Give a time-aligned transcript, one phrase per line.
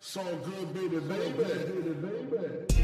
[0.00, 2.75] So good, baby, baby.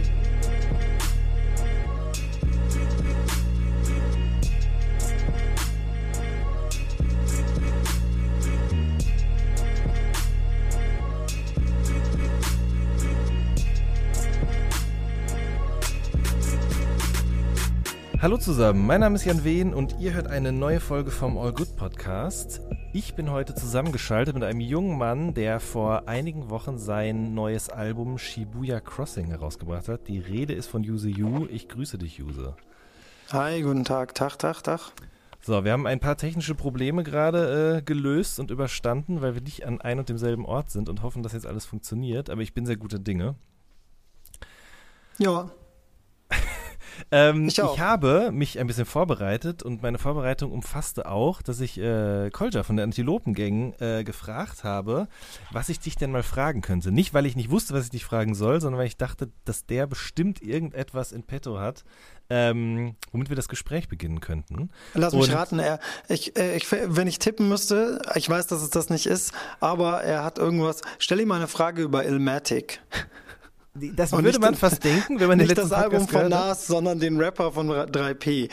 [18.23, 21.53] Hallo zusammen, mein Name ist Jan Wehn und ihr hört eine neue Folge vom All
[21.53, 22.61] Good Podcast.
[22.93, 28.19] Ich bin heute zusammengeschaltet mit einem jungen Mann, der vor einigen Wochen sein neues Album
[28.19, 30.07] Shibuya Crossing herausgebracht hat.
[30.07, 31.49] Die Rede ist von Yuse Yu.
[31.51, 32.55] Ich grüße dich, Yuse.
[33.33, 34.93] Hi, guten Tag, Tag, Tag, Tag.
[35.41, 39.67] So, wir haben ein paar technische Probleme gerade äh, gelöst und überstanden, weil wir nicht
[39.67, 42.31] an ein und demselben Ort sind und hoffen, dass jetzt alles funktioniert.
[42.31, 43.35] Aber ich bin sehr guter Dinge.
[45.19, 45.51] Ja,
[47.11, 51.79] ähm, ich, ich, habe mich ein bisschen vorbereitet und meine Vorbereitung umfasste auch, dass ich
[51.79, 55.09] äh, Kolja von der Antilopengang äh, gefragt habe,
[55.51, 56.93] was ich dich denn mal fragen könnte.
[56.93, 59.67] Nicht, weil ich nicht wusste, was ich dich fragen soll, sondern weil ich dachte, dass
[59.67, 61.85] der bestimmt irgendetwas in petto hat,
[62.31, 64.71] ähm, womit wir das Gespräch beginnen könnten.
[64.95, 68.63] Lass mich und raten, er, ich, äh, ich, wenn ich tippen müsste, ich weiß, dass
[68.63, 70.81] es das nicht ist, aber er hat irgendwas.
[70.99, 72.81] Stell ihm mal eine Frage über Ilmatic.
[73.75, 77.01] Das und würde man fast denken, wenn man den nicht das Album von Nas, sondern
[77.01, 78.51] den Rapper von 3P.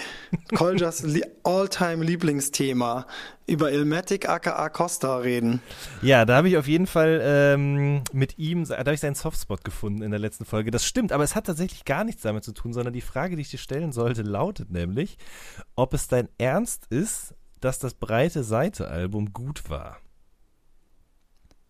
[0.55, 1.03] Koljas
[1.43, 3.05] Alltime Lieblingsthema
[3.45, 5.61] über Ilmatic aka Costa reden.
[6.01, 9.65] Ja, da habe ich auf jeden Fall ähm, mit ihm, da habe ich seinen Softspot
[9.65, 10.71] gefunden in der letzten Folge.
[10.71, 13.41] Das stimmt, aber es hat tatsächlich gar nichts damit zu tun, sondern die Frage, die
[13.41, 15.17] ich dir stellen sollte, lautet nämlich,
[15.75, 19.97] ob es dein Ernst ist, dass das breite Seite-Album gut war.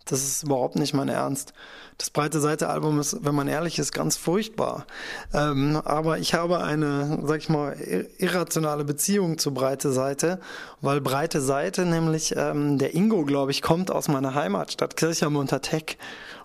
[0.09, 1.53] Das ist überhaupt nicht mein Ernst.
[1.99, 4.87] Das breite Seite-Album ist, wenn man ehrlich ist, ganz furchtbar.
[5.33, 7.75] Ähm, aber ich habe eine, sag ich mal,
[8.17, 10.39] irrationale Beziehung zu breite Seite,
[10.81, 15.61] weil breite Seite nämlich, ähm, der Ingo, glaube ich, kommt aus meiner Heimatstadt Kirchheim unter
[15.61, 15.97] Tech.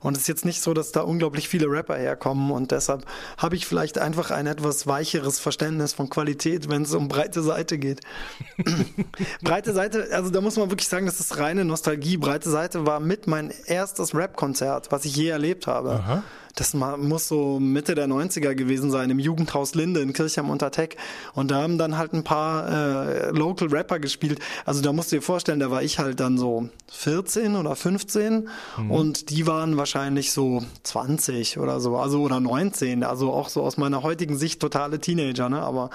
[0.04, 3.06] Und es ist jetzt nicht so, dass da unglaublich viele Rapper herkommen und deshalb
[3.38, 7.78] habe ich vielleicht einfach ein etwas weicheres Verständnis von Qualität, wenn es um breite Seite
[7.78, 8.02] geht.
[9.42, 12.18] breite Seite, also da muss man wirklich sagen, das ist reine Nostalgie.
[12.18, 15.92] Breite Seite war mit mein erstes Rap-Konzert, was ich je erlebt habe.
[15.92, 16.22] Aha
[16.54, 20.96] das muss so Mitte der 90er gewesen sein, im Jugendhaus Linde in Kirchheim unter Tech.
[21.34, 24.38] Und da haben dann halt ein paar äh, Local Rapper gespielt.
[24.64, 28.48] Also da musst du dir vorstellen, da war ich halt dann so 14 oder 15
[28.78, 28.90] mhm.
[28.90, 33.02] und die waren wahrscheinlich so 20 oder so, also oder 19.
[33.02, 35.60] Also auch so aus meiner heutigen Sicht totale Teenager, ne?
[35.60, 35.90] Aber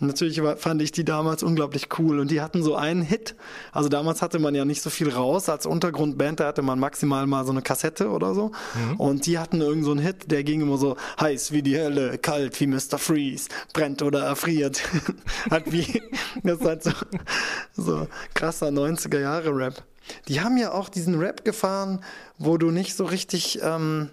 [0.00, 3.34] natürlich fand ich die damals unglaublich cool und die hatten so einen Hit.
[3.72, 7.26] Also damals hatte man ja nicht so viel raus als Untergrundband, da hatte man maximal
[7.26, 8.52] mal so eine Kassette oder so.
[8.74, 8.96] Mhm.
[8.96, 12.18] Und die hatten irgend so einen Hit, der ging immer so heiß wie die Hölle,
[12.18, 12.98] kalt wie Mr.
[12.98, 14.82] Freeze, brennt oder erfriert.
[15.50, 16.02] hat wie,
[16.42, 16.92] das ist halt so,
[17.76, 19.82] so krasser 90er Jahre Rap.
[20.28, 22.02] Die haben ja auch diesen Rap gefahren,
[22.38, 24.10] wo du nicht so richtig, ähm,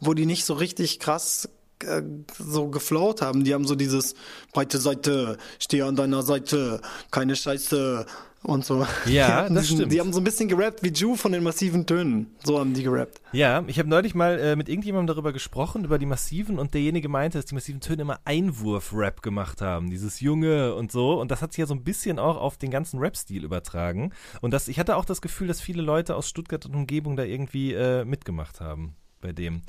[0.00, 1.48] wo die nicht so richtig krass
[1.84, 2.02] äh,
[2.38, 3.44] so geflowt haben.
[3.44, 4.14] Die haben so dieses
[4.52, 8.06] breite Seite, stehe an deiner Seite, keine Scheiße
[8.42, 8.86] und so.
[9.06, 9.92] Ja, das diesen, stimmt.
[9.92, 12.34] Die haben so ein bisschen gerappt wie Ju von den massiven Tönen.
[12.44, 13.20] So haben die gerappt.
[13.32, 17.08] Ja, ich habe neulich mal äh, mit irgendjemandem darüber gesprochen, über die massiven und derjenige
[17.08, 19.90] meinte, dass die massiven Töne immer Einwurf-Rap gemacht haben.
[19.90, 21.20] Dieses Junge und so.
[21.20, 24.12] Und das hat sich ja so ein bisschen auch auf den ganzen Rap-Stil übertragen.
[24.40, 27.22] Und das, ich hatte auch das Gefühl, dass viele Leute aus Stuttgart und Umgebung da
[27.22, 29.62] irgendwie äh, mitgemacht haben bei dem.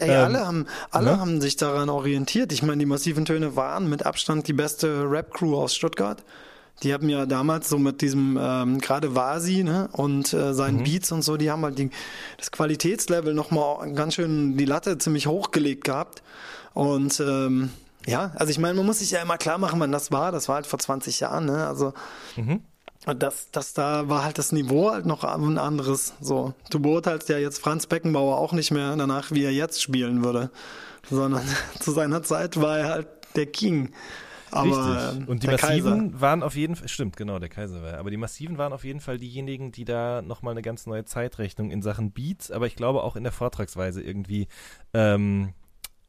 [0.00, 1.20] Ey, ähm, alle, haben, alle ne?
[1.20, 2.52] haben sich daran orientiert.
[2.52, 6.22] Ich meine, die massiven Töne waren mit Abstand die beste Rap-Crew aus Stuttgart.
[6.82, 10.84] Die haben ja damals so mit diesem, ähm, gerade Vasi ne, und äh, seinen mhm.
[10.84, 11.90] Beats und so, die haben halt die,
[12.38, 16.22] das Qualitätslevel nochmal ganz schön die Latte ziemlich hochgelegt gehabt.
[16.72, 17.70] Und ähm,
[18.06, 20.32] ja, also ich meine, man muss sich ja immer klar machen, wann das war.
[20.32, 21.66] Das war halt vor 20 Jahren, ne?
[21.66, 21.92] Also
[22.36, 22.62] mhm
[23.06, 26.14] das, das da war halt das Niveau halt noch ein anderes.
[26.20, 30.22] So, du beurteilst ja jetzt Franz Beckenbauer auch nicht mehr danach, wie er jetzt spielen
[30.22, 30.50] würde,
[31.08, 31.42] sondern
[31.80, 33.92] zu seiner Zeit war er halt der King.
[34.52, 35.28] Aber Richtig.
[35.28, 36.20] Und die Massiven Kaiser.
[36.20, 37.98] waren auf jeden Fall, stimmt, genau, der Kaiser war.
[37.98, 41.70] Aber die Massiven waren auf jeden Fall diejenigen, die da nochmal eine ganz neue Zeitrechnung
[41.70, 44.48] in Sachen Beats, aber ich glaube auch in der Vortragsweise irgendwie
[44.92, 45.54] ähm,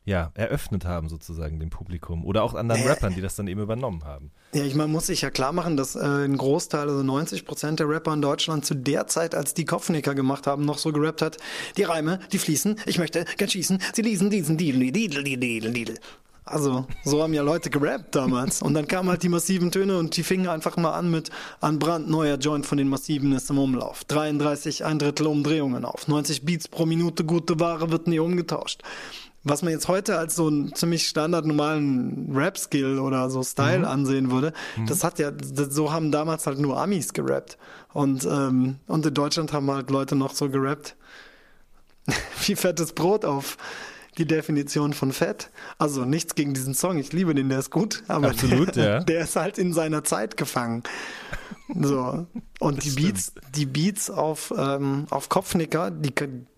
[0.04, 2.26] ja, eröffnet haben, sozusagen dem Publikum.
[2.26, 4.32] Oder auch anderen äh, Rappern, die das dann eben übernommen haben.
[4.54, 7.80] Ja, ich meine, muss sich ja klar machen, dass äh, ein Großteil, also 90 Prozent
[7.80, 11.22] der Rapper in Deutschland zu der Zeit, als die Kopfnicker gemacht haben, noch so gerappt
[11.22, 11.38] hat,
[11.78, 16.00] die Reime, die fließen, ich möchte gern schießen, sie lesen diesen Diedel, Diedel, Diedel, Diedel.
[16.44, 18.64] Also, so haben ja Leute gerappt damals.
[18.64, 21.30] Und dann kamen halt die massiven Töne und die fingen einfach mal an mit
[21.62, 24.04] ein brandneuer Joint von den massiven ist im Umlauf.
[24.06, 26.08] 33, ein Drittel Umdrehungen auf.
[26.08, 28.82] 90 Beats pro Minute, gute Ware wird nie umgetauscht
[29.44, 33.86] was man jetzt heute als so einen ziemlich standardnormalen Rap-Skill oder so Style mhm.
[33.86, 34.86] ansehen würde, mhm.
[34.86, 37.58] das hat ja, das, so haben damals halt nur Amis gerappt.
[37.94, 40.96] Und, ähm, und in Deutschland haben halt Leute noch so gerappt,
[42.46, 43.58] wie fettes Brot auf
[44.18, 45.50] die Definition von Fett.
[45.78, 49.00] Also nichts gegen diesen Song, ich liebe den, der ist gut, aber Absolut, der, ja.
[49.04, 50.84] der ist halt in seiner Zeit gefangen.
[51.74, 52.28] So.
[52.60, 53.56] Und das die Beats, stimmt.
[53.56, 56.14] die Beats auf, ähm, auf Kopfnicker, die,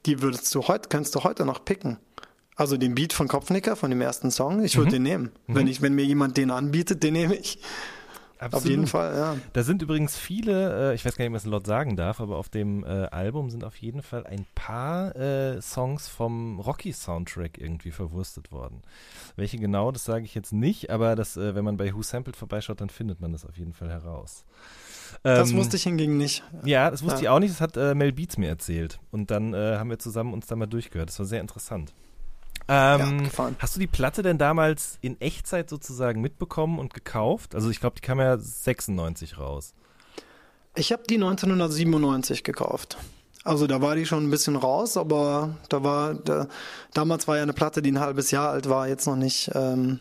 [0.06, 1.97] die würdest du heute, kannst du heute noch picken.
[2.55, 4.94] Also den Beat von Kopfnicker, von dem ersten Song, ich würde mhm.
[4.94, 5.31] den nehmen.
[5.47, 5.55] Mhm.
[5.55, 7.59] Wenn, ich, wenn mir jemand den anbietet, den nehme ich.
[8.44, 8.63] Absolut.
[8.63, 9.38] Auf jeden Fall, ja.
[9.53, 12.38] Da sind übrigens viele, äh, ich weiß gar nicht, was ein Lot sagen darf, aber
[12.38, 17.91] auf dem äh, Album sind auf jeden Fall ein paar äh, Songs vom Rocky-Soundtrack irgendwie
[17.91, 18.81] verwurstet worden.
[19.38, 22.35] Welche genau, das sage ich jetzt nicht, aber das, äh, wenn man bei Who Sampled
[22.35, 24.44] vorbeischaut, dann findet man das auf jeden Fall heraus.
[25.21, 26.44] Das ähm, wusste ich hingegen nicht.
[26.65, 27.21] Ja, das wusste ja.
[27.21, 29.00] ich auch nicht, das hat äh, Mel Beats mir erzählt.
[29.11, 31.09] Und dann äh, haben wir zusammen uns da mal durchgehört.
[31.09, 31.94] Das war sehr interessant.
[32.68, 37.56] Ähm, ja, hast du die Platte denn damals in Echtzeit sozusagen mitbekommen und gekauft?
[37.56, 39.74] Also ich glaube, die kam ja 96 raus.
[40.75, 42.98] Ich habe die 1997 gekauft.
[43.44, 46.48] Also da war die schon ein bisschen raus, aber da war da,
[46.94, 50.00] damals war ja eine Platte, die ein halbes Jahr alt war, jetzt noch nicht ähm,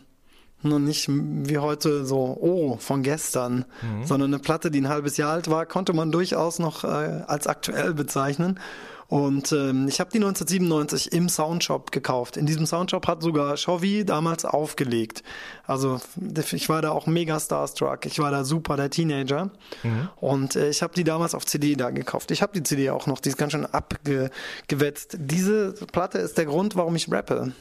[0.63, 4.05] noch nicht wie heute so oh von gestern, mhm.
[4.05, 6.87] sondern eine Platte, die ein halbes Jahr alt war, konnte man durchaus noch äh,
[7.27, 8.59] als aktuell bezeichnen.
[9.13, 12.35] Und ähm, ich habe die 1997 im Soundshop gekauft.
[12.35, 15.21] In diesem Soundshop hat sogar Chovy damals aufgelegt.
[15.67, 16.01] Also
[16.51, 18.07] ich war da auch mega starstruck.
[18.07, 19.51] Ich war da super der Teenager.
[19.83, 20.09] Mhm.
[20.19, 22.31] Und äh, ich habe die damals auf CD da gekauft.
[22.31, 23.19] Ich habe die CD auch noch.
[23.19, 25.17] Die ist ganz schön abgewetzt.
[25.19, 27.53] Diese Platte ist der Grund, warum ich rappe.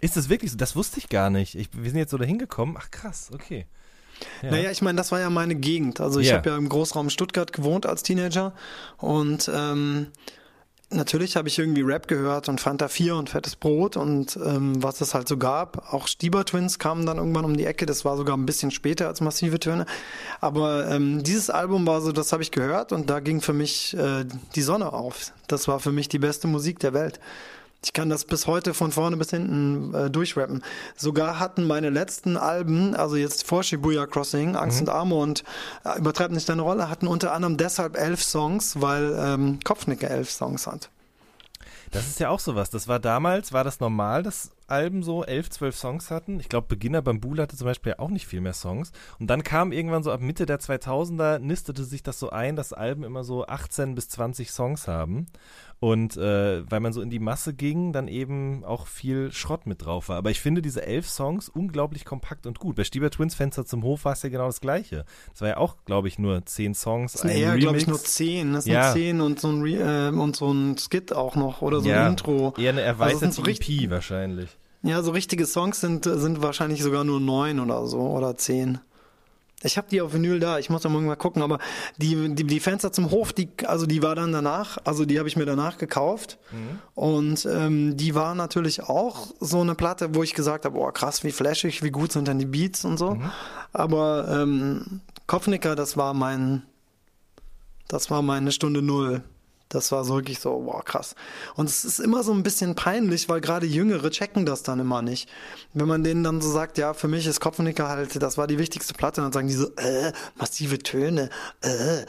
[0.00, 0.56] Ist das wirklich so?
[0.56, 1.54] Das wusste ich gar nicht.
[1.54, 2.76] Ich, wir sind jetzt so dahin gekommen.
[2.78, 3.66] Ach krass, okay.
[4.42, 4.50] Ja.
[4.50, 6.00] Naja, ich meine, das war ja meine Gegend.
[6.00, 6.38] Also ich yeah.
[6.38, 8.52] habe ja im Großraum Stuttgart gewohnt als Teenager
[8.98, 10.08] und ähm,
[10.92, 15.00] Natürlich habe ich irgendwie Rap gehört und Fanta 4 und Fettes Brot und ähm, was
[15.00, 15.92] es halt so gab.
[15.92, 17.86] Auch Stieber Twins kamen dann irgendwann um die Ecke.
[17.86, 19.86] Das war sogar ein bisschen später als Massive Töne.
[20.40, 23.96] Aber ähm, dieses Album war so, das habe ich gehört und da ging für mich
[23.96, 24.24] äh,
[24.56, 25.32] die Sonne auf.
[25.46, 27.20] Das war für mich die beste Musik der Welt.
[27.82, 30.62] Ich kann das bis heute von vorne bis hinten äh, durchrappen.
[30.96, 34.88] Sogar hatten meine letzten Alben, also jetzt vor Shibuya Crossing, Angst mhm.
[34.88, 35.44] und Arme und
[35.84, 40.30] äh, übertreibt nicht deine Rolle, hatten unter anderem deshalb elf Songs, weil ähm, Kopfnicker elf
[40.30, 40.90] Songs hat.
[41.90, 42.70] Das ist ja auch sowas.
[42.70, 46.38] Das war damals, war das normal, dass Alben so elf, zwölf Songs hatten.
[46.38, 48.92] Ich glaube, Beginner Bambule hatte zum Beispiel auch nicht viel mehr Songs.
[49.18, 52.72] Und dann kam irgendwann so ab Mitte der 2000er, nistete sich das so ein, dass
[52.72, 55.26] Alben immer so 18 bis 20 Songs haben.
[55.80, 59.86] Und äh, weil man so in die Masse ging, dann eben auch viel Schrott mit
[59.86, 60.18] drauf war.
[60.18, 62.76] Aber ich finde diese elf Songs unglaublich kompakt und gut.
[62.76, 65.06] Bei Stieber Twins Fenster zum Hof war es ja genau das Gleiche.
[65.32, 67.12] Das war ja auch, glaube ich, nur zehn Songs.
[67.12, 68.52] Das sind eher, glaube ich, nur zehn.
[68.52, 68.92] Das sind ja.
[68.92, 72.04] zehn und so, ein Re äh, und so ein Skit auch noch oder so ja,
[72.04, 72.52] ein Intro.
[72.58, 74.58] Eher eine also erweiterte also so EP wahrscheinlich.
[74.82, 78.80] Ja, so richtige Songs sind, sind wahrscheinlich sogar nur neun oder so oder zehn.
[79.62, 81.58] Ich habe die auf Vinyl da, ich muss da mal gucken, aber
[81.98, 85.28] die, die, die Fenster zum Hof, die, also die war dann danach, also die habe
[85.28, 86.38] ich mir danach gekauft.
[86.50, 86.78] Mhm.
[86.94, 91.24] Und ähm, die war natürlich auch so eine Platte, wo ich gesagt habe, boah, krass,
[91.24, 93.16] wie flashig, wie gut sind denn die Beats und so.
[93.16, 93.30] Mhm.
[93.72, 96.62] Aber ähm, Kopfnicker, das war mein,
[97.86, 99.22] das war meine Stunde Null.
[99.70, 101.14] Das war so wirklich so, wow, krass.
[101.54, 105.00] Und es ist immer so ein bisschen peinlich, weil gerade Jüngere checken das dann immer
[105.00, 105.30] nicht.
[105.72, 108.58] Wenn man denen dann so sagt, ja, für mich ist Kopfnicker halt, das war die
[108.58, 112.04] wichtigste Platte, dann sagen die so, äh, massive Töne, äh,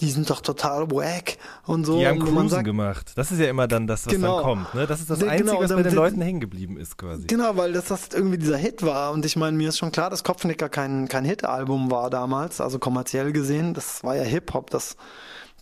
[0.00, 1.98] die sind doch total wack und so.
[1.98, 3.12] Die haben Cruisen sagt, gemacht.
[3.14, 4.74] Das ist ja immer dann das, was genau, dann kommt.
[4.74, 4.86] Ne?
[4.86, 7.26] Das ist das genau, Einzige, genau, was bei den Leuten hängen geblieben ist quasi.
[7.26, 9.12] Genau, weil das, das irgendwie dieser Hit war.
[9.12, 12.78] Und ich meine, mir ist schon klar, dass Kopfnicker kein, kein Hit-Album war damals, also
[12.78, 13.74] kommerziell gesehen.
[13.74, 14.96] Das war ja Hip-Hop, das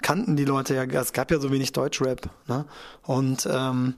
[0.05, 2.29] kannten die Leute ja, es gab ja so wenig Deutschrap.
[2.47, 2.67] Ne?
[3.03, 3.95] Und ähm,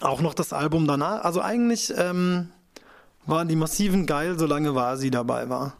[0.00, 2.50] auch noch das Album danach, also eigentlich ähm,
[3.26, 5.74] waren die Massiven geil, solange war sie dabei war.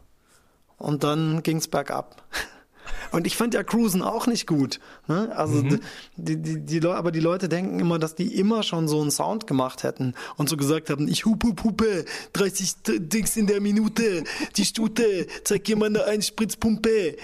[0.77, 2.21] Und dann ging's bergab.
[3.11, 4.79] Und ich fand ja Cruisen auch nicht gut.
[5.11, 5.29] Ne?
[5.35, 5.81] Also mhm.
[6.15, 9.45] die, die, die, aber die Leute denken immer, dass die immer schon so einen Sound
[9.45, 14.23] gemacht hätten und so gesagt haben, ich hup hup hupe, 30 Dings in der Minute,
[14.55, 17.17] die Stute, zeig dir mal eine Einspritzpumpe.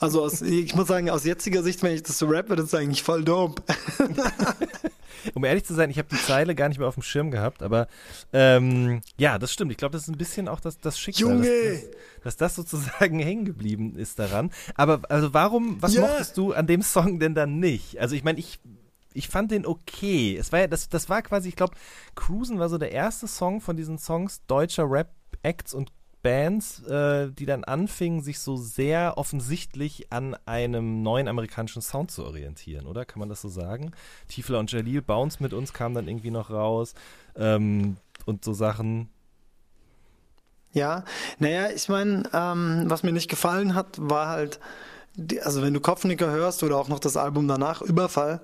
[0.00, 2.74] Also aus, ich muss sagen, aus jetziger Sicht, wenn ich das so rappe, das ist
[2.74, 3.62] eigentlich voll dope.
[5.34, 7.62] um ehrlich zu sein, ich habe die Zeile gar nicht mehr auf dem Schirm gehabt,
[7.62, 7.86] aber
[8.32, 9.70] ähm, ja, das stimmt.
[9.70, 11.30] Ich glaube, das ist ein bisschen auch das, das Schicksal.
[11.30, 11.82] Junge!
[12.24, 14.50] Dass, dass das sozusagen hängen geblieben ist daran.
[14.74, 16.02] Aber also warum, was ja.
[16.02, 17.98] mochtest du an dem Song denn dann nicht?
[17.98, 18.60] Also ich meine, ich
[19.14, 20.36] ich fand den okay.
[20.36, 21.74] Es war ja, das, das war quasi, ich glaube,
[22.14, 25.92] Cruisen war so der erste Song von diesen Songs deutscher Rap-Acts und
[26.22, 32.24] Bands, äh, die dann anfingen, sich so sehr offensichtlich an einem neuen amerikanischen Sound zu
[32.24, 33.04] orientieren, oder?
[33.04, 33.90] Kann man das so sagen?
[34.28, 36.94] Tiefler und Jalil, Bounce mit uns kam dann irgendwie noch raus
[37.36, 39.08] ähm, und so Sachen.
[40.72, 41.04] Ja,
[41.38, 44.58] naja, ich meine, ähm, was mir nicht gefallen hat, war halt,
[45.42, 48.40] also wenn du Kopfnicker hörst oder auch noch das Album danach, Überfall,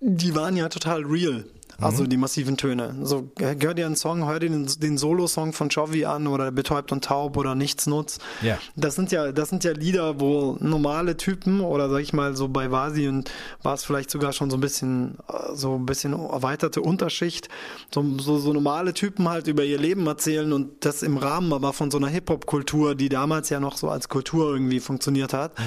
[0.00, 1.44] die waren ja total real.
[1.80, 2.08] Also mhm.
[2.10, 2.94] die massiven Töne.
[3.02, 6.92] So, hör dir einen Song, hör dir den, den Solo-Song von Chovy an oder Betäubt
[6.92, 8.20] und Taub oder Nichts nutzt.
[8.42, 8.58] Ja.
[8.76, 12.48] Das sind ja, das sind ja Lieder, wo normale Typen oder sag ich mal so
[12.48, 13.30] bei Vasi und
[13.62, 17.48] war es vielleicht sogar schon so ein bisschen, äh, so ein bisschen erweiterte Unterschicht,
[17.92, 21.72] so, so, so normale Typen halt über ihr Leben erzählen und das im Rahmen aber
[21.72, 25.58] von so einer Hip-Hop-Kultur, die damals ja noch so als Kultur irgendwie funktioniert hat.
[25.58, 25.64] Mhm.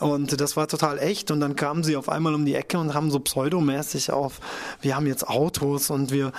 [0.00, 1.30] Und das war total echt.
[1.30, 4.40] Und dann kamen sie auf einmal um die Ecke und haben so pseudomäßig auf,
[4.80, 6.32] wir haben jetzt Autos und wir,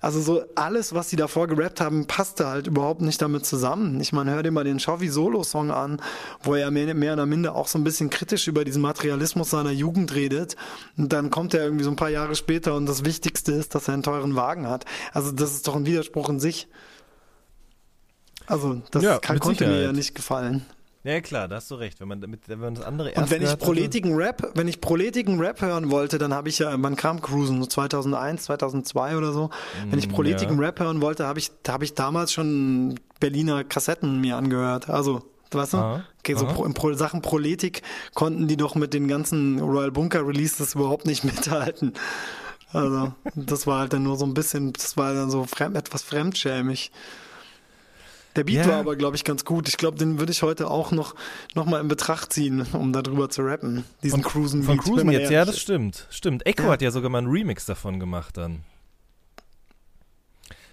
[0.00, 4.00] also so alles, was sie davor gerappt haben, passte halt überhaupt nicht damit zusammen.
[4.00, 6.02] Ich meine, hör dir mal den Chauvi Solo-Song an,
[6.42, 9.70] wo er mehr, mehr oder minder auch so ein bisschen kritisch über diesen Materialismus seiner
[9.70, 10.56] Jugend redet.
[10.96, 13.86] Und dann kommt er irgendwie so ein paar Jahre später und das Wichtigste ist, dass
[13.86, 14.86] er einen teuren Wagen hat.
[15.12, 16.66] Also das ist doch ein Widerspruch in sich.
[18.46, 19.78] Also das ja, kann, konnte Sicherheit.
[19.78, 20.66] mir ja nicht gefallen.
[21.04, 22.00] Ja, klar, da hast du recht.
[22.00, 24.80] Wenn man, damit, wenn man das andere erst Und wenn ich proletigen Rap, wenn ich
[24.80, 29.32] proletigen Rap hören wollte, dann habe ich ja, man kam Cruisen, so 2001, 2002 oder
[29.32, 29.50] so.
[29.90, 30.66] Wenn ich mm, proletigen ja.
[30.66, 34.88] Rap hören wollte, habe ich, habe ich damals schon Berliner Kassetten mir angehört.
[34.88, 35.76] Also, weißt du?
[35.76, 37.82] Aha, okay, so pro, in Pro, Sachen Proletik
[38.14, 41.92] konnten die doch mit den ganzen Royal Bunker Releases überhaupt nicht mithalten.
[42.72, 46.02] Also, das war halt dann nur so ein bisschen, das war dann so fremd, etwas
[46.02, 46.90] fremdschämig.
[48.36, 48.68] Der Beat ja.
[48.68, 49.68] war aber, glaube ich, ganz gut.
[49.68, 51.14] Ich glaube, den würde ich heute auch noch,
[51.54, 53.84] noch mal in Betracht ziehen, um darüber zu rappen.
[54.02, 54.66] Diesen von, Cruisen Beat.
[54.66, 56.06] Von Cruisen jetzt, ja, das stimmt.
[56.10, 56.46] Stimmt.
[56.46, 56.70] Echo ja.
[56.70, 58.64] hat ja sogar mal einen Remix davon gemacht dann.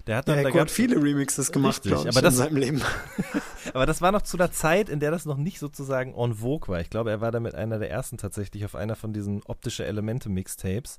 [0.08, 2.58] Der hat dann ja, da hat viele Remixes gemacht, glaube ich, aber das, in seinem
[2.58, 2.82] Leben.
[3.74, 6.68] aber das war noch zu der Zeit, in der das noch nicht sozusagen en vogue
[6.70, 6.82] war.
[6.82, 10.30] Ich glaube, er war damit einer der ersten tatsächlich auf einer von diesen optische Elemente
[10.30, 10.98] Mixtapes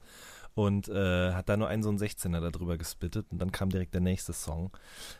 [0.55, 3.95] und äh, hat da nur einen so einen 16er darüber gespittet und dann kam direkt
[3.95, 4.71] der nächste Song.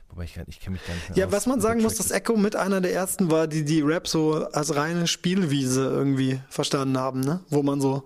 [0.09, 2.11] Wobei ich, ich kenne mich gar nicht mehr Ja, aus, was man sagen muss, dass
[2.11, 6.99] Echo mit einer der ersten war, die die Rap so als reine Spielwiese irgendwie verstanden
[6.99, 7.41] haben, ne?
[7.49, 8.05] Wo man so,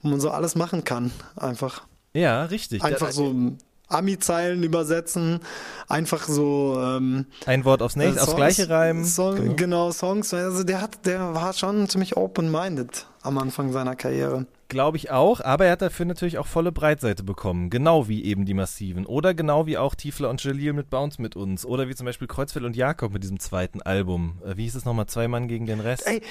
[0.00, 1.86] wo man so alles machen kann, einfach.
[2.14, 2.82] Ja, richtig.
[2.82, 3.56] Einfach so
[3.88, 5.40] Ami-Zeilen übersetzen,
[5.88, 9.04] einfach so ähm, ein Wort aufs nächste, äh, aufs gleiche reimen.
[9.04, 9.54] Song, genau.
[9.54, 9.92] genau.
[9.92, 10.32] Songs.
[10.32, 14.46] Also der hat, der war schon ziemlich open-minded am Anfang seiner Karriere.
[14.68, 18.44] Glaube ich auch, aber er hat dafür natürlich auch volle Breitseite bekommen, genau wie eben
[18.46, 21.94] die Massiven oder genau wie auch Tiefler und Jalil mit Bounce mit uns oder wie
[21.94, 24.40] zum Beispiel Kreuzfeld und Jakob mit diesem zweiten Album.
[24.44, 25.06] Äh, wie hieß es nochmal?
[25.06, 26.06] Zwei Mann gegen den Rest?
[26.06, 26.22] Ey,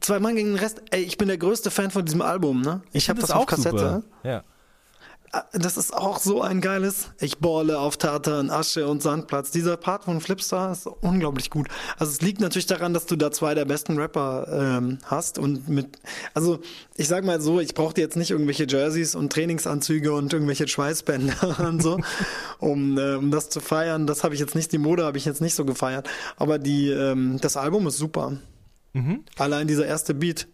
[0.00, 0.82] Zwei Mann gegen den Rest.
[0.90, 2.82] Ey, ich bin der größte Fan von diesem Album, ne?
[2.92, 3.78] Ich, ich habe das, das auf Kassette.
[3.78, 4.02] Super.
[4.22, 4.44] Ja.
[5.32, 9.50] Ah, das ist auch so ein geiles Ich bohle auf Tartan, Asche und Sandplatz.
[9.50, 11.68] Dieser Part von Flipstar ist unglaublich gut.
[11.98, 15.68] Also es liegt natürlich daran, dass du da zwei der besten Rapper ähm, hast und
[15.68, 15.98] mit,
[16.32, 16.60] also
[16.96, 21.60] ich sag mal so, ich brauchte jetzt nicht irgendwelche Jerseys und Trainingsanzüge und irgendwelche Schweißbänder
[21.68, 22.00] und so,
[22.58, 24.06] um, äh, um das zu feiern.
[24.06, 26.08] Das habe ich jetzt nicht, die Mode habe ich jetzt nicht so gefeiert.
[26.36, 28.38] Aber die, ähm, das Album ist super.
[28.94, 29.24] Mhm.
[29.36, 30.48] Allein dieser erste Beat.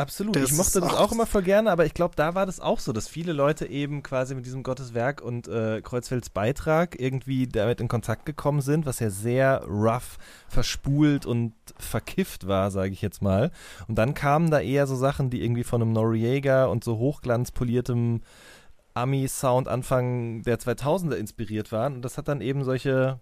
[0.00, 0.34] Absolut.
[0.34, 2.80] Das ich mochte das auch immer voll gerne, aber ich glaube, da war das auch
[2.80, 7.80] so, dass viele Leute eben quasi mit diesem Gotteswerk und äh, Kreuzfelds Beitrag irgendwie damit
[7.80, 13.20] in Kontakt gekommen sind, was ja sehr rough, verspult und verkifft war, sage ich jetzt
[13.20, 13.50] mal.
[13.88, 18.22] Und dann kamen da eher so Sachen, die irgendwie von einem Noriega und so hochglanzpoliertem
[18.94, 21.94] Ami-Sound Anfang der 2000er inspiriert waren.
[21.96, 23.20] Und das hat dann eben solche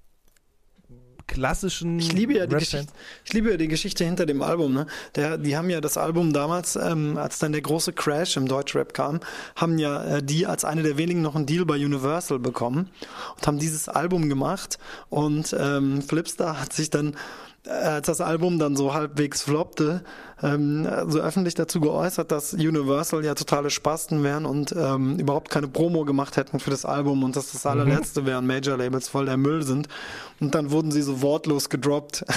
[1.28, 1.99] klassischen.
[2.00, 2.92] Ich liebe ja die, Geschichte,
[3.25, 4.75] ich liebe ja die Geschichte hinter dem Album.
[4.75, 4.87] Ne?
[5.14, 8.92] Der, die haben ja das Album damals, ähm, als dann der große Crash im Deutschrap
[8.94, 9.20] kam,
[9.54, 12.90] haben ja äh, die als eine der wenigen noch einen Deal bei Universal bekommen
[13.37, 14.78] und haben dieses Album gemacht.
[15.11, 17.14] Und ähm, Flipstar hat sich dann
[17.69, 20.03] als das Album dann so halbwegs floppte,
[20.43, 25.69] ähm, so öffentlich dazu geäußert, dass Universal ja totale Spasten wären und ähm, überhaupt keine
[25.69, 27.71] Promo gemacht hätten für das Album und dass das mhm.
[27.71, 28.27] allerletzte mhm.
[28.27, 29.89] wären, Major-Labels voll der Müll sind.
[30.41, 32.25] Und dann wurden sie so wortlos gedroppt.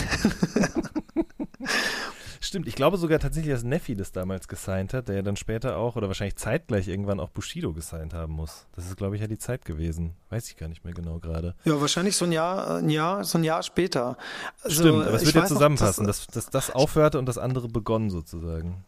[2.44, 5.78] Stimmt, ich glaube sogar tatsächlich, dass Neffi das damals gesigned hat, der ja dann später
[5.78, 8.66] auch oder wahrscheinlich zeitgleich irgendwann auch Bushido gesigned haben muss.
[8.76, 10.16] Das ist, glaube ich, ja die Zeit gewesen.
[10.32, 11.54] Weiß ich gar nicht mehr genau gerade.
[11.66, 14.18] Ja, wahrscheinlich so ein Jahr, ein Jahr, so ein Jahr später.
[14.64, 17.38] Also, Stimmt, aber es wird ja zusammenpassen, noch, dass, dass, dass das aufhörte und das
[17.38, 18.84] andere begonnen sozusagen.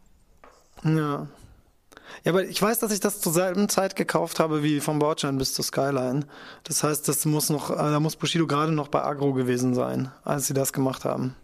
[0.84, 1.28] Ja.
[2.24, 5.38] Ja, aber ich weiß, dass ich das zur selben Zeit gekauft habe wie vom Bordstein
[5.38, 6.26] bis zur Skyline.
[6.64, 10.12] Das heißt, das muss noch, äh, da muss Bushido gerade noch bei Agro gewesen sein,
[10.24, 11.36] als sie das gemacht haben.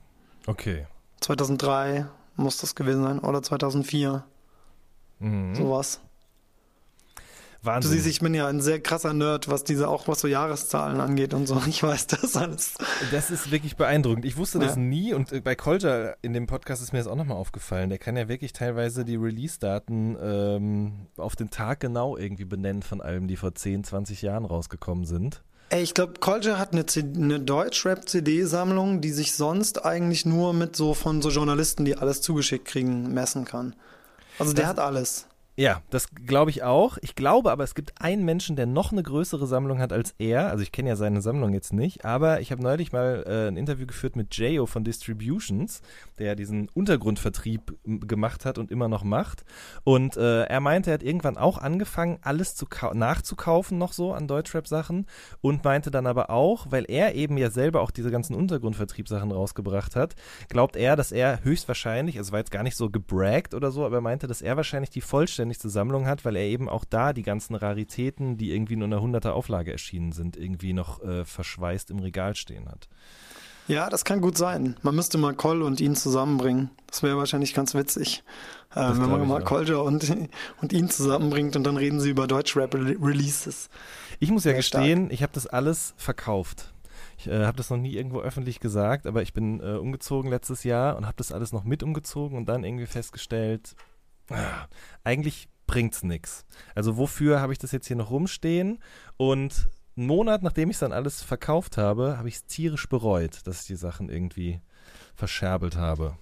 [0.47, 0.87] Okay.
[1.21, 4.23] 2003 muss das gewesen sein oder 2004.
[5.19, 5.55] Mhm.
[5.55, 5.99] Sowas.
[7.61, 7.91] Wahnsinn.
[7.91, 11.01] Du siehst, ich bin ja ein sehr krasser Nerd, was diese, auch was so Jahreszahlen
[11.01, 11.61] angeht und so.
[11.67, 12.75] Ich weiß das alles.
[13.11, 14.25] Das ist wirklich beeindruckend.
[14.25, 14.65] Ich wusste ja.
[14.65, 17.89] das nie und äh, bei Kolja in dem Podcast ist mir das auch nochmal aufgefallen.
[17.89, 23.01] Der kann ja wirklich teilweise die Release-Daten ähm, auf den Tag genau irgendwie benennen von
[23.01, 25.43] allem, die vor 10, 20 Jahren rausgekommen sind.
[25.71, 26.83] Ey, ich glaube, Kolja hat eine,
[27.15, 32.65] eine Deutschrap-CD-Sammlung, die sich sonst eigentlich nur mit so von so Journalisten, die alles zugeschickt
[32.65, 33.75] kriegen, messen kann.
[34.39, 35.25] Also der das, hat alles.
[35.59, 36.97] Ja, das glaube ich auch.
[37.01, 40.51] Ich glaube aber, es gibt einen Menschen, der noch eine größere Sammlung hat als er.
[40.51, 43.57] Also ich kenne ja seine Sammlung jetzt nicht, aber ich habe neulich mal äh, ein
[43.57, 45.81] Interview geführt mit Jayo von Distributions,
[46.17, 49.43] der diesen Untergrundvertrieb gemacht hat und immer noch macht.
[49.83, 54.29] Und äh, er meinte, er hat irgendwann auch angefangen, alles zu nachzukaufen noch so an
[54.29, 55.07] Deutschrap-Sachen
[55.41, 59.97] und meinte dann aber auch, weil er eben ja selber auch diese ganzen Untergrundvertriebssachen rausgebracht
[59.97, 60.15] hat,
[60.47, 63.97] glaubt er, dass er höchstwahrscheinlich, also war jetzt gar nicht so gebraggt oder so, aber
[63.97, 67.13] er meinte, dass er wahrscheinlich die vollständige vollständigste Sammlung hat, weil er eben auch da
[67.13, 71.25] die ganzen Raritäten, die irgendwie nur in einer 100er Auflage erschienen sind, irgendwie noch äh,
[71.25, 72.87] verschweißt im Regal stehen hat.
[73.67, 74.77] Ja, das kann gut sein.
[74.81, 76.71] Man müsste mal Cole und ihn zusammenbringen.
[76.87, 78.23] Das wäre wahrscheinlich ganz witzig.
[78.73, 80.11] Äh, wenn man mal Kolja und,
[80.61, 83.69] und ihn zusammenbringt und dann reden sie über Deutschrap-Releases.
[84.19, 85.13] Ich muss ja gestehen, stark.
[85.13, 86.73] ich habe das alles verkauft.
[87.17, 90.63] Ich äh, habe das noch nie irgendwo öffentlich gesagt, aber ich bin äh, umgezogen letztes
[90.63, 93.75] Jahr und habe das alles noch mit umgezogen und dann irgendwie festgestellt,
[95.03, 96.45] eigentlich bringt's nichts.
[96.75, 98.79] Also wofür habe ich das jetzt hier noch rumstehen?
[99.17, 103.45] Und einen Monat, nachdem ich es dann alles verkauft habe, habe ich es tierisch bereut,
[103.45, 104.61] dass ich die Sachen irgendwie
[105.15, 106.15] verscherbelt habe.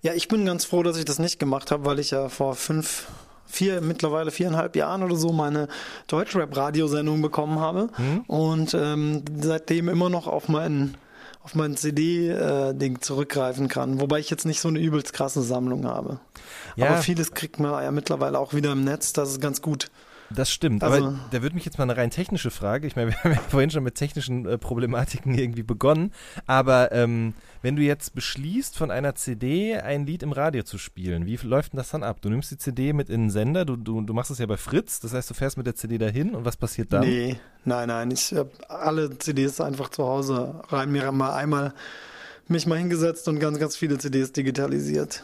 [0.00, 2.54] Ja, ich bin ganz froh, dass ich das nicht gemacht habe, weil ich ja vor
[2.54, 3.08] fünf,
[3.46, 5.68] vier, mittlerweile viereinhalb Jahren oder so meine
[6.06, 8.20] Deutschrap-Radiosendung bekommen habe mhm.
[8.26, 10.96] und ähm, seitdem immer noch auf meinen
[11.42, 14.00] auf mein CD-Ding äh, zurückgreifen kann.
[14.00, 16.20] Wobei ich jetzt nicht so eine übelst krasse Sammlung habe.
[16.76, 16.88] Ja.
[16.88, 19.90] Aber vieles kriegt man ja mittlerweile auch wieder im Netz, das ist ganz gut.
[20.34, 23.10] Das stimmt, also, aber da würde mich jetzt mal eine rein technische Frage, ich meine,
[23.12, 26.12] wir haben ja vorhin schon mit technischen äh, Problematiken irgendwie begonnen,
[26.46, 31.26] aber ähm, wenn du jetzt beschließt, von einer CD ein Lied im Radio zu spielen,
[31.26, 32.18] wie läuft denn das dann ab?
[32.20, 34.56] Du nimmst die CD mit in den Sender, du, du, du machst es ja bei
[34.56, 37.02] Fritz, das heißt, du fährst mit der CD dahin und was passiert dann?
[37.02, 41.72] Nee, nein, nein, ich habe alle CDs einfach zu Hause rein, mir mal einmal
[42.48, 45.22] mich mal hingesetzt und ganz, ganz viele CDs digitalisiert.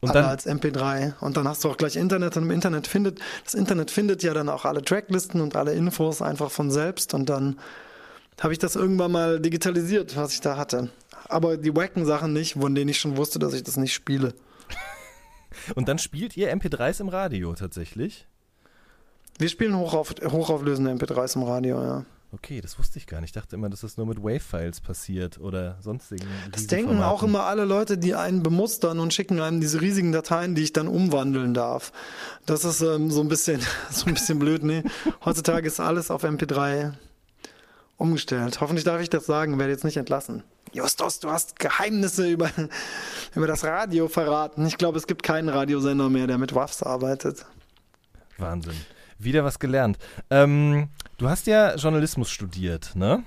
[0.00, 3.18] Und dann als MP3 und dann hast du auch gleich Internet und im Internet findet
[3.44, 7.28] das Internet findet ja dann auch alle Tracklisten und alle Infos einfach von selbst und
[7.28, 7.58] dann
[8.40, 10.90] habe ich das irgendwann mal digitalisiert, was ich da hatte.
[11.28, 14.34] Aber die wacken Sachen nicht, von denen ich schon wusste, dass ich das nicht spiele.
[15.74, 18.26] und dann spielt ihr MP3s im Radio tatsächlich?
[19.38, 22.04] Wir spielen hochauf, hochauflösende MP3s im Radio, ja.
[22.32, 23.30] Okay, das wusste ich gar nicht.
[23.30, 26.26] Ich dachte immer, dass das nur mit Wave-Files passiert oder sonstigen.
[26.50, 30.54] Das denken auch immer alle Leute, die einen bemustern und schicken einem diese riesigen Dateien,
[30.54, 31.92] die ich dann umwandeln darf.
[32.44, 33.60] Das ist ähm, so ein bisschen,
[33.90, 34.64] so ein bisschen blöd.
[34.64, 34.82] Nee,
[35.24, 36.94] heutzutage ist alles auf MP3
[37.96, 38.60] umgestellt.
[38.60, 40.42] Hoffentlich darf ich das sagen, werde jetzt nicht entlassen.
[40.76, 42.50] Justus, du hast Geheimnisse über,
[43.34, 44.66] über das Radio verraten.
[44.66, 47.46] Ich glaube, es gibt keinen Radiosender mehr, der mit WAFs arbeitet.
[48.36, 48.74] Wahnsinn.
[49.18, 49.96] Wieder was gelernt.
[50.28, 53.24] Ähm, du hast ja Journalismus studiert, ne?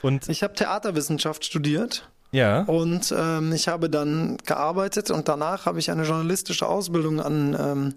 [0.00, 2.08] Und ich habe Theaterwissenschaft studiert.
[2.30, 2.62] Ja.
[2.62, 7.94] Und ähm, ich habe dann gearbeitet und danach habe ich eine journalistische Ausbildung an, ähm,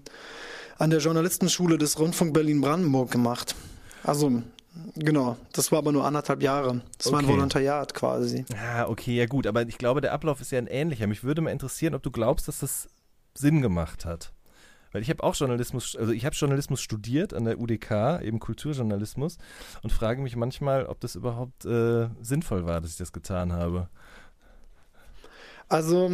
[0.77, 3.55] an der Journalistenschule des Rundfunk Berlin-Brandenburg gemacht.
[4.03, 4.41] Also
[4.95, 6.81] Genau, das war aber nur anderthalb Jahre.
[6.97, 7.13] Das okay.
[7.13, 8.45] war ein Volontariat quasi.
[8.53, 11.07] Ja, okay, ja gut, aber ich glaube, der Ablauf ist ja ein ähnlicher.
[11.07, 12.87] Mich würde mal interessieren, ob du glaubst, dass das
[13.33, 14.31] Sinn gemacht hat.
[14.91, 19.37] Weil ich habe auch Journalismus, also ich habe Journalismus studiert an der UDK, eben Kulturjournalismus,
[19.83, 23.89] und frage mich manchmal, ob das überhaupt äh, sinnvoll war, dass ich das getan habe.
[25.69, 26.09] Also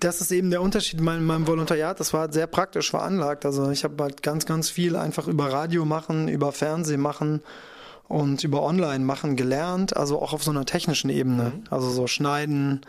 [0.00, 1.98] das ist eben der Unterschied in meinem, meinem Volontariat.
[1.98, 3.46] Das war sehr praktisch veranlagt.
[3.46, 7.42] Also ich habe halt ganz, ganz viel einfach über Radio machen, über Fernsehen machen
[8.08, 9.96] und über Online machen gelernt.
[9.96, 11.52] Also auch auf so einer technischen Ebene.
[11.56, 11.64] Mhm.
[11.70, 12.82] Also so schneiden,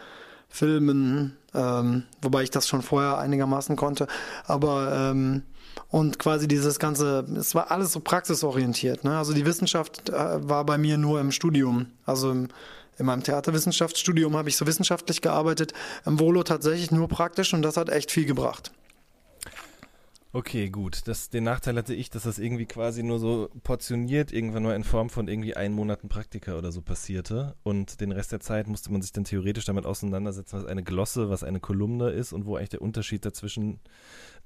[0.50, 4.08] filmen, ähm, wobei ich das schon vorher einigermaßen konnte.
[4.46, 5.44] Aber ähm,
[5.90, 9.04] und quasi dieses ganze, es war alles so praxisorientiert.
[9.04, 9.18] Ne?
[9.18, 10.14] Also die Wissenschaft äh,
[10.50, 11.88] war bei mir nur im Studium.
[12.06, 12.48] Also im,
[13.02, 15.74] in meinem Theaterwissenschaftsstudium habe ich so wissenschaftlich gearbeitet,
[16.06, 18.72] im Volo tatsächlich nur praktisch und das hat echt viel gebracht.
[20.34, 21.02] Okay, gut.
[21.10, 24.86] Das, den Nachteil hatte ich, dass das irgendwie quasi nur so portioniert irgendwann mal in
[24.86, 27.56] Form von irgendwie einen Monaten Praktika oder so passierte.
[27.64, 31.30] Und den Rest der Zeit musste man sich dann theoretisch damit auseinandersetzen, was eine Glosse,
[31.30, 33.82] was eine Kolumne ist und wo eigentlich der Unterschied dazwischen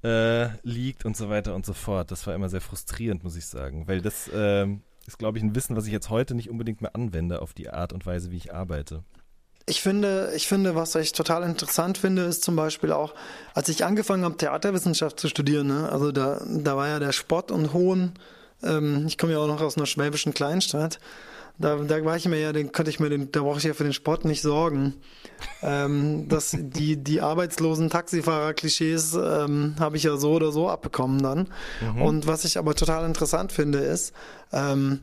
[0.03, 2.09] äh, liegt und so weiter und so fort.
[2.09, 3.87] Das war immer sehr frustrierend, muss ich sagen.
[3.87, 4.65] Weil das äh,
[5.07, 7.69] ist, glaube ich, ein Wissen, was ich jetzt heute nicht unbedingt mehr anwende auf die
[7.69, 9.03] Art und Weise, wie ich arbeite.
[9.67, 13.15] Ich finde, ich finde, was ich total interessant finde, ist zum Beispiel auch,
[13.55, 17.51] als ich angefangen habe, Theaterwissenschaft zu studieren, ne, also da, da war ja der Spott
[17.51, 18.13] und Hohn,
[18.65, 20.99] ähm, ich komme ja auch noch aus einer schwäbischen Kleinstadt,
[21.57, 23.73] da, da war ich mir ja, den konnte ich mir den, da brauche ich ja
[23.73, 24.95] für den Sport nicht sorgen.
[25.61, 31.47] ähm, dass die, die arbeitslosen Taxifahrer-Klischees ähm, habe ich ja so oder so abbekommen dann.
[31.81, 32.01] Mhm.
[32.01, 34.13] Und was ich aber total interessant finde, ist,
[34.51, 34.99] ähm,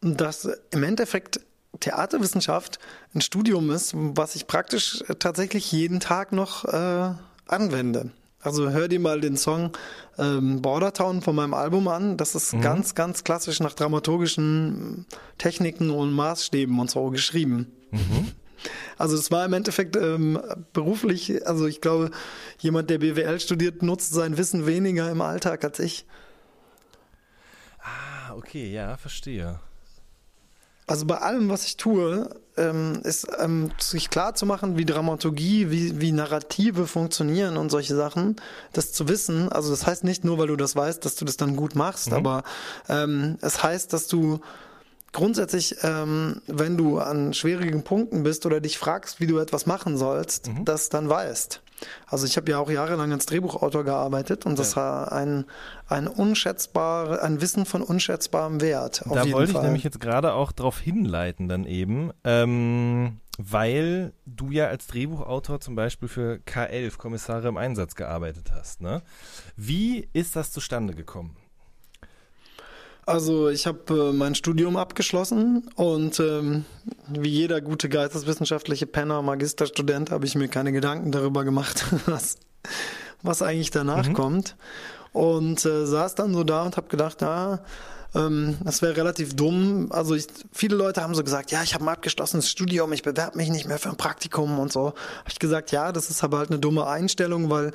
[0.00, 1.40] dass im Endeffekt
[1.80, 2.78] Theaterwissenschaft
[3.14, 7.12] ein Studium ist, was ich praktisch tatsächlich jeden Tag noch äh,
[7.46, 8.10] anwende.
[8.42, 9.72] Also hör dir mal den Song
[10.18, 12.16] ähm, Bordertown von meinem Album an.
[12.16, 12.62] Das ist mhm.
[12.62, 17.70] ganz, ganz klassisch nach dramaturgischen Techniken und Maßstäben und so geschrieben.
[17.90, 18.32] Mhm.
[18.96, 20.38] Also es war im Endeffekt ähm,
[20.72, 22.10] beruflich, also ich glaube,
[22.58, 26.06] jemand, der BWL studiert, nutzt sein Wissen weniger im Alltag als ich.
[27.78, 29.60] Ah, okay, ja, verstehe.
[30.86, 32.28] Also bei allem, was ich tue,
[32.60, 37.96] ähm, ist ähm, sich klar zu machen, wie Dramaturgie, wie, wie Narrative funktionieren und solche
[37.96, 38.36] Sachen,
[38.72, 39.50] das zu wissen.
[39.50, 42.08] Also das heißt nicht nur, weil du das weißt, dass du das dann gut machst,
[42.10, 42.16] mhm.
[42.16, 42.44] aber
[42.88, 44.40] ähm, es heißt, dass du
[45.12, 49.96] grundsätzlich, ähm, wenn du an schwierigen Punkten bist oder dich fragst, wie du etwas machen
[49.96, 50.64] sollst, mhm.
[50.64, 51.62] das dann weißt.
[52.06, 54.82] Also ich habe ja auch jahrelang als Drehbuchautor gearbeitet und das ja.
[54.82, 55.44] war ein,
[55.88, 59.02] ein unschätzbar, ein Wissen von unschätzbarem Wert.
[59.06, 59.62] da wollte Fall.
[59.62, 65.60] ich nämlich jetzt gerade auch darauf hinleiten dann eben, ähm, weil du ja als Drehbuchautor
[65.60, 68.82] zum Beispiel für K11 Kommissare im Einsatz gearbeitet hast.
[68.82, 69.02] Ne?
[69.56, 71.36] Wie ist das zustande gekommen?
[73.06, 76.64] Also ich habe äh, mein Studium abgeschlossen und ähm,
[77.08, 82.36] wie jeder gute geisteswissenschaftliche Penner, Magisterstudent, habe ich mir keine Gedanken darüber gemacht, was,
[83.22, 84.14] was eigentlich danach mhm.
[84.14, 84.56] kommt.
[85.12, 87.64] Und äh, saß dann so da und habe gedacht, na,
[88.14, 89.88] ähm, das wäre relativ dumm.
[89.90, 93.36] Also ich, viele Leute haben so gesagt, ja, ich habe ein abgeschlossenes Studium, ich bewerbe
[93.36, 94.86] mich nicht mehr für ein Praktikum und so.
[94.86, 97.72] Habe ich gesagt, ja, das ist aber halt eine dumme Einstellung, weil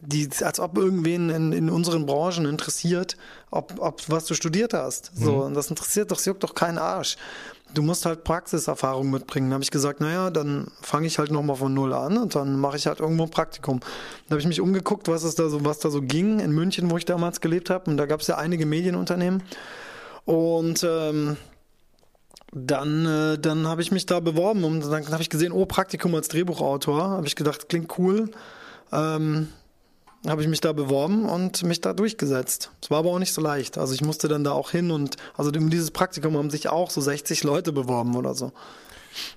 [0.00, 3.16] die, als ob irgendwen in, in unseren Branchen interessiert,
[3.50, 5.10] ob, ob was du studiert hast.
[5.14, 5.40] So, mhm.
[5.40, 7.16] und das interessiert doch, das juckt doch keinen Arsch.
[7.74, 9.50] Du musst halt Praxiserfahrung mitbringen.
[9.50, 12.58] Da habe ich gesagt, naja, dann fange ich halt nochmal von null an und dann
[12.58, 13.80] mache ich halt irgendwo ein Praktikum.
[13.80, 16.90] Da habe ich mich umgeguckt, was es da so, was da so ging in München,
[16.90, 17.90] wo ich damals gelebt habe.
[17.90, 19.42] Und da gab es ja einige Medienunternehmen.
[20.24, 21.36] Und ähm,
[22.52, 26.14] dann, äh, dann habe ich mich da beworben und dann habe ich gesehen, oh, Praktikum
[26.14, 27.02] als Drehbuchautor.
[27.02, 28.30] Habe ich gedacht, klingt cool.
[28.92, 29.48] Ähm,
[30.28, 32.70] habe ich mich da beworben und mich da durchgesetzt.
[32.82, 33.78] Es war aber auch nicht so leicht.
[33.78, 36.90] Also ich musste dann da auch hin und also in dieses Praktikum haben sich auch
[36.90, 38.52] so 60 Leute beworben oder so.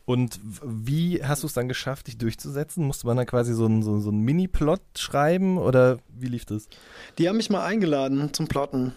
[0.05, 2.85] Und wie hast du es dann geschafft, dich durchzusetzen?
[2.85, 6.67] Musste man dann quasi so einen so, so Mini-Plot schreiben oder wie lief das?
[7.17, 8.93] Die haben mich mal eingeladen zum Plotten.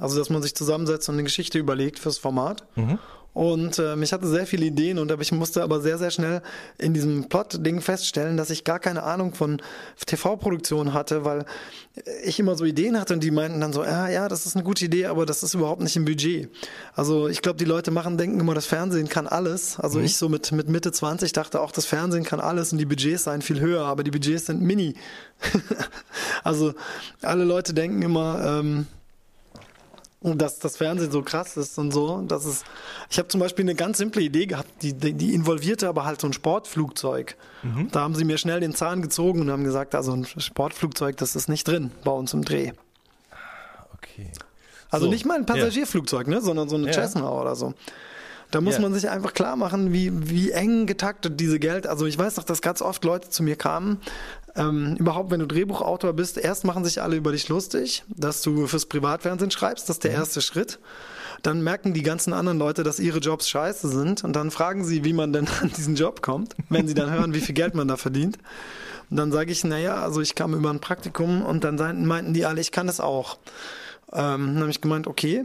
[0.00, 2.66] Also, dass man sich zusammensetzt und eine Geschichte überlegt fürs Format.
[2.76, 2.98] Mhm.
[3.34, 6.42] Und ähm, ich hatte sehr viele Ideen und ich musste aber sehr, sehr schnell
[6.76, 9.62] in diesem Plot-Ding feststellen, dass ich gar keine Ahnung von
[10.04, 11.46] TV-Produktion hatte, weil
[12.24, 14.64] ich immer so Ideen hatte und die meinten dann so, ja, ja, das ist eine
[14.64, 16.50] gute Idee, aber das ist überhaupt nicht im Budget.
[16.94, 19.80] Also ich glaube, die Leute machen, denken immer, das Fernsehen kann alles.
[19.80, 20.04] Also mhm.
[20.04, 23.24] ich so mit, mit Mitte 20 dachte auch, das Fernsehen kann alles und die Budgets
[23.24, 24.94] seien viel höher, aber die Budgets sind mini.
[26.44, 26.74] also
[27.22, 28.86] alle Leute denken immer, ähm,
[30.22, 32.22] dass das Fernsehen so krass ist und so.
[32.22, 32.64] Das ist,
[33.10, 36.28] ich habe zum Beispiel eine ganz simple Idee gehabt, die, die, involvierte aber halt so
[36.28, 37.36] ein Sportflugzeug.
[37.62, 37.90] Mhm.
[37.90, 41.36] Da haben sie mir schnell den Zahn gezogen und haben gesagt, also ein Sportflugzeug, das
[41.36, 42.72] ist nicht drin bei uns im Dreh.
[43.94, 44.30] Okay.
[44.90, 45.12] Also so.
[45.12, 46.34] nicht mal ein Passagierflugzeug, ja.
[46.34, 46.92] ne, sondern so eine ja.
[46.92, 47.74] Cessna oder so.
[48.52, 48.82] Da muss yeah.
[48.82, 51.86] man sich einfach klar machen, wie, wie eng getaktet diese Geld.
[51.86, 53.98] Also ich weiß doch, dass ganz oft Leute zu mir kamen.
[54.54, 58.66] Ähm, überhaupt, wenn du Drehbuchautor bist, erst machen sich alle über dich lustig, dass du
[58.66, 59.88] fürs Privatfernsehen schreibst.
[59.88, 60.18] Das ist der mhm.
[60.18, 60.78] erste Schritt.
[61.42, 64.24] Dann merken die ganzen anderen Leute, dass ihre Jobs scheiße sind.
[64.24, 67.34] Und dann fragen sie, wie man denn an diesen Job kommt, wenn sie dann hören,
[67.34, 68.38] wie viel Geld man da verdient.
[69.10, 72.46] Und dann sage ich, naja, also ich kam über ein Praktikum und dann meinten die
[72.46, 73.38] alle, ich kann das auch.
[74.12, 75.44] Ähm, dann habe ich gemeint, okay,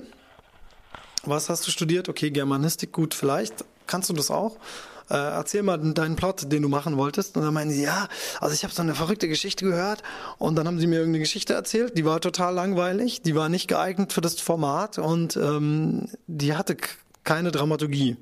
[1.24, 2.10] was hast du studiert?
[2.10, 3.66] Okay, Germanistik, gut, vielleicht.
[3.86, 4.58] Kannst du das auch?
[5.10, 7.38] Äh, erzähl mal deinen Plot, den du machen wolltest.
[7.38, 8.08] Und dann meinen sie, ja,
[8.40, 10.04] also ich habe so eine verrückte Geschichte gehört.
[10.38, 13.68] Und dann haben sie mir irgendeine Geschichte erzählt, die war total langweilig, die war nicht
[13.68, 16.78] geeignet für das Format und ähm, die hatte
[17.24, 18.18] keine Dramaturgie.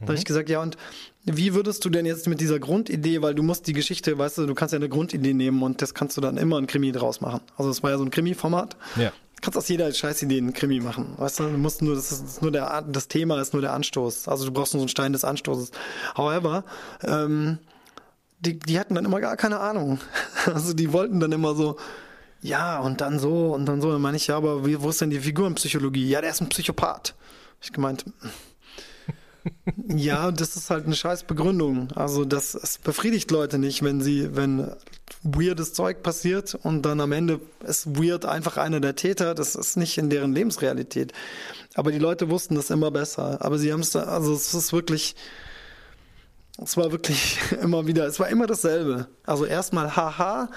[0.00, 0.76] Da habe ich gesagt, ja, und
[1.24, 4.46] wie würdest du denn jetzt mit dieser Grundidee, weil du musst die Geschichte, weißt du,
[4.46, 7.20] du kannst ja eine Grundidee nehmen und das kannst du dann immer ein Krimi draus
[7.20, 7.40] machen.
[7.56, 8.76] Also es war ja so ein Krimi-Format.
[8.96, 9.10] Ja.
[9.10, 11.14] Du kannst aus jeder Scheißidee einen Krimi machen.
[11.16, 14.28] Weißt du, du musst nur, das ist nur der, das Thema ist nur der Anstoß.
[14.28, 15.72] Also du brauchst nur so einen Stein des Anstoßes.
[16.16, 16.64] However,
[17.02, 17.58] ähm,
[18.40, 19.98] die, die hatten dann immer gar keine Ahnung.
[20.46, 21.76] Also die wollten dann immer so,
[22.40, 23.90] ja, und dann so und dann so.
[23.90, 26.08] Dann meine ich, ja, aber wie, wo ist denn die Figurenpsychologie?
[26.08, 27.14] Ja, der ist ein Psychopath.
[27.60, 28.04] Ich gemeint,
[29.88, 31.90] ja, das ist halt eine scheiß Begründung.
[31.92, 34.72] Also das, das befriedigt Leute nicht, wenn sie, wenn
[35.22, 39.34] weirdes Zeug passiert und dann am Ende ist weird einfach einer der Täter.
[39.34, 41.12] Das ist nicht in deren Lebensrealität.
[41.74, 43.38] Aber die Leute wussten das immer besser.
[43.40, 45.16] Aber sie haben es, also es ist wirklich,
[46.62, 49.08] es war wirklich immer wieder, es war immer dasselbe.
[49.24, 50.48] Also erstmal haha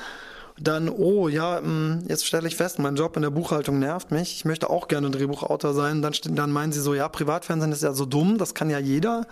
[0.62, 4.36] dann, oh ja, mm, jetzt stelle ich fest, mein Job in der Buchhaltung nervt mich.
[4.36, 6.02] Ich möchte auch gerne Drehbuchautor sein.
[6.02, 9.28] Dann, dann meinen sie so, ja, Privatfernsehen ist ja so dumm, das kann ja jeder.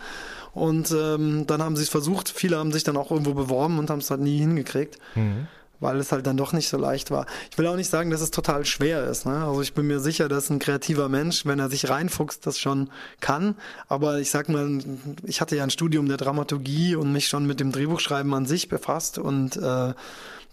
[0.53, 2.29] Und ähm, dann haben sie es versucht.
[2.29, 4.97] Viele haben sich dann auch irgendwo beworben und haben es halt nie hingekriegt.
[5.15, 5.47] Mhm
[5.79, 7.25] weil es halt dann doch nicht so leicht war.
[7.51, 9.25] Ich will auch nicht sagen, dass es total schwer ist.
[9.25, 9.45] Ne?
[9.45, 12.89] Also ich bin mir sicher, dass ein kreativer Mensch, wenn er sich reinfuchst, das schon
[13.19, 13.55] kann.
[13.87, 14.79] Aber ich sag mal,
[15.23, 18.69] ich hatte ja ein Studium der Dramaturgie und mich schon mit dem Drehbuchschreiben an sich
[18.69, 19.93] befasst und äh,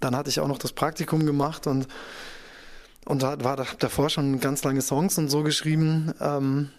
[0.05, 1.89] dann hatte ich auch noch das Praktikum gemacht und,
[3.07, 6.13] und da war davor schon ganz lange Songs und so geschrieben.
[6.21, 6.71] Ähm,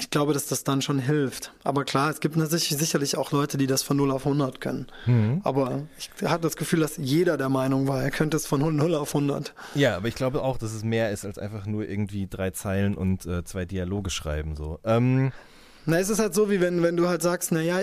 [0.00, 1.52] ich glaube, dass das dann schon hilft.
[1.64, 4.86] Aber klar, es gibt sicherlich auch Leute, die das von 0 auf 100 können.
[5.06, 5.40] Mhm.
[5.44, 8.94] Aber ich hatte das Gefühl, dass jeder der Meinung war, er könnte es von 0
[8.94, 9.54] auf 100.
[9.74, 12.94] Ja, aber ich glaube auch, dass es mehr ist als einfach nur irgendwie drei Zeilen
[12.94, 14.56] und äh, zwei Dialoge schreiben.
[14.56, 14.78] So.
[14.84, 15.32] Ähm,
[15.88, 17.80] na, es ist halt so, wie wenn, wenn du halt sagst, naja,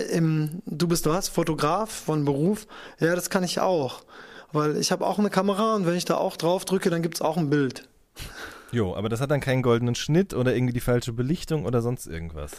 [0.64, 2.68] du bist was, Fotograf von Beruf.
[3.00, 4.04] Ja, das kann ich auch.
[4.52, 7.16] Weil ich habe auch eine Kamera und wenn ich da auch drauf drücke, dann gibt
[7.16, 7.88] es auch ein Bild.
[8.76, 12.06] Jo, aber das hat dann keinen goldenen Schnitt oder irgendwie die falsche Belichtung oder sonst
[12.06, 12.52] irgendwas.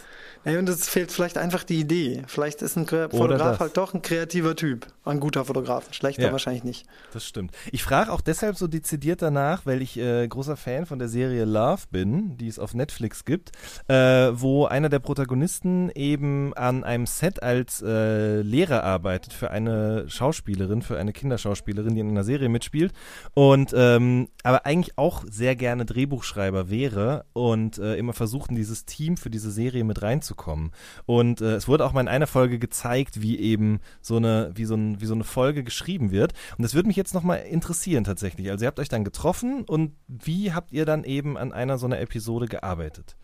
[0.44, 2.24] Ja, und es fehlt vielleicht einfach die Idee.
[2.26, 4.88] Vielleicht ist ein Fotograf halt doch ein kreativer Typ.
[5.04, 5.94] Ein guter Fotograf.
[5.94, 6.86] Schlechter ja, wahrscheinlich nicht.
[7.12, 7.52] Das stimmt.
[7.70, 11.44] Ich frage auch deshalb so dezidiert danach, weil ich äh, großer Fan von der Serie
[11.44, 13.52] Love bin, die es auf Netflix gibt,
[13.86, 13.94] äh,
[14.32, 20.82] wo einer der Protagonisten eben an einem Set als äh, Lehrer arbeitet für eine Schauspielerin,
[20.82, 22.92] für eine Kinderschauspielerin, die in einer Serie mitspielt.
[23.34, 28.56] Und ähm, aber eigentlich auch sehr gerne Drehbuch Drehbuchschreiber wäre und äh, immer versucht, in
[28.56, 30.72] dieses Team für diese Serie mit reinzukommen.
[31.06, 34.64] Und äh, es wurde auch mal in einer Folge gezeigt, wie eben so eine, wie
[34.64, 36.32] so, ein, wie so eine Folge geschrieben wird.
[36.56, 38.50] Und das würde mich jetzt nochmal interessieren tatsächlich.
[38.50, 41.86] Also ihr habt euch dann getroffen und wie habt ihr dann eben an einer so
[41.86, 43.16] einer Episode gearbeitet?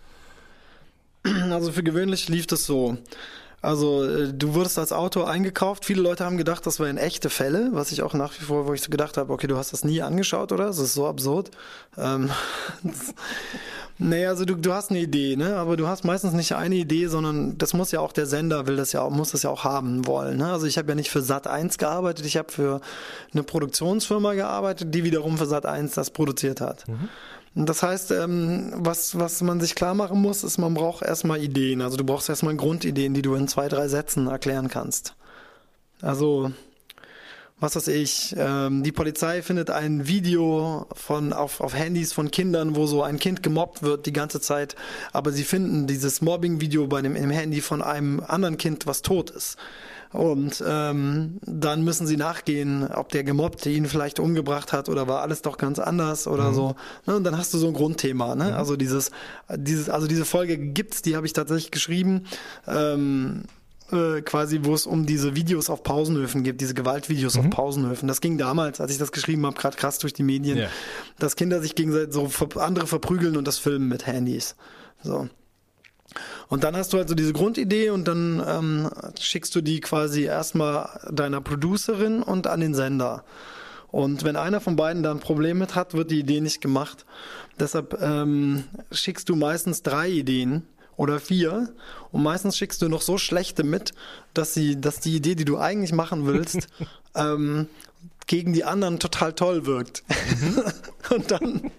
[1.24, 2.98] Also für gewöhnlich lief das so.
[3.64, 5.84] Also äh, du wurdest als Autor eingekauft.
[5.84, 8.74] Viele Leute haben gedacht, das wären echte Fälle, was ich auch nach wie vor, wo
[8.74, 10.66] ich gedacht habe, okay, du hast das nie angeschaut, oder?
[10.66, 11.50] Das ist so absurd.
[11.96, 12.30] Ähm,
[13.98, 15.56] nee, also du, du hast eine Idee, ne?
[15.56, 18.76] Aber du hast meistens nicht eine Idee, sondern das muss ja auch der Sender will
[18.76, 20.38] das ja auch, muss das ja auch haben wollen.
[20.38, 20.52] Ne?
[20.52, 22.80] Also ich habe ja nicht für Sat 1 gearbeitet, ich habe für
[23.32, 26.86] eine Produktionsfirma gearbeitet, die wiederum für Sat 1 das produziert hat.
[26.86, 27.08] Mhm.
[27.54, 31.82] Das heißt, ähm, was, was man sich klar machen muss, ist, man braucht erstmal Ideen.
[31.82, 35.14] Also du brauchst erstmal Grundideen, die du in zwei, drei Sätzen erklären kannst.
[36.02, 36.50] Also,
[37.60, 42.74] was weiß ich, ähm, die Polizei findet ein Video von, auf, auf Handys von Kindern,
[42.74, 44.74] wo so ein Kind gemobbt wird die ganze Zeit,
[45.12, 49.30] aber sie finden dieses Mobbing-Video bei dem im Handy von einem anderen Kind, was tot
[49.30, 49.56] ist.
[50.14, 55.22] Und ähm, dann müssen sie nachgehen, ob der Gemobbte ihn vielleicht umgebracht hat oder war
[55.22, 56.54] alles doch ganz anders oder mhm.
[56.54, 56.76] so.
[57.04, 57.16] Ne?
[57.16, 58.36] Und dann hast du so ein Grundthema.
[58.36, 58.44] Ne?
[58.44, 58.52] Mhm.
[58.52, 59.10] Also dieses,
[59.52, 62.26] dieses, also diese Folge gibt's, die habe ich tatsächlich geschrieben.
[62.68, 63.42] Ähm,
[63.90, 67.40] äh, quasi, wo es um diese Videos auf Pausenhöfen gibt, diese Gewaltvideos mhm.
[67.40, 68.06] auf Pausenhöfen.
[68.06, 70.68] Das ging damals, als ich das geschrieben habe, gerade krass durch die Medien, ja.
[71.18, 74.54] dass Kinder sich gegenseitig so andere verprügeln und das filmen mit Handys.
[75.02, 75.28] So.
[76.48, 80.24] Und dann hast du halt so diese Grundidee und dann ähm, schickst du die quasi
[80.24, 83.24] erstmal deiner Producerin und an den Sender.
[83.88, 87.06] Und wenn einer von beiden da ein Problem mit hat, wird die Idee nicht gemacht.
[87.60, 91.72] Deshalb ähm, schickst du meistens drei Ideen oder vier
[92.10, 93.92] und meistens schickst du noch so schlechte mit,
[94.32, 96.66] dass sie, dass die Idee, die du eigentlich machen willst,
[97.14, 97.68] ähm,
[98.26, 100.02] gegen die anderen total toll wirkt.
[100.40, 100.62] Mhm.
[101.14, 101.70] und, dann,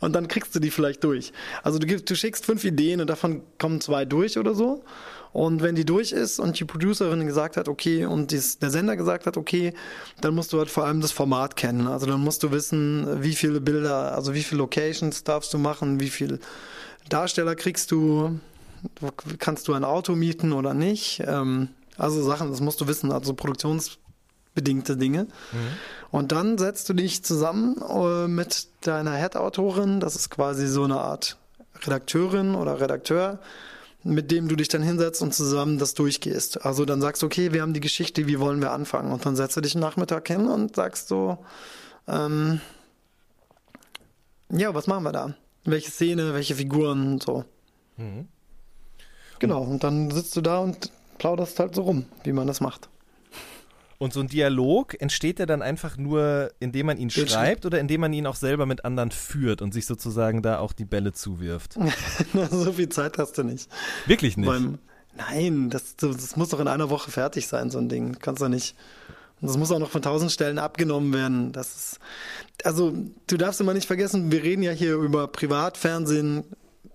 [0.00, 1.32] und dann kriegst du die vielleicht durch.
[1.62, 4.84] Also du, gibst, du schickst fünf Ideen und davon kommen zwei durch oder so.
[5.32, 8.96] Und wenn die durch ist und die Producerin gesagt hat, okay, und dies, der Sender
[8.96, 9.72] gesagt hat, okay,
[10.20, 11.86] dann musst du halt vor allem das Format kennen.
[11.86, 16.00] Also dann musst du wissen, wie viele Bilder, also wie viele Locations darfst du machen,
[16.00, 16.40] wie viele
[17.08, 18.40] Darsteller kriegst du,
[19.38, 21.22] kannst du ein Auto mieten oder nicht.
[21.24, 23.98] Ähm, also Sachen, das musst du wissen, also Produktions
[24.54, 25.24] bedingte Dinge.
[25.24, 25.58] Mhm.
[26.10, 31.00] Und dann setzt du dich zusammen äh, mit deiner Head-Autorin, das ist quasi so eine
[31.00, 31.36] Art
[31.82, 33.38] Redakteurin oder Redakteur,
[34.02, 36.64] mit dem du dich dann hinsetzt und zusammen das durchgehst.
[36.64, 39.12] Also dann sagst du, okay, wir haben die Geschichte, wie wollen wir anfangen?
[39.12, 41.38] Und dann setzt du dich einen Nachmittag hin und sagst so,
[42.08, 42.60] ähm,
[44.50, 45.34] ja, was machen wir da?
[45.64, 47.44] Welche Szene, welche Figuren, so.
[47.96, 48.26] Mhm.
[49.38, 52.88] Genau, und dann sitzt du da und plauderst halt so rum, wie man das macht.
[54.00, 58.00] Und so ein Dialog entsteht ja dann einfach nur, indem man ihn schreibt oder indem
[58.00, 61.74] man ihn auch selber mit anderen führt und sich sozusagen da auch die Bälle zuwirft?
[62.50, 63.68] so viel Zeit hast du nicht.
[64.06, 64.46] Wirklich nicht?
[64.46, 64.78] Beim,
[65.18, 68.16] nein, das, das muss doch in einer Woche fertig sein, so ein Ding.
[68.18, 68.74] Kannst du nicht.
[69.42, 71.52] Und das muss auch noch von tausend Stellen abgenommen werden.
[71.52, 72.00] Das ist,
[72.64, 72.94] also,
[73.26, 76.44] du darfst immer nicht vergessen, wir reden ja hier über Privatfernsehen,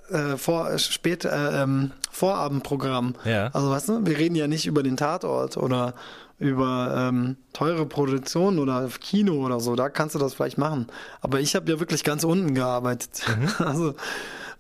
[0.10, 3.14] äh, vor, spät, äh, ähm, Vorabendprogramm.
[3.26, 3.50] Ja.
[3.54, 5.94] Also, weißt du, wir reden ja nicht über den Tatort oder
[6.38, 9.76] über ähm, teure Produktionen oder Kino oder so.
[9.76, 10.88] Da kannst du das vielleicht machen.
[11.22, 13.24] Aber ich habe ja wirklich ganz unten gearbeitet.
[13.28, 13.50] Mhm.
[13.66, 13.96] Also,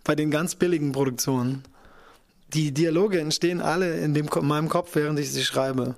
[0.03, 1.63] bei den ganz billigen Produktionen.
[2.53, 5.95] Die Dialoge entstehen alle in, dem, in meinem Kopf, während ich sie schreibe.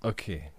[0.00, 0.50] Okay,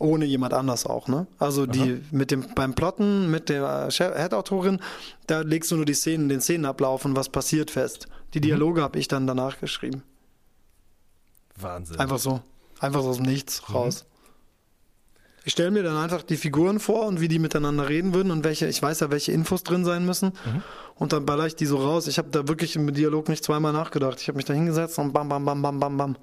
[0.00, 1.26] ohne jemand anders auch, ne?
[1.38, 2.00] Also die Aha.
[2.10, 4.80] mit dem beim Plotten mit der Head-Autorin,
[5.26, 8.08] da legst du nur die Szenen, den Szenenablauf und was passiert fest.
[8.32, 8.44] Die mhm.
[8.44, 8.84] Dialoge mhm.
[8.84, 10.02] habe ich dann danach geschrieben.
[11.54, 11.98] Wahnsinn.
[11.98, 12.40] Einfach so,
[12.80, 13.74] einfach aus dem Nichts mhm.
[13.74, 14.04] raus.
[15.44, 18.44] Ich stelle mir dann einfach die Figuren vor und wie die miteinander reden würden und
[18.44, 20.32] welche, ich weiß ja, welche Infos drin sein müssen.
[20.44, 20.62] Mhm.
[20.96, 22.08] Und dann baller ich die so raus.
[22.08, 24.20] Ich habe da wirklich im Dialog nicht zweimal nachgedacht.
[24.20, 26.16] Ich habe mich da hingesetzt und bam, bam, bam, bam, bam, bam.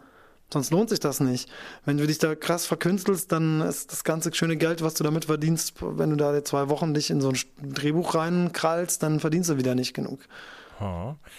[0.54, 1.50] Sonst lohnt sich das nicht.
[1.84, 5.26] Wenn du dich da krass verkünstelst, dann ist das ganze schöne Geld, was du damit
[5.26, 9.58] verdienst, wenn du da zwei Wochen dich in so ein Drehbuch reinkrallst, dann verdienst du
[9.58, 10.20] wieder nicht genug.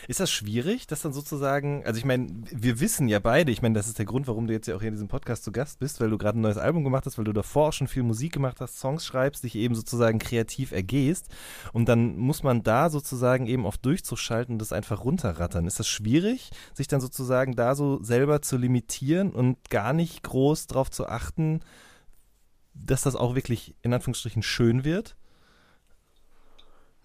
[0.09, 3.74] Ist das schwierig, dass dann sozusagen, also ich meine, wir wissen ja beide, ich meine,
[3.74, 5.79] das ist der Grund, warum du jetzt ja auch hier in diesem Podcast zu Gast
[5.79, 8.33] bist, weil du gerade ein neues Album gemacht hast, weil du davor schon viel Musik
[8.33, 11.29] gemacht hast, Songs schreibst, dich eben sozusagen kreativ ergehst
[11.72, 15.66] und dann muss man da sozusagen eben auf Durchzug schalten und das einfach runterrattern.
[15.66, 20.66] Ist das schwierig, sich dann sozusagen da so selber zu limitieren und gar nicht groß
[20.66, 21.61] darauf zu achten,
[22.74, 25.16] dass das auch wirklich in Anführungsstrichen schön wird?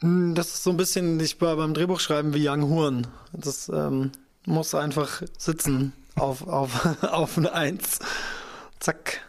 [0.03, 3.07] Hm, das ist so ein bisschen, ich war beim Drehbuchschreiben wie Young Horn.
[3.31, 4.11] Das ähm,
[4.45, 7.99] muss einfach sitzen auf, auf, auf eine Eins.
[8.79, 9.21] Zack.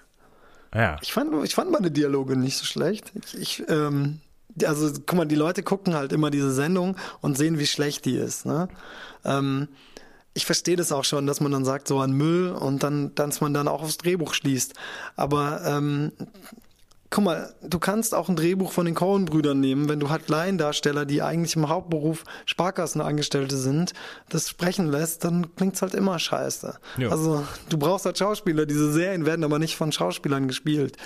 [0.74, 0.96] Ja.
[1.00, 3.12] Ich fand, ich fand meine Dialoge nicht so schlecht.
[3.24, 4.20] Ich, ich ähm,
[4.64, 8.16] also guck mal, die Leute gucken halt immer diese Sendung und sehen, wie schlecht die
[8.16, 8.44] ist.
[8.44, 8.68] Ne?
[9.24, 9.68] Ähm,
[10.34, 13.40] ich verstehe das auch schon, dass man dann sagt, so an Müll und dann, dass
[13.40, 14.74] man dann auch aufs Drehbuch schließt.
[15.14, 16.10] Aber ähm,
[17.14, 21.07] guck mal, du kannst auch ein Drehbuch von den Cohen-Brüdern nehmen, wenn du halt Laiendarsteller,
[21.07, 23.92] die eigentlich im Hauptberuf Sparkassenangestellte sind,
[24.31, 26.74] das sprechen lässt, dann klingt's halt immer scheiße.
[26.98, 27.11] Ja.
[27.11, 30.96] Also du brauchst halt Schauspieler, diese Serien werden aber nicht von Schauspielern gespielt.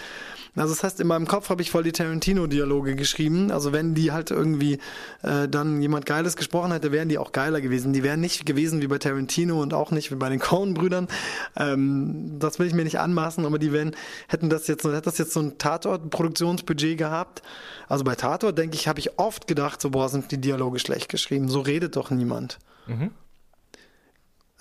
[0.56, 3.50] Also das heißt, in meinem Kopf habe ich voll die Tarantino-Dialoge geschrieben.
[3.50, 4.78] Also wenn die halt irgendwie
[5.22, 7.92] äh, dann jemand Geiles gesprochen hätte, wären die auch geiler gewesen.
[7.92, 11.08] Die wären nicht gewesen wie bei Tarantino und auch nicht wie bei den Coen-Brüdern.
[11.56, 13.94] Ähm, das will ich mir nicht anmaßen, aber die wären,
[14.28, 17.42] hätten das jetzt, hätte das jetzt so ein Tatort-Produktionsbudget gehabt.
[17.88, 21.08] Also bei Tatort, denke ich, habe ich oft gedacht, so, boah, sind die Dialoge schlecht
[21.08, 21.48] geschrieben.
[21.48, 22.58] So redet doch niemand.
[22.86, 23.10] Mhm.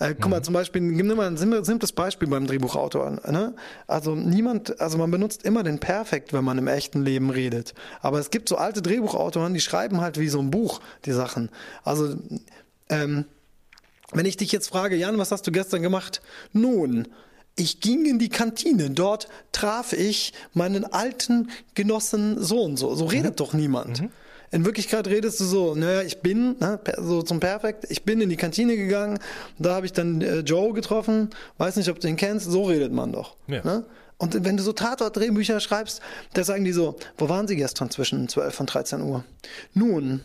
[0.00, 0.44] Äh, guck mal, mhm.
[0.44, 3.20] zum Beispiel, nimm mal ein simples Beispiel beim Drehbuchautor.
[3.30, 3.54] Ne?
[3.86, 7.74] Also niemand, also man benutzt immer den Perfekt, wenn man im echten Leben redet.
[8.00, 11.50] Aber es gibt so alte Drehbuchautoren, die schreiben halt wie so ein Buch die Sachen.
[11.82, 12.16] Also,
[12.88, 13.24] ähm,
[14.12, 16.22] wenn ich dich jetzt frage, Jan, was hast du gestern gemacht?
[16.52, 17.08] Nun,
[17.56, 22.94] ich ging in die Kantine, dort traf ich meinen alten Genossen so und so.
[22.94, 23.36] So redet mhm.
[23.36, 24.02] doch niemand.
[24.02, 24.10] Mhm.
[24.50, 28.30] In Wirklichkeit redest du so, naja, ich bin, ne, so zum Perfekt, ich bin in
[28.30, 29.18] die Kantine gegangen,
[29.58, 32.92] da habe ich dann äh, Joe getroffen, weiß nicht, ob du ihn kennst, so redet
[32.92, 33.36] man doch.
[33.46, 33.62] Ja.
[33.64, 33.84] Ne?
[34.16, 36.00] Und wenn du so Tatort-Drehbücher schreibst,
[36.34, 39.24] da sagen die so, wo waren sie gestern zwischen 12 und 13 Uhr?
[39.74, 40.24] Nun,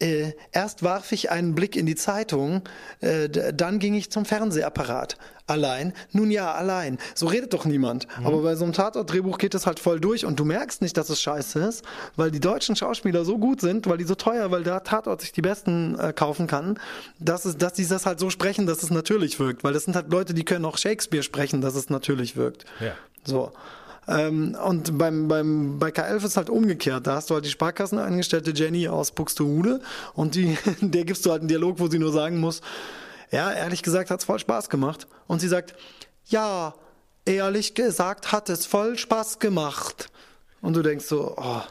[0.00, 2.62] äh, erst warf ich einen Blick in die Zeitung,
[3.00, 5.16] äh, dann ging ich zum Fernsehapparat.
[5.46, 5.92] Allein?
[6.12, 6.98] Nun ja, allein.
[7.14, 8.06] So redet doch niemand.
[8.18, 8.26] Mhm.
[8.26, 11.10] Aber bei so einem Tatort-Drehbuch geht das halt voll durch und du merkst nicht, dass
[11.10, 11.84] es scheiße ist,
[12.16, 15.32] weil die deutschen Schauspieler so gut sind, weil die so teuer, weil der Tatort sich
[15.32, 16.78] die besten äh, kaufen kann,
[17.18, 19.64] dass, es, dass die das halt so sprechen, dass es natürlich wirkt.
[19.64, 22.64] Weil das sind halt Leute, die können auch Shakespeare sprechen, dass es natürlich wirkt.
[22.80, 22.92] Ja.
[23.24, 23.52] So.
[24.06, 27.06] Ähm, und beim, beim, bei K11 ist halt umgekehrt.
[27.06, 29.80] Da hast du halt die Sparkassenangestellte Jenny aus Buxtehude
[30.14, 32.60] und die, der gibst du halt einen Dialog, wo sie nur sagen muss,
[33.30, 35.06] ja, ehrlich gesagt hat's voll Spaß gemacht.
[35.26, 35.74] Und sie sagt,
[36.26, 36.74] ja,
[37.24, 40.10] ehrlich gesagt hat es voll Spaß gemacht.
[40.60, 41.62] Und du denkst so, oh,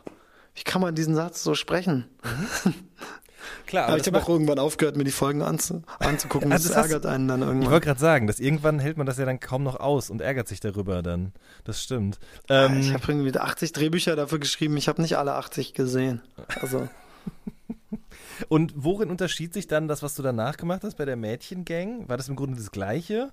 [0.55, 2.09] wie kann man diesen Satz so sprechen?
[3.65, 6.51] Klar, aber, aber ich habe auch irgendwann aufgehört, mir die Folgen anzu anzugucken.
[6.53, 7.63] Also das, das ärgert einen dann irgendwann.
[7.63, 10.21] Ich wollte gerade sagen, dass irgendwann hält man das ja dann kaum noch aus und
[10.21, 11.33] ärgert sich darüber dann.
[11.63, 12.19] Das stimmt.
[12.47, 14.77] Ähm, ich habe irgendwie 80 Drehbücher dafür geschrieben.
[14.77, 16.21] Ich habe nicht alle 80 gesehen.
[16.61, 16.87] Also.
[18.49, 22.07] Und worin unterschied sich dann das, was du danach gemacht hast bei der Mädchengang?
[22.09, 23.31] War das im Grunde das Gleiche?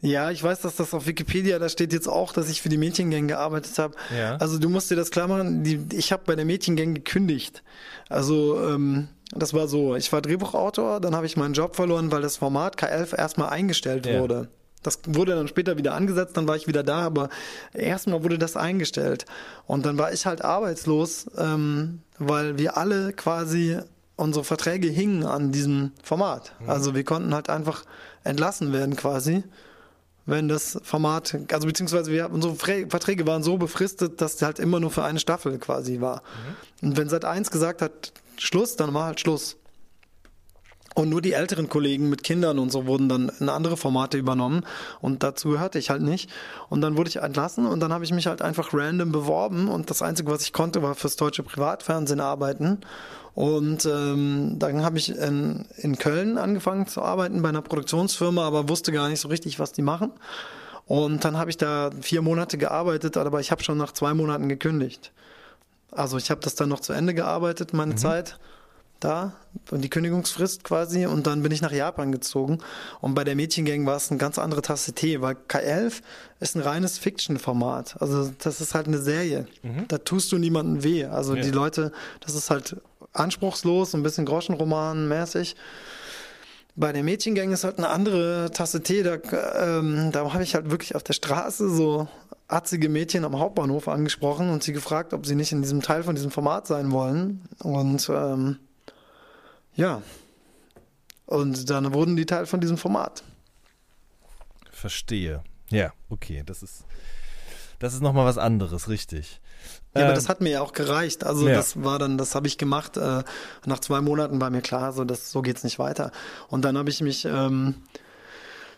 [0.00, 2.76] Ja, ich weiß, dass das auf Wikipedia, da steht jetzt auch, dass ich für die
[2.76, 3.94] Mädchengang gearbeitet habe.
[4.16, 4.36] Ja.
[4.36, 7.62] Also du musst dir das klar machen, die, ich habe bei der Mädchengang gekündigt.
[8.08, 12.22] Also ähm, das war so, ich war Drehbuchautor, dann habe ich meinen Job verloren, weil
[12.22, 14.20] das Format K11 erstmal eingestellt ja.
[14.20, 14.48] wurde.
[14.82, 17.28] Das wurde dann später wieder angesetzt, dann war ich wieder da, aber
[17.72, 19.24] erstmal wurde das eingestellt.
[19.66, 23.78] Und dann war ich halt arbeitslos, ähm, weil wir alle quasi
[24.14, 26.52] unsere Verträge hingen an diesem Format.
[26.60, 26.70] Mhm.
[26.70, 27.82] Also wir konnten halt einfach
[28.22, 29.42] entlassen werden quasi,
[30.26, 34.80] wenn das Format, also beziehungsweise wir, unsere Verträge waren so befristet, dass es halt immer
[34.80, 36.22] nur für eine Staffel quasi war.
[36.82, 36.88] Mhm.
[36.88, 39.56] Und wenn Sat 1 gesagt hat, Schluss, dann war halt Schluss.
[40.96, 44.64] Und nur die älteren Kollegen mit Kindern und so wurden dann in andere Formate übernommen
[45.02, 46.30] und dazu gehörte ich halt nicht.
[46.70, 49.90] Und dann wurde ich entlassen und dann habe ich mich halt einfach random beworben und
[49.90, 52.80] das Einzige, was ich konnte, war fürs deutsche Privatfernsehen arbeiten.
[53.36, 58.70] Und ähm, dann habe ich in, in Köln angefangen zu arbeiten bei einer Produktionsfirma, aber
[58.70, 60.10] wusste gar nicht so richtig, was die machen.
[60.86, 64.48] Und dann habe ich da vier Monate gearbeitet, aber ich habe schon nach zwei Monaten
[64.48, 65.12] gekündigt.
[65.90, 67.98] Also ich habe das dann noch zu Ende gearbeitet, meine mhm.
[67.98, 68.38] Zeit
[69.00, 69.34] da
[69.70, 72.58] und die Kündigungsfrist quasi und dann bin ich nach Japan gezogen
[73.00, 76.00] und bei der Mädchengang war es eine ganz andere Tasse Tee, weil K11
[76.40, 79.86] ist ein reines Fiction-Format, also das ist halt eine Serie, mhm.
[79.88, 81.42] da tust du niemandem weh, also ja.
[81.42, 82.76] die Leute, das ist halt
[83.18, 85.56] anspruchslos, ein bisschen Groschenroman-mäßig.
[86.74, 90.70] Bei der Mädchengang ist halt eine andere Tasse Tee, da, ähm, da habe ich halt
[90.70, 92.06] wirklich auf der Straße so
[92.48, 96.14] atzige Mädchen am Hauptbahnhof angesprochen und sie gefragt, ob sie nicht in diesem Teil von
[96.14, 98.58] diesem Format sein wollen und ähm,
[99.74, 100.02] ja.
[101.24, 103.24] Und dann wurden die Teil von diesem Format.
[104.70, 105.42] Verstehe.
[105.70, 106.84] Ja, okay, das ist
[107.78, 109.40] das ist nochmal was anderes, richtig.
[109.94, 111.24] Ja, ähm, aber das hat mir ja auch gereicht.
[111.24, 111.54] Also ja.
[111.54, 112.96] das war dann, das habe ich gemacht.
[112.96, 113.22] Äh,
[113.64, 116.12] nach zwei Monaten war mir klar, so das so geht's nicht weiter.
[116.48, 117.74] Und dann habe ich mich ähm,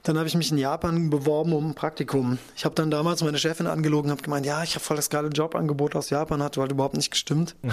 [0.03, 2.39] dann habe ich mich in Japan beworben um ein Praktikum.
[2.57, 5.29] Ich habe dann damals meine Chefin angelogen, habe gemeint, ja, ich habe voll das geile
[5.29, 7.57] Jobangebot aus Japan, hat halt überhaupt nicht gestimmt.
[7.63, 7.73] Mhm.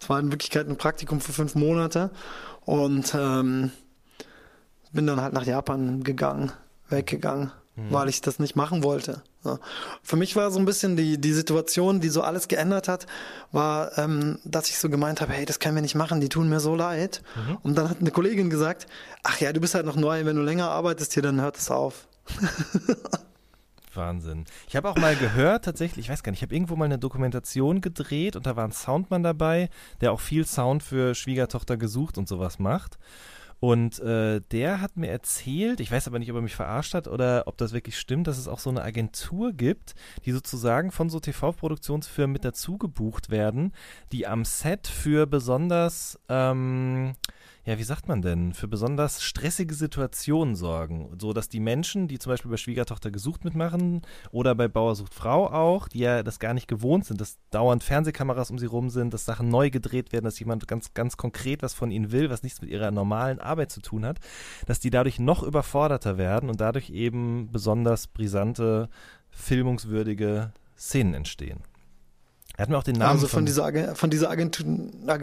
[0.00, 2.10] Es war in Wirklichkeit ein Praktikum für fünf Monate
[2.64, 3.72] und ähm,
[4.92, 6.52] bin dann halt nach Japan gegangen,
[6.88, 7.90] weggegangen, mhm.
[7.90, 9.22] weil ich das nicht machen wollte.
[9.44, 9.58] Ja.
[10.02, 13.06] Für mich war so ein bisschen die, die Situation, die so alles geändert hat,
[13.52, 16.48] war, ähm, dass ich so gemeint habe, hey, das können wir nicht machen, die tun
[16.48, 17.22] mir so leid.
[17.36, 17.58] Mhm.
[17.62, 18.86] Und dann hat eine Kollegin gesagt,
[19.22, 21.70] ach ja, du bist halt noch neu, wenn du länger arbeitest hier, dann hört es
[21.70, 22.06] auf.
[23.94, 24.44] Wahnsinn.
[24.68, 26.98] Ich habe auch mal gehört, tatsächlich, ich weiß gar nicht, ich habe irgendwo mal eine
[26.98, 29.70] Dokumentation gedreht und da war ein Soundmann dabei,
[30.00, 32.98] der auch viel Sound für Schwiegertochter gesucht und sowas macht.
[33.64, 37.08] Und äh, der hat mir erzählt, ich weiß aber nicht, ob er mich verarscht hat
[37.08, 39.94] oder ob das wirklich stimmt, dass es auch so eine Agentur gibt,
[40.26, 43.72] die sozusagen von so TV-Produktionsfirmen mit dazu gebucht werden,
[44.12, 47.14] die am Set für besonders ähm,
[47.66, 51.16] ja, wie sagt man denn, für besonders stressige Situationen sorgen.
[51.18, 54.02] So dass die Menschen, die zum Beispiel bei Schwiegertochter gesucht mitmachen
[54.32, 57.82] oder bei Bauer sucht Frau auch, die ja das gar nicht gewohnt sind, dass dauernd
[57.82, 61.62] Fernsehkameras um sie rum sind, dass Sachen neu gedreht werden, dass jemand ganz, ganz konkret
[61.62, 64.20] was von ihnen will, was nichts mit ihrer normalen Arbeit zu tun hat,
[64.66, 68.90] dass die dadurch noch überforderter werden und dadurch eben besonders brisante,
[69.30, 71.62] filmungswürdige Szenen entstehen.
[72.56, 73.10] Er hat mir auch den Namen.
[73.10, 74.64] Also von, dieser, Agentur, von dieser Agentur,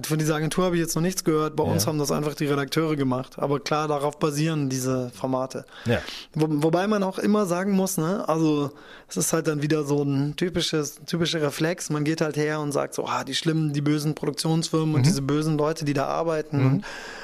[0.04, 1.56] von dieser Agentur habe ich jetzt noch nichts gehört.
[1.56, 1.72] Bei ja.
[1.72, 3.40] uns haben das einfach die Redakteure gemacht.
[3.40, 5.66] Aber klar, darauf basieren diese Formate.
[5.86, 6.00] Ja.
[6.34, 8.72] Wo, wobei man auch immer sagen muss, ne, also
[9.08, 11.90] es ist halt dann wieder so ein typisches, typischer Reflex.
[11.90, 14.96] Man geht halt her und sagt so, ah, die schlimmen, die bösen Produktionsfirmen mhm.
[14.96, 16.84] und diese bösen Leute, die da arbeiten mhm.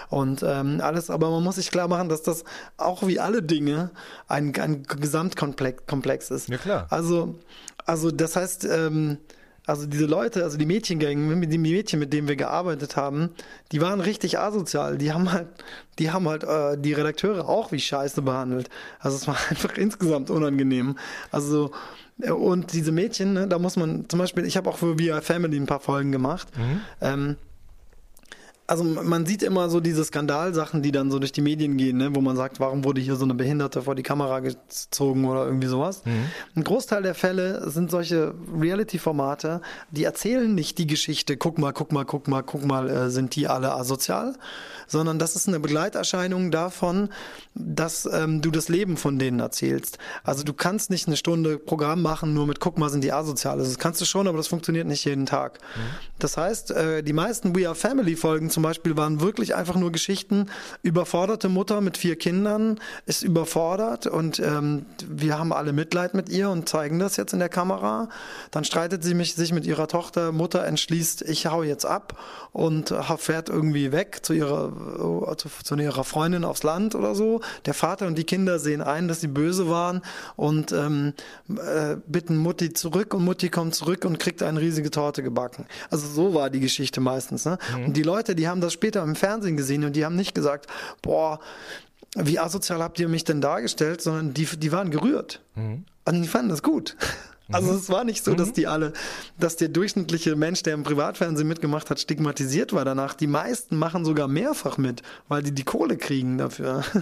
[0.09, 1.09] und, und ähm, alles.
[1.09, 2.45] Aber man muss sich klar machen, dass das
[2.77, 3.91] auch wie alle Dinge
[4.29, 6.47] ein, ein Gesamtkomplex ist.
[6.47, 6.87] Ja klar.
[6.91, 7.35] Also,
[7.85, 9.17] also das heißt, ähm,
[9.67, 13.31] also diese Leute, also die Mädchengänge, die Mädchen, mit denen wir gearbeitet haben,
[13.73, 14.97] die waren richtig asozial.
[14.97, 15.47] Die haben halt,
[15.99, 18.69] die haben halt äh, die Redakteure auch wie Scheiße behandelt.
[18.99, 20.97] Also es war einfach insgesamt unangenehm.
[21.31, 21.71] Also
[22.21, 25.21] äh, und diese Mädchen, ne, da muss man zum Beispiel, ich habe auch für VR
[25.21, 26.47] Family ein paar Folgen gemacht.
[26.57, 26.81] Mhm.
[27.01, 27.35] Ähm,
[28.67, 32.13] also man sieht immer so diese Skandalsachen, die dann so durch die Medien gehen, ne,
[32.13, 35.67] wo man sagt, warum wurde hier so eine Behinderte vor die Kamera gezogen oder irgendwie
[35.67, 36.03] sowas.
[36.03, 36.25] Mhm.
[36.57, 39.61] Ein Großteil der Fälle sind solche Reality-Formate,
[39.91, 43.37] die erzählen nicht die Geschichte, guck mal, guck mal, guck mal, guck mal, äh, sind
[43.37, 44.35] die alle asozial,
[44.85, 47.07] sondern das ist eine Begleiterscheinung davon,
[47.55, 49.97] dass ähm, du das Leben von denen erzählst.
[50.23, 53.59] Also du kannst nicht eine Stunde Programm machen, nur mit guck mal, sind die asozial.
[53.59, 55.59] Also das kannst du schon, aber das funktioniert nicht jeden Tag.
[55.75, 55.79] Mhm.
[56.19, 59.91] Das heißt, äh, die meisten We Are Family Folgen zum Beispiel waren wirklich einfach nur
[59.91, 60.47] Geschichten.
[60.81, 66.49] Überforderte Mutter mit vier Kindern ist überfordert und ähm, wir haben alle Mitleid mit ihr
[66.49, 68.09] und zeigen das jetzt in der Kamera.
[68.49, 70.31] Dann streitet sie mich, sich mit ihrer Tochter.
[70.31, 72.17] Mutter entschließt, ich hau jetzt ab
[72.51, 77.41] und fährt irgendwie weg zu ihrer, zu, zu ihrer Freundin aufs Land oder so.
[77.67, 80.01] Der Vater und die Kinder sehen ein, dass sie böse waren
[80.35, 81.13] und ähm,
[81.47, 85.67] äh, bitten Mutti zurück und Mutti kommt zurück und kriegt eine riesige Torte gebacken.
[85.91, 87.45] Also so war die Geschichte meistens.
[87.45, 87.59] Ne?
[87.75, 87.85] Mhm.
[87.85, 90.67] Und die Leute, die haben das später im Fernsehen gesehen und die haben nicht gesagt,
[91.01, 91.39] boah,
[92.15, 95.41] wie asozial habt ihr mich denn dargestellt, sondern die, die waren gerührt.
[95.55, 95.85] Mhm.
[96.05, 96.95] Und die fanden das gut.
[97.51, 97.77] Also mhm.
[97.77, 98.53] es war nicht so, dass mhm.
[98.53, 98.93] die alle,
[99.39, 103.13] dass der durchschnittliche Mensch, der im Privatfernsehen mitgemacht hat, stigmatisiert war danach.
[103.13, 106.83] Die meisten machen sogar mehrfach mit, weil die die Kohle kriegen dafür.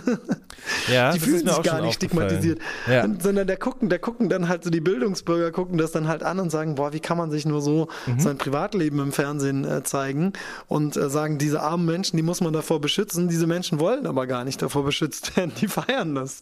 [0.91, 3.06] Ja, die fühlen sich gar nicht stigmatisiert, ja.
[3.20, 6.39] sondern der gucken, der gucken dann halt so die Bildungsbürger gucken das dann halt an
[6.39, 8.20] und sagen, boah, wie kann man sich nur so mhm.
[8.20, 10.34] sein Privatleben im Fernsehen äh, zeigen
[10.68, 13.28] und äh, sagen, diese armen Menschen, die muss man davor beschützen.
[13.28, 15.52] Diese Menschen wollen aber gar nicht davor beschützt werden.
[15.60, 16.39] Die feiern das.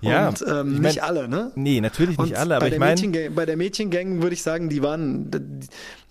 [0.00, 1.52] Ja, und ähm, ich mein, nicht alle, ne?
[1.54, 3.00] Nee, natürlich nicht und alle, aber ich meine
[3.36, 5.30] bei der Mädchengang würde ich sagen, die waren,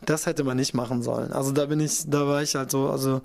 [0.05, 1.33] das hätte man nicht machen sollen.
[1.33, 3.21] Also da bin ich, da war ich halt so, also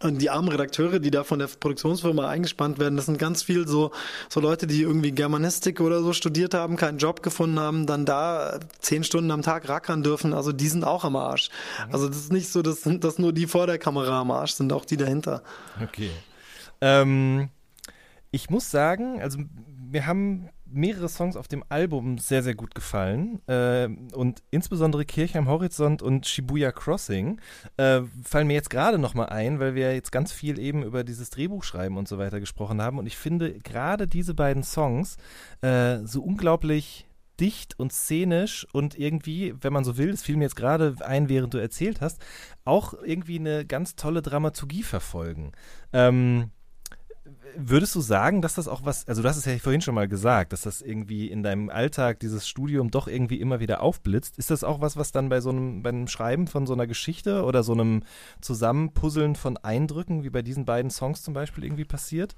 [0.00, 3.66] und die armen Redakteure, die da von der Produktionsfirma eingespannt werden, das sind ganz viel
[3.66, 3.92] so,
[4.28, 8.58] so Leute, die irgendwie Germanistik oder so studiert haben, keinen Job gefunden haben, dann da
[8.80, 10.34] zehn Stunden am Tag rackern dürfen.
[10.34, 11.48] Also die sind auch am Arsch.
[11.86, 11.94] Mhm.
[11.94, 14.72] Also das ist nicht so, dass, dass nur die vor der Kamera am Arsch sind,
[14.72, 15.42] auch die dahinter.
[15.82, 16.10] Okay.
[16.80, 17.48] Ähm,
[18.30, 19.38] ich muss sagen, also
[19.90, 23.40] wir haben mehrere Songs auf dem Album sehr, sehr gut gefallen.
[23.46, 27.40] Äh, und insbesondere Kirche am Horizont und Shibuya Crossing
[27.76, 31.30] äh, fallen mir jetzt gerade nochmal ein, weil wir jetzt ganz viel eben über dieses
[31.30, 32.98] Drehbuchschreiben und so weiter gesprochen haben.
[32.98, 35.16] Und ich finde gerade diese beiden Songs
[35.62, 37.06] äh, so unglaublich
[37.40, 41.28] dicht und szenisch und irgendwie, wenn man so will, es fiel mir jetzt gerade ein,
[41.28, 42.20] während du erzählt hast,
[42.64, 45.52] auch irgendwie eine ganz tolle Dramaturgie verfolgen.
[45.92, 46.50] Ähm,
[47.56, 50.08] würdest du sagen, dass das auch was, also du hast es ja vorhin schon mal
[50.08, 54.38] gesagt, dass das irgendwie in deinem Alltag, dieses Studium doch irgendwie immer wieder aufblitzt.
[54.38, 57.44] Ist das auch was, was dann bei so einem, beim Schreiben von so einer Geschichte
[57.44, 58.02] oder so einem
[58.40, 62.36] Zusammenpuzzeln von Eindrücken, wie bei diesen beiden Songs zum Beispiel, irgendwie passiert?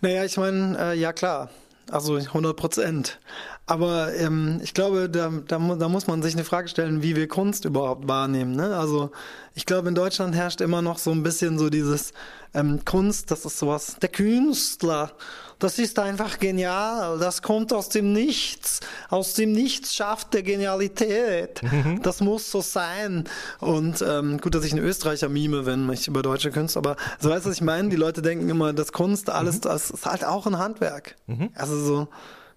[0.00, 1.50] Naja, ich meine, äh, ja klar.
[1.90, 3.18] Also 100 Prozent.
[3.66, 7.26] Aber ähm, ich glaube, da, da, da, muss man sich eine Frage stellen, wie wir
[7.26, 8.54] Kunst überhaupt wahrnehmen.
[8.54, 8.76] Ne?
[8.76, 9.10] Also
[9.54, 12.12] ich glaube, in Deutschland herrscht immer noch so ein bisschen so dieses
[12.54, 15.12] ähm, Kunst, das ist sowas, der Künstler,
[15.58, 18.80] das ist einfach genial, das kommt aus dem Nichts,
[19.10, 22.02] aus dem Nichts schafft der Genialität, mhm.
[22.02, 23.24] das muss so sein.
[23.60, 27.30] Und ähm, gut, dass ich einen Österreicher mime, wenn ich über deutsche Künstler, aber so
[27.30, 27.88] weißt du, was ich meine?
[27.90, 29.60] Die Leute denken immer, das Kunst, alles, mhm.
[29.62, 31.14] das ist halt auch ein Handwerk.
[31.26, 31.50] Mhm.
[31.54, 32.08] Also so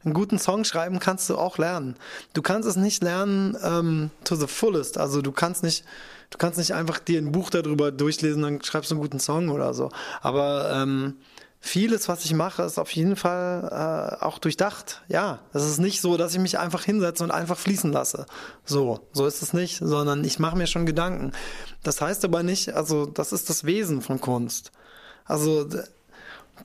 [0.03, 1.95] einen guten Song schreiben kannst du auch lernen.
[2.33, 4.97] Du kannst es nicht lernen ähm, to the fullest.
[4.97, 5.83] Also du kannst nicht,
[6.29, 9.49] du kannst nicht einfach dir ein Buch darüber durchlesen, dann schreibst du einen guten Song
[9.49, 9.89] oder so.
[10.21, 11.15] Aber ähm,
[11.59, 15.01] vieles, was ich mache, ist auf jeden Fall äh, auch durchdacht.
[15.07, 18.27] Ja, es ist nicht so, dass ich mich einfach hinsetze und einfach fließen lasse.
[18.65, 21.31] So, so ist es nicht, sondern ich mache mir schon Gedanken.
[21.83, 24.71] Das heißt aber nicht, also das ist das Wesen von Kunst.
[25.25, 25.67] Also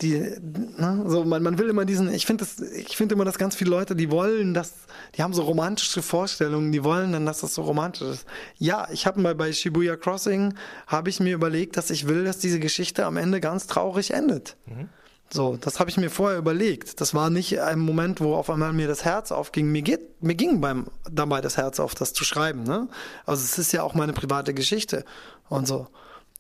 [0.01, 3.39] die, ne, so man, man will immer diesen, ich finde das, ich finde immer, dass
[3.39, 4.73] ganz viele Leute, die wollen das,
[5.17, 8.27] die haben so romantische Vorstellungen, die wollen dann, dass das so romantisch ist.
[8.57, 10.55] Ja, ich habe mal bei Shibuya Crossing,
[10.87, 14.57] habe ich mir überlegt, dass ich will, dass diese Geschichte am Ende ganz traurig endet.
[14.67, 14.89] Mhm.
[15.33, 17.01] So, das habe ich mir vorher überlegt.
[17.01, 19.71] Das war nicht ein Moment, wo auf einmal mir das Herz aufging.
[19.71, 22.65] Mir geht, mir ging beim dabei das Herz auf, das zu schreiben.
[22.65, 22.89] Ne?
[23.27, 25.05] Also es ist ja auch meine private Geschichte
[25.49, 25.87] und so.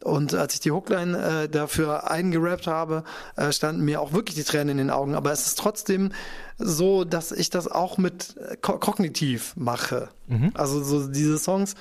[0.02, 3.04] Und als ich die Hookline äh, dafür eingerappt habe,
[3.36, 5.14] äh, standen mir auch wirklich die Tränen in den Augen.
[5.14, 6.12] Aber es ist trotzdem
[6.58, 10.08] so, dass ich das auch mit äh, ko kognitiv mache.
[10.26, 10.52] Mhm.
[10.54, 11.74] Also so diese Songs.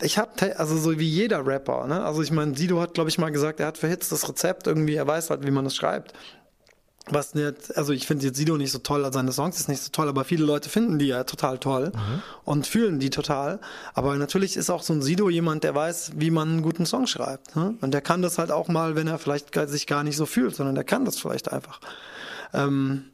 [0.00, 2.04] Ich habe also so wie jeder Rapper, ne?
[2.04, 4.68] Also ich meine, Sido hat glaube ich mal gesagt, er hat für Hits das Rezept
[4.68, 6.14] irgendwie, er weiß halt, wie man es schreibt
[7.10, 9.82] was jetzt, also ich finde jetzt Sido nicht so toll, also seine Songs ist nicht
[9.82, 12.22] so toll, aber viele Leute finden die ja total toll mhm.
[12.44, 13.60] und fühlen die total.
[13.94, 17.06] Aber natürlich ist auch so ein Sido jemand, der weiß, wie man einen guten Song
[17.06, 17.56] schreibt.
[17.56, 17.74] Ne?
[17.80, 20.54] Und der kann das halt auch mal, wenn er vielleicht sich gar nicht so fühlt,
[20.54, 21.80] sondern der kann das vielleicht einfach.
[22.52, 23.04] Ähm,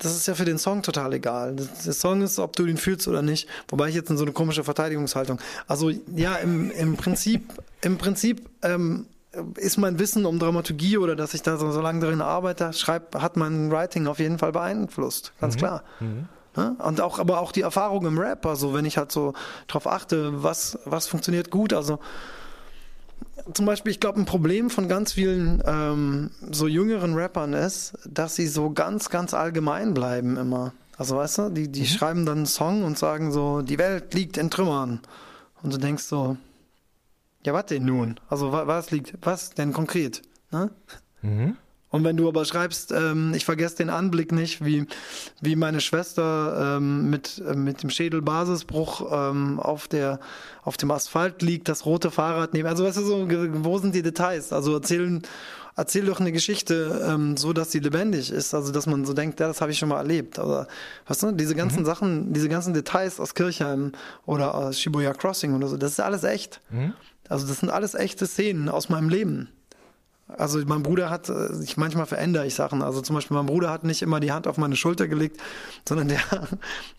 [0.00, 1.54] das ist ja für den Song total egal.
[1.56, 3.48] Der Song ist, ob du ihn fühlst oder nicht.
[3.68, 5.38] Wobei ich jetzt in so eine komische Verteidigungshaltung.
[5.66, 9.06] Also ja, im, im Prinzip, im Prinzip ähm,
[9.56, 13.14] ist mein Wissen um Dramaturgie oder dass ich da so, so lange drin arbeite, schreib,
[13.14, 15.58] hat mein Writing auf jeden Fall beeinflusst, ganz mhm.
[15.58, 15.84] klar.
[16.00, 16.28] Mhm.
[16.56, 16.74] Ja?
[16.78, 19.34] Und auch, aber auch die Erfahrung im Rap, also wenn ich halt so
[19.68, 22.00] drauf achte, was, was funktioniert gut, also
[23.54, 28.36] zum Beispiel, ich glaube, ein Problem von ganz vielen ähm, so jüngeren Rappern ist, dass
[28.36, 30.72] sie so ganz, ganz allgemein bleiben immer.
[30.98, 31.86] Also weißt du, die, die mhm.
[31.86, 35.00] schreiben dann einen Song und sagen so, die Welt liegt in Trümmern.
[35.62, 36.36] Und du denkst so,
[37.44, 38.20] Ja, was denn nun?
[38.28, 40.22] Also was liegt, was denn konkret?
[40.50, 40.70] Ne?
[41.22, 41.56] Mhm.
[41.90, 44.86] Und wenn du aber schreibst, ähm, ich vergesse den Anblick nicht, wie,
[45.40, 50.20] wie meine Schwester ähm, mit, äh, mit dem Schädelbasisbruch ähm, auf, der,
[50.62, 52.68] auf dem Asphalt liegt, das rote Fahrrad neben.
[52.68, 54.52] Also weißt du so, wo sind die Details?
[54.52, 55.22] Also erzählen,
[55.76, 58.54] erzähl doch eine Geschichte ähm, so, dass sie lebendig ist.
[58.54, 60.38] Also dass man so denkt, ja, das habe ich schon mal erlebt.
[60.38, 60.66] Aber
[61.06, 61.86] weißt du, diese ganzen mhm.
[61.86, 63.92] Sachen, diese ganzen Details aus Kirchheim
[64.26, 66.60] oder aus Shibuya Crossing oder so, das ist alles echt.
[66.70, 66.94] Mhm.
[67.28, 69.48] Also das sind alles echte Szenen aus meinem Leben.
[70.36, 72.82] Also mein Bruder hat, äh, ich manchmal verändere ich Sachen.
[72.82, 75.40] Also zum Beispiel mein Bruder hat nicht immer die Hand auf meine Schulter gelegt,
[75.88, 76.20] sondern der,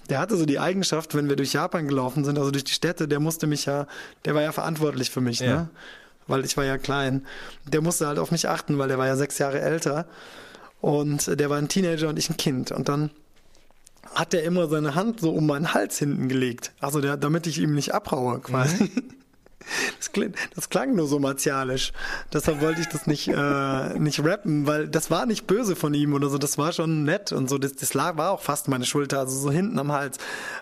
[0.10, 3.08] der hatte so die Eigenschaft, wenn wir durch Japan gelaufen sind, also durch die Städte,
[3.08, 3.88] der musste mich ja,
[4.26, 5.56] der war ja verantwortlich für mich, ja.
[5.56, 5.70] ne?
[6.32, 7.26] Weil ich war ja klein.
[7.68, 10.08] Der musste halt auf mich achten, weil der war ja sechs Jahre älter.
[10.80, 12.72] Und der war ein Teenager und ich ein Kind.
[12.72, 13.12] Und dann
[14.16, 16.74] hat er immer seine Hand so um meinen Hals hinten gelegt.
[16.80, 18.86] Also der, damit ich ihm nicht abhaue, quasi.
[18.86, 18.92] Mhm.
[19.98, 21.92] Das, klang, das klang nur so martialisch.
[22.34, 26.14] Deshalb wollte ich das nicht, äh, nicht rappen, weil das war nicht böse von ihm
[26.14, 26.38] oder so.
[26.38, 27.58] Das war schon nett und so.
[27.58, 30.18] Das, das lag, war auch fast meine Schulter, also so hinten am Hals.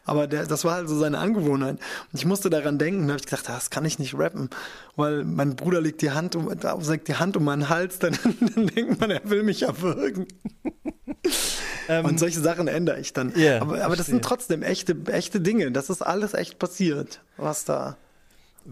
[0.06, 1.80] Aber der, das war halt so seine Angewohnheit.
[2.12, 3.08] Und ich musste daran denken.
[3.08, 4.50] Da habe ich gedacht, das kann ich nicht rappen,
[4.96, 8.00] weil mein Bruder legt die Hand um, legt die Hand um meinen Hals.
[8.10, 10.28] Dann, dann denkt man, er will mich erwürgen.
[11.90, 13.36] Ähm, und solche Sachen ändere ich dann.
[13.36, 15.72] Yeah, aber, aber das sind trotzdem echte, echte Dinge.
[15.72, 17.98] Das ist alles echt passiert, was da.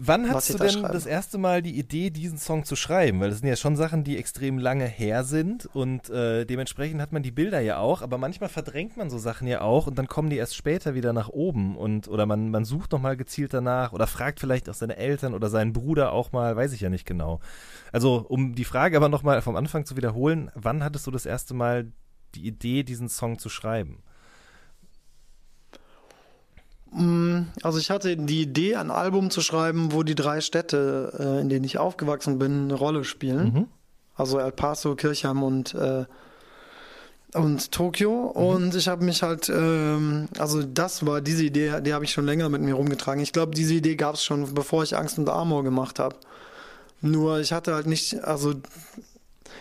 [0.00, 3.20] Wann hast du denn da das erste Mal die Idee, diesen Song zu schreiben?
[3.20, 7.12] Weil das sind ja schon Sachen, die extrem lange her sind und äh, dementsprechend hat
[7.12, 10.06] man die Bilder ja auch, aber manchmal verdrängt man so Sachen ja auch und dann
[10.06, 13.92] kommen die erst später wieder nach oben und oder man, man sucht nochmal gezielt danach
[13.92, 17.06] oder fragt vielleicht auch seine Eltern oder seinen Bruder auch mal, weiß ich ja nicht
[17.06, 17.40] genau.
[17.90, 21.54] Also um die Frage aber nochmal vom Anfang zu wiederholen, wann hattest du das erste
[21.54, 21.90] Mal
[22.34, 24.02] die Idee, diesen Song zu schreiben?
[26.92, 31.40] Mm, also ich hatte die Idee, ein Album zu schreiben, wo die drei Städte, äh,
[31.40, 33.52] in denen ich aufgewachsen bin, eine Rolle spielen.
[33.52, 33.66] Mhm.
[34.16, 36.04] Also El Paso, Kirchheim und äh,
[37.34, 38.42] und Tokio mhm.
[38.42, 42.24] und ich habe mich halt, ähm, also das war diese Idee, die habe ich schon
[42.24, 43.22] länger mit mir rumgetragen.
[43.22, 46.16] Ich glaube, diese Idee gab es schon, bevor ich Angst und Amor gemacht habe.
[47.02, 48.54] Nur ich hatte halt nicht, also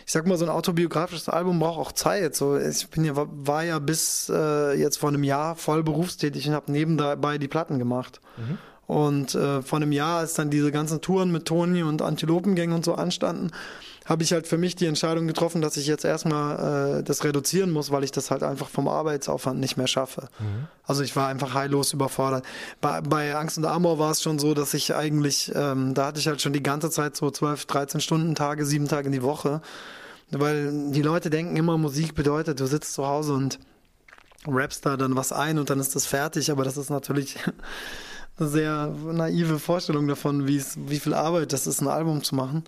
[0.06, 2.36] ich sag mal, so ein autobiografisches Album braucht auch Zeit.
[2.36, 6.54] So, ich bin ja, war ja bis äh, jetzt vor einem Jahr voll berufstätig und
[6.54, 8.22] habe nebenbei die Platten gemacht.
[8.38, 8.58] Mhm.
[8.88, 12.86] Und äh, vor einem Jahr, als dann diese ganzen Touren mit Toni und Antilopengängen und
[12.86, 13.52] so anstanden,
[14.08, 17.72] habe ich halt für mich die Entscheidung getroffen, dass ich jetzt erstmal äh, das reduzieren
[17.72, 20.30] muss, weil ich das halt einfach vom Arbeitsaufwand nicht mehr schaffe.
[20.40, 20.68] Mhm.
[20.86, 22.46] Also ich war einfach heillos überfordert.
[22.80, 26.20] Bei, bei Angst und Amor war es schon so, dass ich eigentlich, ähm, da hatte
[26.22, 29.24] ich halt schon die ganze Zeit so 12, 13 Stunden Tage, sieben Tage in die
[29.24, 29.62] Woche.
[30.32, 33.60] Weil die Leute denken immer, Musik bedeutet, du sitzt zu Hause und
[34.48, 37.36] rappst da dann was ein und dann ist das fertig, aber das ist natürlich
[38.40, 42.36] eine sehr naive Vorstellung davon, wie es, wie viel Arbeit das ist, ein Album zu
[42.36, 42.64] machen.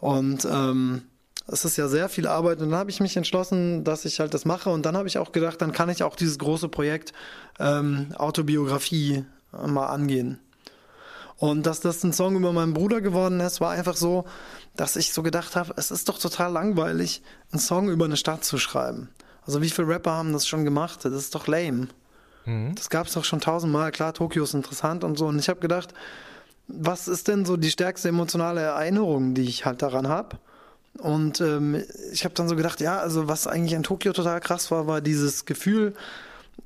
[0.00, 1.02] Und ähm,
[1.46, 4.34] es ist ja sehr viel Arbeit und dann habe ich mich entschlossen, dass ich halt
[4.34, 7.12] das mache und dann habe ich auch gedacht, dann kann ich auch dieses große Projekt
[7.58, 10.38] ähm, Autobiografie mal angehen.
[11.36, 14.26] Und dass das ein Song über meinen Bruder geworden ist, war einfach so,
[14.76, 18.44] dass ich so gedacht habe, es ist doch total langweilig, einen Song über eine Stadt
[18.44, 19.08] zu schreiben.
[19.46, 21.04] Also wie viele Rapper haben das schon gemacht?
[21.04, 21.88] Das ist doch lame.
[22.44, 22.74] Mhm.
[22.74, 23.90] Das gab es doch schon tausendmal.
[23.90, 25.26] Klar, Tokio ist interessant und so.
[25.26, 25.94] Und ich habe gedacht,
[26.72, 30.38] was ist denn so die stärkste emotionale Erinnerung, die ich halt daran habe?
[30.98, 34.70] Und ähm, ich habe dann so gedacht, ja, also was eigentlich in Tokio total krass
[34.70, 35.94] war, war dieses Gefühl,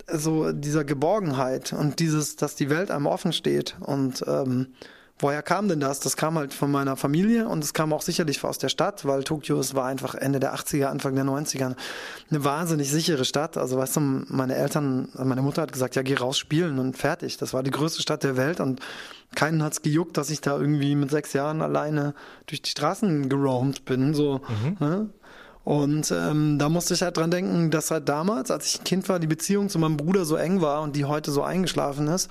[0.08, 4.68] so dieser Geborgenheit und dieses, dass die Welt einem offen steht und ähm,
[5.20, 6.00] Woher kam denn das?
[6.00, 9.22] Das kam halt von meiner Familie und es kam auch sicherlich aus der Stadt, weil
[9.22, 11.76] Tokio, es war einfach Ende der 80er, Anfang der 90er
[12.30, 13.56] eine wahnsinnig sichere Stadt.
[13.56, 17.36] Also weißt du, meine Eltern, meine Mutter hat gesagt, ja, geh raus spielen und fertig.
[17.36, 18.80] Das war die größte Stadt der Welt und
[19.36, 22.14] keinen hat's gejuckt, dass ich da irgendwie mit sechs Jahren alleine
[22.46, 24.40] durch die Straßen geroamt bin, so.
[24.48, 24.76] Mhm.
[24.80, 25.10] Ne?
[25.62, 29.08] Und ähm, da musste ich halt dran denken, dass halt damals, als ich ein Kind
[29.08, 32.28] war, die Beziehung zu meinem Bruder so eng war und die heute so eingeschlafen ist.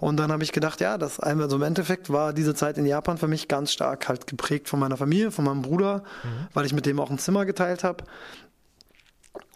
[0.00, 3.18] Und dann habe ich gedacht, ja, das also im Endeffekt war diese Zeit in Japan
[3.18, 6.48] für mich ganz stark halt geprägt von meiner Familie, von meinem Bruder, mhm.
[6.54, 8.04] weil ich mit dem auch ein Zimmer geteilt habe.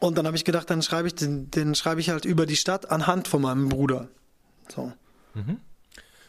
[0.00, 2.56] Und dann habe ich gedacht, dann schreibe ich den, den schreibe ich halt über die
[2.56, 4.08] Stadt anhand von meinem Bruder.
[4.68, 4.92] So.
[5.32, 5.60] Mhm.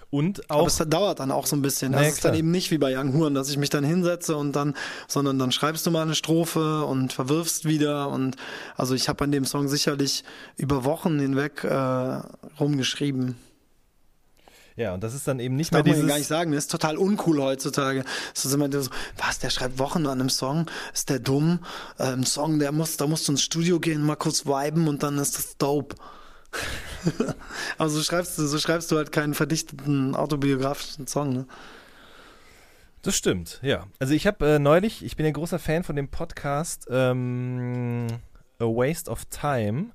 [0.09, 0.59] Und auch.
[0.59, 1.91] Aber es dauert dann auch so ein bisschen.
[1.91, 4.37] Das naja, ist dann eben nicht wie bei Young Huren, dass ich mich dann hinsetze
[4.37, 4.75] und dann,
[5.09, 8.07] sondern dann schreibst du mal eine Strophe und verwirfst wieder.
[8.07, 8.37] Und
[8.77, 10.23] also ich habe an dem Song sicherlich
[10.55, 12.21] über Wochen hinweg äh,
[12.59, 13.35] rumgeschrieben.
[14.75, 16.01] Ja, und das ist dann eben nicht das mehr dieses...
[16.01, 18.03] Das gar nicht sagen, das ist total uncool heutzutage.
[18.33, 21.59] Das ist immer so, was, der schreibt Wochen an einem Song, ist der dumm?
[21.97, 25.01] Äh, ein Song, der muss, da musst du ins Studio gehen, mal kurz viben und
[25.03, 25.95] dann ist das dope.
[27.77, 31.47] Aber so schreibst du, so schreibst du halt keinen verdichteten autobiografischen Song, ne?
[33.01, 33.85] Das stimmt, ja.
[33.99, 38.07] Also ich habe äh, neulich, ich bin ein großer Fan von dem Podcast ähm,
[38.57, 39.91] A Waste of Time.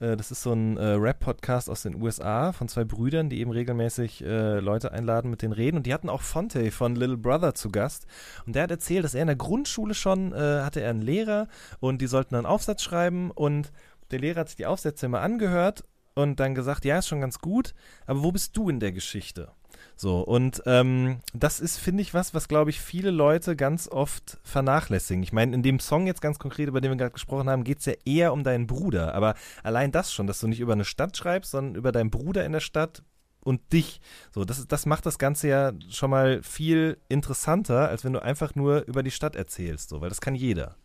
[0.00, 3.50] Äh, das ist so ein äh, Rap-Podcast aus den USA von zwei Brüdern, die eben
[3.50, 5.76] regelmäßig äh, Leute einladen, mit denen reden.
[5.76, 8.06] Und die hatten auch Fonte von Little Brother zu Gast.
[8.46, 11.48] Und der hat erzählt, dass er in der Grundschule schon äh, hatte er einen Lehrer
[11.78, 13.72] und die sollten einen Aufsatz schreiben und
[14.10, 15.84] der Lehrer hat sich die Aufsätze immer angehört
[16.14, 17.74] und dann gesagt, ja, ist schon ganz gut,
[18.06, 19.52] aber wo bist du in der Geschichte?
[20.00, 24.38] So, und ähm, das ist, finde ich, was, was, glaube ich, viele Leute ganz oft
[24.44, 25.22] vernachlässigen.
[25.22, 27.80] Ich meine, in dem Song jetzt ganz konkret, über den wir gerade gesprochen haben, geht
[27.80, 29.14] es ja eher um deinen Bruder.
[29.14, 32.46] Aber allein das schon, dass du nicht über eine Stadt schreibst, sondern über deinen Bruder
[32.46, 33.02] in der Stadt
[33.40, 34.00] und dich.
[34.34, 38.54] So, das, das macht das Ganze ja schon mal viel interessanter, als wenn du einfach
[38.54, 40.76] nur über die Stadt erzählst, so, weil das kann jeder.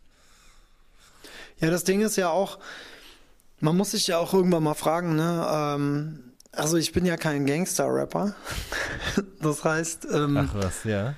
[1.58, 2.58] Ja, das Ding ist ja auch,
[3.60, 7.46] man muss sich ja auch irgendwann mal fragen, ne, ähm, also ich bin ja kein
[7.46, 8.34] Gangster-Rapper.
[9.40, 10.08] Das heißt.
[10.12, 11.14] Ähm, Ach was, ja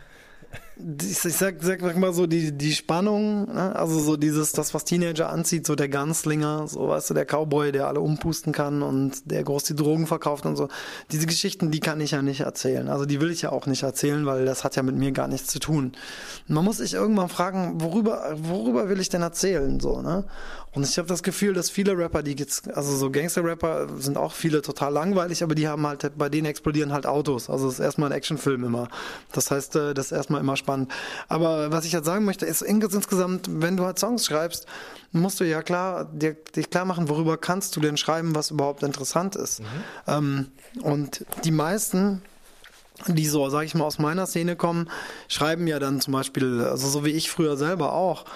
[1.03, 3.75] ich sag, sag, sag mal so, die, die Spannung, ne?
[3.75, 7.73] also so dieses, das, was Teenager anzieht, so der Ganzlinger, so weißt du, der Cowboy,
[7.73, 10.69] der alle umpusten kann und der groß die Drogen verkauft und so.
[11.11, 12.89] Diese Geschichten, die kann ich ja nicht erzählen.
[12.89, 15.27] Also die will ich ja auch nicht erzählen, weil das hat ja mit mir gar
[15.27, 15.93] nichts zu tun.
[16.47, 20.25] Man muss sich irgendwann fragen, worüber, worüber will ich denn erzählen, so, ne?
[20.79, 24.33] Und ich habe das Gefühl, dass viele Rapper, die jetzt, also so Gangster-Rapper sind auch
[24.33, 27.51] viele total langweilig, aber die haben halt, bei denen explodieren halt Autos.
[27.51, 28.87] Also es ist erstmal ein Actionfilm immer.
[29.33, 30.93] Das heißt, äh, das ist erstmal immer spannend.
[31.27, 34.67] Aber was ich halt sagen möchte, ist insgesamt, wenn du halt Songs schreibst,
[35.11, 38.85] musst du ja klar, dir, dich klar machen, worüber kannst du denn schreiben, was überhaupt
[38.85, 39.59] interessant ist.
[39.59, 39.67] Mhm.
[40.07, 40.47] Ähm,
[40.83, 42.23] und die meisten,
[43.09, 44.89] die so, sag ich mal, aus meiner Szene kommen,
[45.27, 48.27] schreiben ja dann zum Beispiel, also so wie ich früher selber auch,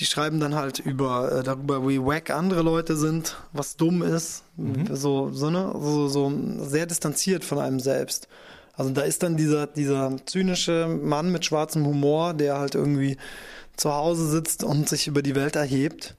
[0.00, 4.44] die schreiben dann halt über äh, darüber, wie wack andere Leute sind, was dumm ist,
[4.56, 4.96] mhm.
[4.96, 6.32] so so ne, so, so
[6.62, 8.26] sehr distanziert von einem selbst.
[8.74, 13.18] Also da ist dann dieser dieser zynische Mann mit schwarzem Humor, der halt irgendwie
[13.76, 16.16] zu Hause sitzt und sich über die Welt erhebt.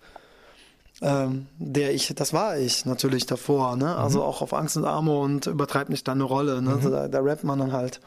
[1.03, 3.95] Ähm, der ich, das war ich natürlich davor, ne?
[3.95, 4.25] Also mhm.
[4.25, 6.69] auch auf Angst und Armut und übertreibt nicht da eine Rolle, ne?
[6.69, 6.75] Mhm.
[6.75, 7.99] Also da, da rappt man dann halt.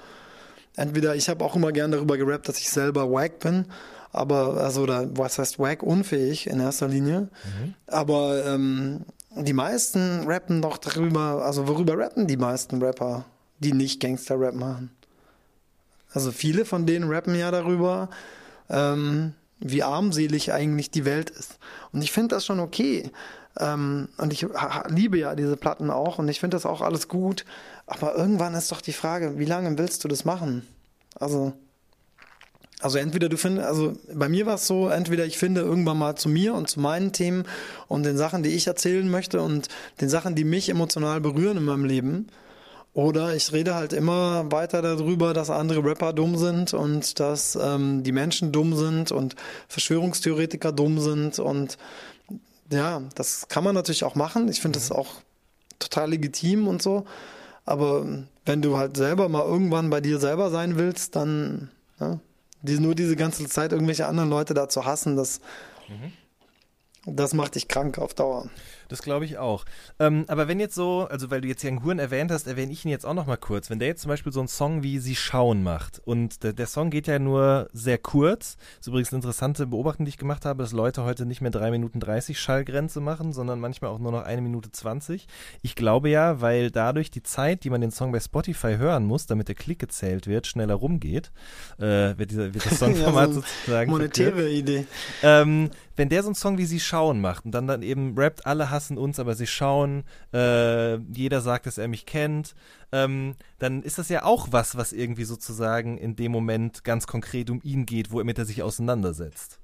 [0.77, 3.67] Entweder, ich habe auch immer gern darüber gerappt, dass ich selber wack bin,
[4.15, 7.23] aber also oder was heißt wack unfähig in erster Linie.
[7.23, 7.75] Mhm.
[7.87, 9.05] Aber ähm,
[9.37, 13.25] die meisten rappen doch darüber, also worüber rappen die meisten Rapper,
[13.59, 14.91] die nicht Gangster-Rap machen?
[16.13, 18.09] Also viele von denen rappen ja darüber,
[18.71, 21.59] ähm, wie armselig eigentlich die Welt ist.
[21.93, 23.11] Und ich finde das schon okay.
[23.59, 24.47] Ähm, und ich
[24.89, 27.45] liebe ja diese Platten auch und ich finde das auch alles gut.
[27.87, 30.67] Aber irgendwann ist doch die Frage, wie lange willst du das machen?
[31.19, 31.53] Also
[32.81, 36.17] also entweder du findest, also bei mir war es so, entweder ich finde irgendwann mal
[36.17, 37.45] zu mir und zu meinen Themen
[37.89, 39.69] und den Sachen, die ich erzählen möchte und
[40.01, 42.27] den Sachen, die mich emotional berühren in meinem Leben.
[42.93, 48.05] Oder ich rede halt immer weiter darüber, dass andere Rapper dumm sind und dass ähm,
[48.05, 49.35] die Menschen dumm sind und
[49.67, 51.41] Verschwörungstheoretiker dumm sind.
[51.41, 51.77] Und
[52.71, 54.49] ja, das kann man natürlich auch machen.
[54.49, 54.83] Ich finde mhm.
[54.83, 55.09] das auch
[55.81, 57.05] total legitim und so.
[57.65, 58.07] Aber
[58.45, 62.21] wenn du halt selber mal irgendwann bei dir selber sein willst, dann ja,
[62.65, 65.41] die, nur diese ganze Zeit irgendwelche anderen Leute da zu hassen, das,
[65.89, 66.13] mhm.
[67.15, 68.49] das macht dich krank auf Dauer.
[68.89, 69.65] Das glaube ich auch.
[69.99, 72.85] Ähm, aber wenn jetzt so, also weil du jetzt Jan Huren erwähnt hast, erwähne ich
[72.85, 73.71] ihn jetzt auch noch mal kurz.
[73.71, 76.67] Wenn der jetzt zum Beispiel so einen Song wie Sie schauen macht und der, der
[76.67, 80.63] Song geht ja nur sehr kurz, ist übrigens eine interessante Beobachtung, die ich gemacht habe,
[80.63, 84.23] dass Leute heute nicht mehr 3 Minuten 30 Schallgrenze machen, sondern manchmal auch nur noch
[84.23, 85.27] 1 Minute 20.
[85.63, 89.27] Ich glaube ja, weil dadurch die Zeit, die man den Song bei Spotify hören muss,
[89.27, 91.33] damit der Klick gezählt wird, schneller rumgeht,
[91.79, 93.91] äh, wird, dieser, wird das Songformat ja, so sozusagen.
[93.91, 94.59] Monetäre verkürzt.
[94.59, 94.87] Idee.
[95.23, 98.47] Ähm, wenn der so einen Song wie Sie schauen macht und dann dann eben rappt,
[98.47, 102.55] alle hassen uns, aber sie schauen, äh, jeder sagt, dass er mich kennt,
[102.93, 107.51] ähm, dann ist das ja auch was, was irgendwie sozusagen in dem Moment ganz konkret
[107.51, 109.59] um ihn geht, womit er sich auseinandersetzt.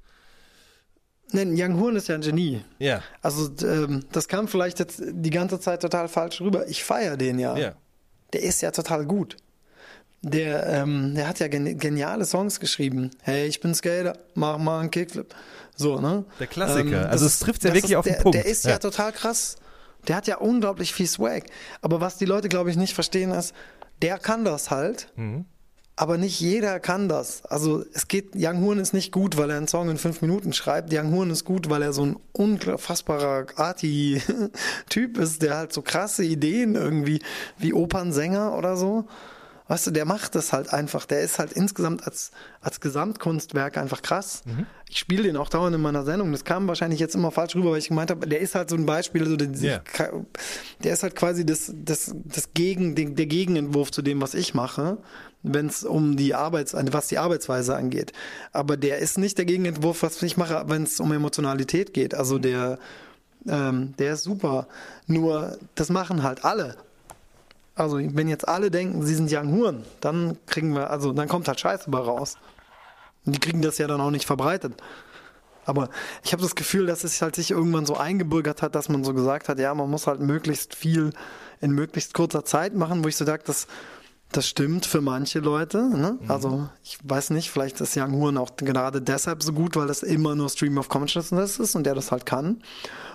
[1.33, 2.63] Nein, Young Horn ist ja ein Genie.
[2.79, 3.03] Ja.
[3.23, 6.67] Also ähm, das kam vielleicht jetzt die ganze Zeit total falsch rüber.
[6.69, 7.57] Ich feiere den ja.
[7.57, 7.75] Ja.
[8.33, 9.37] Der ist ja total gut.
[10.23, 13.11] Der, ähm, der hat ja geniale Songs geschrieben.
[13.23, 15.35] Hey, ich bin Skater, mach mal einen Kickflip.
[15.77, 16.25] So, ne?
[16.39, 17.05] Der Klassiker.
[17.05, 18.35] Ähm, also es trifft ja wirklich ist, auf den der, Punkt.
[18.37, 18.73] Der ist ja.
[18.73, 19.57] ja total krass.
[20.09, 21.45] Der hat ja unglaublich viel Swag.
[21.83, 23.55] Aber was die Leute, glaube ich, nicht verstehen ist,
[24.03, 25.13] der kann das halt.
[25.17, 25.45] Mhm.
[25.97, 27.45] Aber nicht jeder kann das.
[27.45, 30.55] Also es geht, Young Horn ist nicht gut, weil er einen Song in fünf Minuten
[30.55, 30.91] schreibt.
[30.95, 36.25] Young Horn ist gut, weil er so ein unfassbarer Arti-Typ ist, der halt so krasse
[36.25, 37.21] Ideen irgendwie,
[37.59, 39.05] wie Opernsänger oder so.
[39.71, 41.07] Weißt du, der macht das halt einfach.
[41.07, 44.43] Der ist halt insgesamt als, als Gesamtkunstwerk einfach krass.
[44.45, 44.67] Mhm.
[44.89, 46.33] Ich spiele den auch dauernd in meiner Sendung.
[46.33, 48.75] Das kam wahrscheinlich jetzt immer falsch rüber, weil ich gemeint habe, der ist halt so
[48.75, 49.81] ein Beispiel, so der, yeah.
[50.83, 54.99] der ist halt quasi das, das, das Gegen, der Gegenentwurf zu dem, was ich mache,
[55.45, 58.13] wenn es um die Arbeits, was die Arbeitsweise angeht.
[58.51, 62.17] Aber der ist nicht der Gegenentwurf, was ich mache, wenn es um Emotionalität geht.
[62.17, 62.43] Also mhm.
[62.43, 62.79] der,
[63.47, 64.67] ähm, der ist super.
[65.07, 66.77] Nur, das machen halt alle.
[67.75, 71.49] Also wenn jetzt alle denken, sie sind Young Huren, dann kriegen wir, also dann kommt
[71.49, 72.37] halt Scheiße bei raus.
[73.25, 74.75] Und die kriegen das ja dann auch nicht verbreitet.
[75.67, 75.89] Aber
[76.25, 79.15] ich habe das Gefühl, dass es halt sich irgendwann so eingebürgert hat, dass man so
[79.15, 81.13] gesagt hat, ja, man muss halt möglichst viel
[81.61, 83.67] in möglichst kurzer Zeit machen, wo ich so sage, das,
[84.33, 85.79] das stimmt für manche Leute.
[85.79, 86.19] Ne?
[86.21, 86.31] Mhm.
[86.31, 90.03] Also ich weiß nicht, vielleicht ist Young Huren auch gerade deshalb so gut, weil das
[90.03, 92.63] immer nur Stream of Consciousness ist und der das halt kann.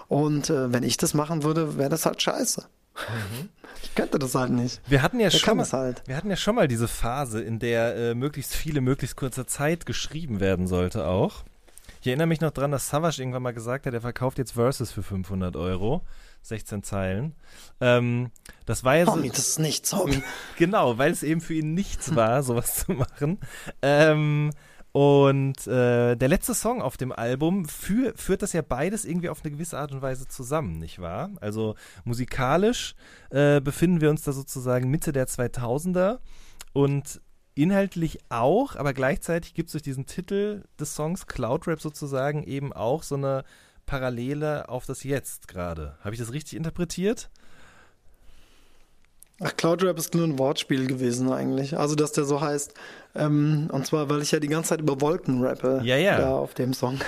[0.07, 2.65] Und äh, wenn ich das machen würde, wäre das halt scheiße.
[2.95, 3.49] Mhm.
[3.83, 4.81] Ich könnte das halt nicht.
[4.87, 6.01] Wir hatten ja schon mal, halt.
[6.05, 9.85] wir hatten ja schon mal diese Phase, in der äh, möglichst viele, möglichst kurzer Zeit
[9.85, 11.43] geschrieben werden sollte auch.
[12.01, 14.91] Ich erinnere mich noch dran, dass Savage irgendwann mal gesagt hat, er verkauft jetzt Verses
[14.91, 16.01] für 500 Euro.
[16.43, 17.33] 16 Zeilen.
[17.81, 18.31] Ähm,
[18.65, 19.13] das war ja so.
[19.13, 20.21] Homie, das ist nichts, Homie.
[20.57, 23.39] genau, weil es eben für ihn nichts war, sowas zu machen.
[23.81, 24.51] Ähm,
[24.95, 29.43] und äh, der letzte Song auf dem Album für, führt das ja beides irgendwie auf
[29.43, 31.31] eine gewisse Art und Weise zusammen, nicht wahr?
[31.41, 31.75] Also
[32.05, 32.95] musikalisch
[33.29, 36.19] äh, befinden wir uns da sozusagen Mitte der 2000er
[36.71, 37.19] und
[37.55, 42.71] inhaltlich auch, aber gleichzeitig gibt es durch diesen Titel des Songs Cloud Rap sozusagen eben
[42.71, 43.43] auch so eine
[43.85, 45.97] Parallele auf das Jetzt gerade.
[46.05, 47.29] Habe ich das richtig interpretiert?
[49.41, 51.77] Ach, Cloudrap ist nur ein Wortspiel gewesen eigentlich.
[51.77, 52.73] Also, dass der so heißt.
[53.15, 55.81] Ähm, und zwar, weil ich ja die ganze Zeit über Wolken rappe.
[55.83, 56.17] Ja, ja.
[56.17, 56.99] Da auf dem Song.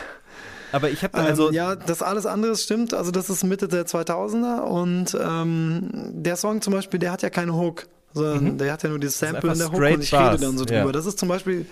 [0.73, 1.47] Aber ich habe also.
[1.47, 2.93] Ähm, ja, das alles andere stimmt.
[2.93, 4.61] Also, das ist Mitte der 2000er.
[4.61, 7.87] Und ähm, der Song zum Beispiel, der hat ja keine Hook.
[8.13, 8.57] Sondern mhm.
[8.57, 10.33] der hat ja nur dieses Sample in der Hook und ich Bars.
[10.33, 10.85] rede dann so drüber.
[10.85, 10.91] Ja.
[10.91, 11.65] Das ist zum Beispiel.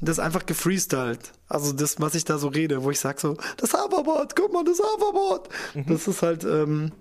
[0.00, 1.32] Das ist einfach gefreestylt.
[1.48, 4.62] Also das, was ich da so rede, wo ich sage so, das Hoverboard, guck mal,
[4.62, 5.48] das Hoverboard.
[5.72, 5.86] Mhm.
[5.86, 6.92] Das ist halt, ähm,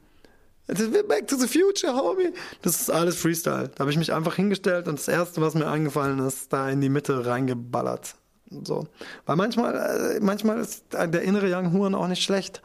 [0.67, 2.33] Back to the Future, Homie.
[2.61, 3.69] Das ist alles Freestyle.
[3.69, 6.81] Da habe ich mich einfach hingestellt und das Erste, was mir eingefallen ist, da in
[6.81, 8.15] die Mitte reingeballert.
[8.63, 8.87] So.
[9.25, 12.61] Weil manchmal, äh, manchmal ist der innere Young Huren auch nicht schlecht.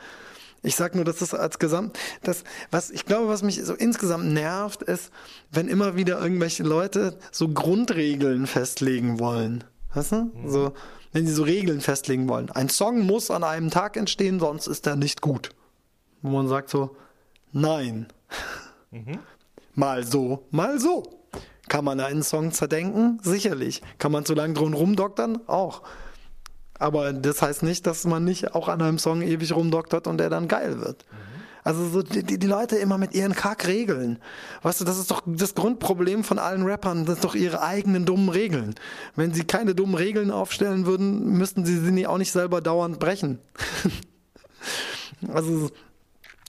[0.63, 4.27] Ich sag nur, dass das als Gesamt, das, was, ich glaube, was mich so insgesamt
[4.27, 5.11] nervt, ist,
[5.51, 9.65] wenn immer wieder irgendwelche Leute so Grundregeln festlegen wollen.
[9.95, 10.17] Weißt du?
[10.17, 10.51] Mhm.
[10.51, 10.73] So,
[11.13, 12.51] wenn sie so Regeln festlegen wollen.
[12.51, 15.51] Ein Song muss an einem Tag entstehen, sonst ist er nicht gut.
[16.21, 16.95] Wo man sagt so,
[17.53, 18.07] Nein.
[18.91, 19.19] Mhm.
[19.75, 21.21] Mal so, mal so.
[21.69, 23.21] Kann man einen Song zerdenken?
[23.23, 23.83] Sicherlich.
[23.99, 25.39] Kann man zu lange drum rumdoktern?
[25.47, 25.83] Auch.
[26.79, 30.31] Aber das heißt nicht, dass man nicht auch an einem Song ewig rumdoktert und der
[30.31, 31.05] dann geil wird.
[31.11, 31.31] Mhm.
[31.63, 34.19] Also so die, die Leute immer mit ihren Kackregeln.
[34.63, 38.07] Weißt du, das ist doch das Grundproblem von allen Rappern, das sind doch ihre eigenen
[38.07, 38.75] dummen Regeln.
[39.15, 43.39] Wenn sie keine dummen Regeln aufstellen würden, müssten sie sie auch nicht selber dauernd brechen.
[45.29, 45.71] also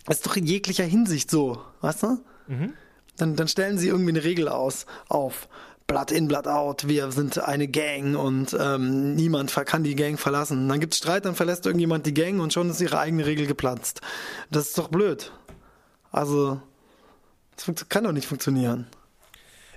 [0.05, 2.23] das ist doch in jeglicher Hinsicht so, weißt du?
[2.47, 2.73] Mhm.
[3.17, 5.47] Dann, dann stellen sie irgendwie eine Regel aus, auf.
[5.87, 10.69] Blood in, Blood out, wir sind eine Gang und ähm, niemand kann die Gang verlassen.
[10.69, 13.45] Dann gibt es Streit, dann verlässt irgendjemand die Gang und schon ist ihre eigene Regel
[13.45, 13.99] geplatzt.
[14.49, 15.33] Das ist doch blöd.
[16.11, 16.61] Also,
[17.57, 18.87] das kann doch nicht funktionieren.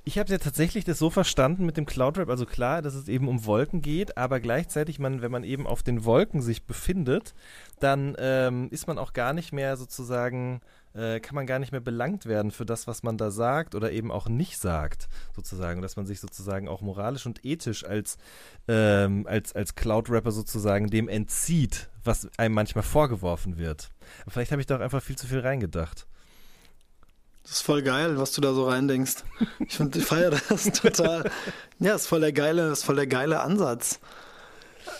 [0.07, 3.09] Ich habe ja tatsächlich das so verstanden mit dem Cloud Rap, also klar, dass es
[3.09, 7.35] eben um Wolken geht, aber gleichzeitig, man, wenn man eben auf den Wolken sich befindet,
[7.81, 10.61] dann ähm, ist man auch gar nicht mehr sozusagen,
[10.93, 13.93] äh, kann man gar nicht mehr belangt werden für das, was man da sagt oder
[13.93, 18.19] eben auch nicht sagt, sozusagen, dass man sich sozusagen auch moralisch und ethisch als,
[18.69, 23.89] ähm, als, als Cloud-Rapper sozusagen dem entzieht, was einem manchmal vorgeworfen wird.
[24.29, 26.07] vielleicht habe ich da auch einfach viel zu viel reingedacht.
[27.45, 29.23] Das ist voll geil, was du da so reindenkst.
[29.61, 31.31] Ich, find, ich feiere das total.
[31.79, 34.01] Ja, ist voll der geile, ist voll der geile Ansatz.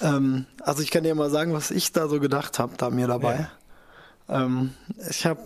[0.01, 3.07] Ähm, also ich kann dir mal sagen, was ich da so gedacht habe, da mir
[3.07, 3.49] dabei.
[4.29, 4.45] Ja.
[4.45, 4.75] Ähm,
[5.09, 5.41] ich habe,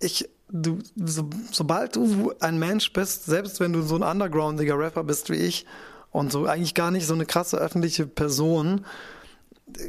[0.00, 5.04] ich, du, so, sobald du ein Mensch bist, selbst wenn du so ein undergroundiger Rapper
[5.04, 5.66] bist wie ich
[6.10, 8.84] und so eigentlich gar nicht so eine krasse öffentliche Person,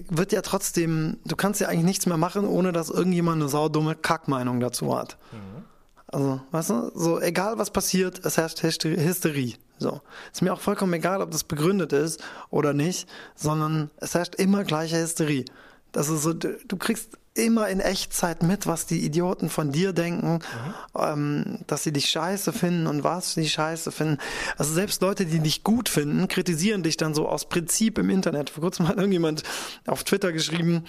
[0.09, 3.95] wird ja trotzdem, du kannst ja eigentlich nichts mehr machen, ohne dass irgendjemand eine saudumme
[3.95, 5.17] Kackmeinung dazu hat.
[5.31, 5.63] Mhm.
[6.11, 9.55] Also, weißt du, so egal was passiert, es herrscht Hysterie.
[9.79, 10.01] So.
[10.31, 14.63] Ist mir auch vollkommen egal, ob das begründet ist oder nicht, sondern es herrscht immer
[14.63, 15.45] gleiche Hysterie.
[15.91, 19.93] Das ist so, du, du kriegst immer in Echtzeit mit, was die Idioten von dir
[19.93, 20.73] denken, mhm.
[20.99, 24.17] ähm, dass sie dich scheiße finden und was sie scheiße finden.
[24.57, 28.49] Also selbst Leute, die dich gut finden, kritisieren dich dann so aus Prinzip im Internet.
[28.49, 29.43] Vor kurzem hat irgendjemand
[29.87, 30.83] auf Twitter geschrieben,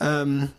[0.00, 0.50] ähm,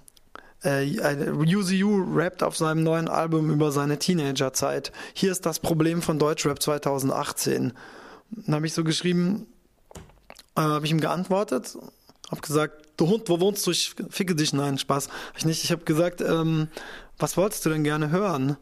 [0.64, 0.86] äh,
[1.32, 4.92] UZU rappt auf seinem neuen Album über seine Teenagerzeit.
[5.14, 7.74] Hier ist das Problem von Deutschrap 2018.
[8.32, 9.48] Dann habe ich so geschrieben,
[10.56, 11.78] äh, habe ich ihm geantwortet,
[12.30, 13.72] habe gesagt, du Hund, wo wohnst du?
[13.72, 14.54] Ich ficke dich.
[14.54, 15.08] Nein, Spaß.
[15.08, 15.64] Hab ich nicht.
[15.64, 16.68] Ich habe gesagt, ähm,
[17.18, 18.58] was wolltest du denn gerne hören?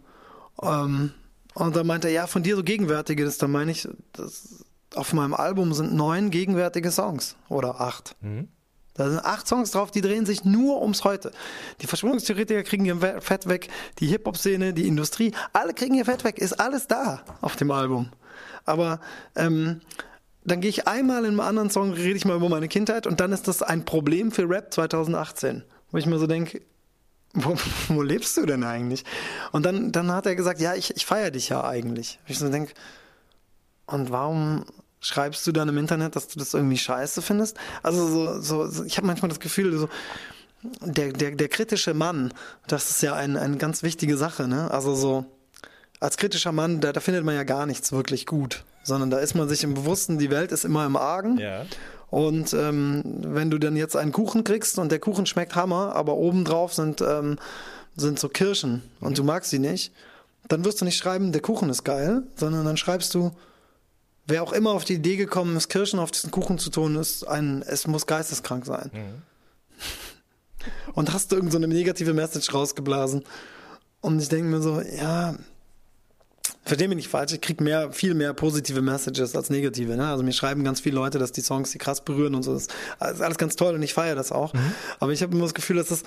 [0.61, 1.11] Ähm,
[1.55, 3.37] und dann meinte er, ja, von dir so gegenwärtiges.
[3.37, 8.15] Dann meine ich, das, auf meinem Album sind neun gegenwärtige Songs oder acht.
[8.21, 8.49] Mhm.
[8.95, 11.31] Da sind acht Songs drauf, die drehen sich nur ums Heute.
[11.81, 13.67] Die Verschwörungstheoretiker kriegen ihr Fett weg,
[13.99, 18.09] die Hip-Hop-Szene, die Industrie, alle kriegen ihr Fett weg, ist alles da auf dem Album.
[18.63, 19.01] Aber
[19.35, 19.81] ähm,
[20.45, 23.19] dann gehe ich einmal in einem anderen Song, rede ich mal über meine Kindheit und
[23.19, 25.63] dann ist das ein Problem für Rap 2018.
[25.91, 26.61] Wo ich mir so denke,
[27.33, 27.55] wo,
[27.89, 29.03] wo lebst du denn eigentlich?
[29.51, 32.19] Und dann, dann hat er gesagt, ja, ich, ich feiere dich ja eigentlich.
[32.23, 32.73] Und ich so denke,
[33.87, 34.65] und warum
[35.05, 37.57] schreibst du dann im Internet, dass du das irgendwie scheiße findest?
[37.83, 39.89] Also so, so, so ich habe manchmal das Gefühl, so
[40.81, 42.33] der, der, der kritische Mann,
[42.67, 44.71] das ist ja ein, eine ganz wichtige Sache, ne?
[44.71, 45.25] Also so
[45.99, 49.35] als kritischer Mann, da, da findet man ja gar nichts wirklich gut, sondern da ist
[49.35, 51.37] man sich im Bewussten, die Welt ist immer im Argen.
[51.37, 51.65] Ja.
[52.09, 56.15] Und ähm, wenn du dann jetzt einen Kuchen kriegst und der Kuchen schmeckt Hammer, aber
[56.15, 57.37] obendrauf sind, ähm,
[57.95, 59.15] sind so Kirschen und mhm.
[59.15, 59.91] du magst sie nicht,
[60.47, 63.31] dann wirst du nicht schreiben, der Kuchen ist geil, sondern dann schreibst du,
[64.27, 67.27] Wer auch immer auf die Idee gekommen ist, Kirschen auf diesen Kuchen zu tun, ist
[67.27, 68.89] ein, es muss geisteskrank sein.
[68.93, 69.21] Mhm.
[70.93, 73.23] Und hast du irgendeine so negative Message rausgeblasen.
[74.01, 75.35] Und ich denke mir so, ja,
[76.65, 79.95] verstehe mich nicht falsch, ich kriege mehr, viel mehr positive Messages als negative.
[79.95, 80.07] Ne?
[80.07, 82.53] Also mir schreiben ganz viele Leute, dass die Songs sie krass berühren und so.
[82.53, 84.53] Das ist alles ganz toll und ich feiere das auch.
[84.53, 84.71] Mhm.
[84.99, 86.03] Aber ich habe immer das Gefühl, dass das,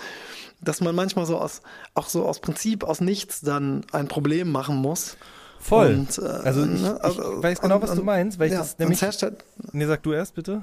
[0.60, 1.62] dass man manchmal so aus,
[1.94, 5.16] auch so aus Prinzip, aus nichts dann ein Problem machen muss.
[5.60, 5.94] Voll.
[5.94, 8.52] Und, äh, also ich, ne, also, ich weiß genau, und, was du meinst, weil ich
[8.52, 9.02] ja, das nämlich.
[9.02, 10.62] Halt, nee, sag du erst bitte.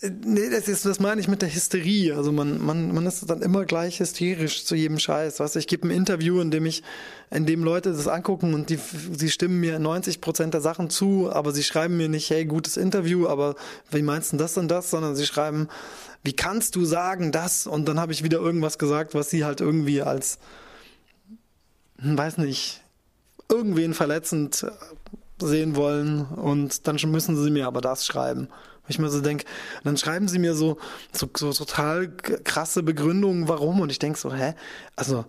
[0.00, 2.14] Äh, nee, das, ist, das meine ich mit der Hysterie.
[2.16, 5.40] Also man, man, man ist dann immer gleich hysterisch zu jedem Scheiß.
[5.40, 6.82] Weißt du, ich gebe ein Interview, in dem ich,
[7.30, 8.78] in dem Leute das angucken und die,
[9.12, 12.76] sie stimmen mir 90 Prozent der Sachen zu, aber sie schreiben mir nicht, hey, gutes
[12.76, 13.54] Interview, aber
[13.90, 15.68] wie meinst du das und das, sondern sie schreiben,
[16.22, 17.66] wie kannst du sagen das?
[17.66, 20.38] Und dann habe ich wieder irgendwas gesagt, was sie halt irgendwie als,
[22.02, 22.82] weiß nicht,
[23.48, 24.66] irgendwen verletzend
[25.40, 28.48] sehen wollen und dann müssen sie mir aber das schreiben.
[28.88, 29.44] Ich mir so denke,
[29.84, 30.78] dann schreiben sie mir so,
[31.12, 34.54] so, so total krasse Begründungen, warum und ich denke so, hä?
[34.96, 35.24] Also,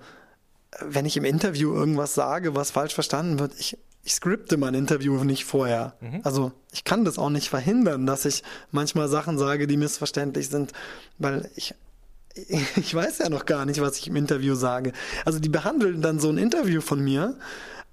[0.82, 5.24] wenn ich im Interview irgendwas sage, was falsch verstanden wird, ich, ich skripte mein Interview
[5.24, 5.94] nicht vorher.
[6.02, 6.22] Mhm.
[6.24, 10.72] Also ich kann das auch nicht verhindern, dass ich manchmal Sachen sage, die missverständlich sind,
[11.20, 11.76] weil ich
[12.76, 14.94] ich weiß ja noch gar nicht, was ich im Interview sage.
[15.26, 17.38] Also die behandeln dann so ein Interview von mir,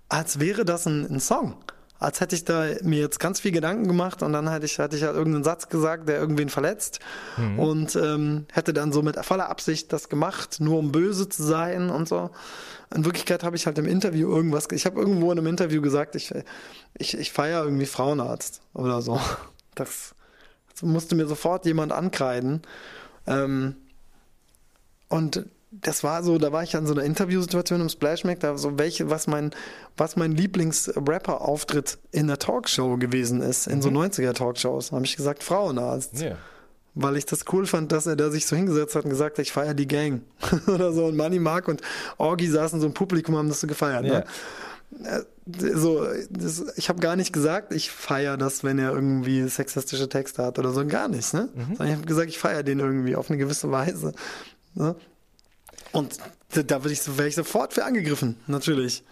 [0.09, 1.57] als wäre das ein, ein Song.
[2.01, 4.97] Als hätte ich da mir jetzt ganz viel Gedanken gemacht und dann hätte ich, hätte
[4.97, 7.01] ich halt irgendeinen Satz gesagt, der irgendwen verletzt
[7.37, 7.59] mhm.
[7.59, 11.91] und ähm, hätte dann so mit voller Absicht das gemacht, nur um böse zu sein
[11.91, 12.31] und so.
[12.95, 16.15] In Wirklichkeit habe ich halt im Interview irgendwas, ich habe irgendwo in einem Interview gesagt,
[16.15, 16.33] ich,
[16.97, 19.21] ich, ich feiere irgendwie Frauenarzt oder so.
[19.75, 20.17] Das,
[20.73, 22.63] das musste mir sofort jemand ankreiden.
[23.29, 23.77] Ähm,
[25.09, 28.79] und das war so, da war ich an so einer Interviewsituation im Splashmack, da so
[28.79, 29.51] welche, was mein,
[29.97, 33.83] was mein Lieblings-Rapper-Auftritt in der Talkshow gewesen ist, in mhm.
[33.83, 34.93] so 90er-Talkshows.
[34.93, 36.21] habe ich gesagt, Frauenarzt.
[36.21, 36.37] Yeah.
[36.95, 39.45] Weil ich das cool fand, dass er da sich so hingesetzt hat und gesagt hat,
[39.45, 40.23] ich feiere die Gang.
[40.67, 41.05] Oder so.
[41.05, 41.83] Und Money Mark und
[42.17, 44.05] Orgi saßen so im Publikum, haben das so gefeiert.
[44.05, 44.21] Yeah.
[44.21, 44.25] Ne?
[45.75, 50.43] so, das, ich habe gar nicht gesagt, ich feiere das, wenn er irgendwie sexistische Texte
[50.45, 51.33] hat oder so, gar nicht.
[51.35, 51.49] Ne?
[51.55, 51.73] Mhm.
[51.73, 54.15] ich habe gesagt, ich feiere den irgendwie auf eine gewisse Weise.
[54.79, 54.95] Ne?
[55.93, 56.19] Und
[56.51, 59.03] da würde ich, wäre ich sofort für angegriffen, natürlich.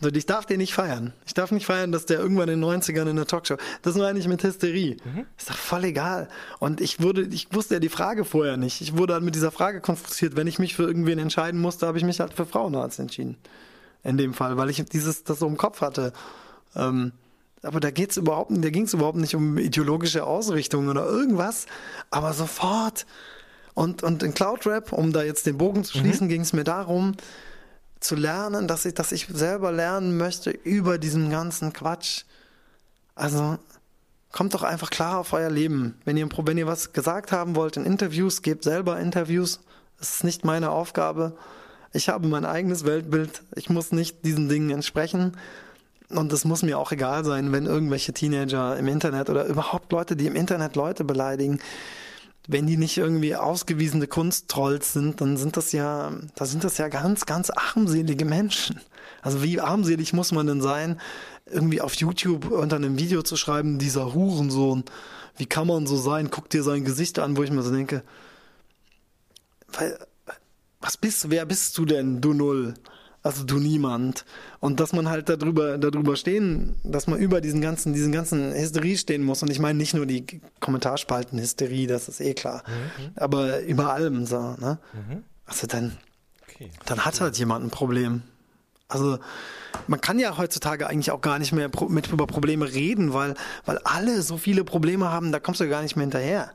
[0.00, 1.14] Ich darf den nicht feiern.
[1.26, 3.56] Ich darf nicht feiern, dass der irgendwann in den 90ern in der Talkshow.
[3.80, 4.98] Das nur eigentlich mit Hysterie.
[5.02, 5.24] Mhm.
[5.38, 6.28] Ist doch voll egal.
[6.58, 8.82] Und ich wurde, ich wusste ja die Frage vorher nicht.
[8.82, 10.36] Ich wurde halt mit dieser Frage konfrontiert.
[10.36, 13.38] Wenn ich mich für irgendwen entscheiden musste, habe ich mich halt für Frauenarzt entschieden.
[14.02, 16.12] In dem Fall, weil ich dieses, das so im Kopf hatte.
[16.74, 17.12] Ähm,
[17.62, 21.64] aber da geht's überhaupt, da ging es überhaupt nicht um ideologische Ausrichtung oder irgendwas.
[22.10, 23.06] Aber sofort
[23.76, 26.30] und, und in Cloud Rap, um da jetzt den Bogen zu schließen, mhm.
[26.30, 27.12] ging es mir darum,
[28.00, 32.24] zu lernen, dass ich, dass ich selber lernen möchte über diesen ganzen Quatsch.
[33.14, 33.58] Also,
[34.32, 35.98] kommt doch einfach klar auf euer Leben.
[36.06, 39.60] Wenn ihr, wenn ihr was gesagt haben wollt in Interviews, gebt selber Interviews.
[39.98, 41.36] Das ist nicht meine Aufgabe.
[41.92, 43.42] Ich habe mein eigenes Weltbild.
[43.56, 45.36] Ich muss nicht diesen Dingen entsprechen.
[46.08, 50.16] Und es muss mir auch egal sein, wenn irgendwelche Teenager im Internet oder überhaupt Leute,
[50.16, 51.60] die im Internet Leute beleidigen,
[52.48, 56.88] wenn die nicht irgendwie ausgewiesene Kunsttrolls sind, dann sind das ja, da sind das ja
[56.88, 58.80] ganz, ganz armselige Menschen.
[59.22, 61.00] Also wie armselig muss man denn sein,
[61.46, 64.84] irgendwie auf YouTube unter einem Video zu schreiben, dieser Hurensohn,
[65.36, 68.02] wie kann man so sein, guck dir sein Gesicht an, wo ich mir so denke,
[69.72, 69.98] weil,
[70.80, 72.74] was bist wer bist du denn, du Null?
[73.26, 74.24] Also du niemand.
[74.60, 78.96] Und dass man halt darüber, darüber stehen, dass man über diesen ganzen, diesen ganzen Hysterie
[78.96, 79.42] stehen muss.
[79.42, 80.24] Und ich meine nicht nur die
[80.60, 82.62] Kommentarspalten-Hysterie, das ist eh klar.
[82.68, 83.10] Mhm.
[83.16, 84.78] Aber über allem so, ne?
[84.92, 85.24] Mhm.
[85.44, 85.96] Also dann,
[86.48, 86.70] okay.
[86.84, 88.22] dann hat halt jemand ein Problem.
[88.86, 89.18] Also
[89.88, 93.78] man kann ja heutzutage eigentlich auch gar nicht mehr mit über Probleme reden, weil, weil
[93.78, 96.52] alle so viele Probleme haben, da kommst du gar nicht mehr hinterher.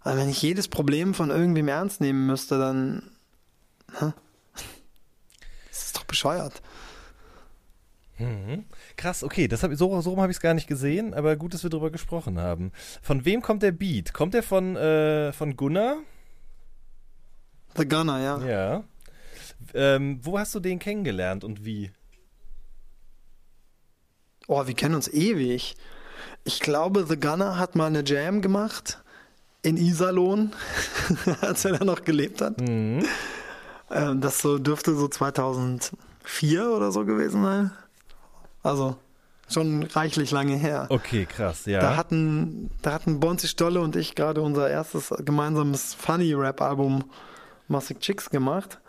[0.00, 3.10] Also wenn ich jedes Problem von irgendwem ernst nehmen müsste, dann.
[4.00, 4.12] Ne?
[6.10, 6.60] Bescheuert.
[8.18, 8.66] Mhm.
[8.96, 11.62] Krass, okay, das hab, so, so habe ich es gar nicht gesehen, aber gut, dass
[11.62, 12.72] wir darüber gesprochen haben.
[13.00, 14.12] Von wem kommt der Beat?
[14.12, 15.96] Kommt der von, äh, von Gunnar?
[17.76, 18.44] The Gunner, ja.
[18.44, 18.84] Ja.
[19.72, 21.92] Ähm, wo hast du den kennengelernt und wie?
[24.48, 25.76] Oh, wir kennen uns ewig.
[26.44, 29.02] Ich glaube, The Gunner hat mal eine Jam gemacht
[29.62, 30.52] in Iserlohn,
[31.40, 32.60] als er da noch gelebt hat.
[32.60, 33.06] Mhm.
[33.90, 37.72] Ähm, das so dürfte so 2004 oder so gewesen sein.
[38.62, 38.96] Also
[39.48, 40.86] schon reichlich lange her.
[40.90, 41.80] Okay, krass, ja.
[41.80, 47.04] Da hatten, da hatten Bonzi Stolle und ich gerade unser erstes gemeinsames Funny-Rap-Album
[47.68, 48.80] Massive Chicks gemacht.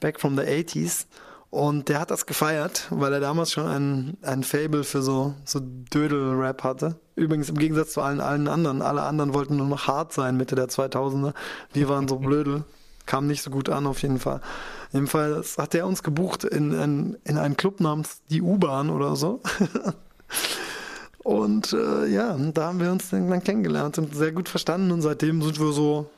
[0.00, 1.06] Back from the 80s.
[1.50, 5.60] Und der hat das gefeiert, weil er damals schon ein, ein Fable für so, so
[5.62, 6.96] Dödel-Rap hatte.
[7.14, 8.82] Übrigens im Gegensatz zu allen, allen anderen.
[8.82, 11.32] Alle anderen wollten nur noch hart sein Mitte der 2000er.
[11.72, 12.64] Wir waren so blödel.
[13.06, 14.40] Kam nicht so gut an auf jeden Fall.
[14.92, 19.42] Jedenfalls hat er uns gebucht in, in, in einen Club namens Die U-Bahn oder so.
[21.22, 25.42] und äh, ja, da haben wir uns dann kennengelernt und sehr gut verstanden und seitdem
[25.42, 26.08] sind wir so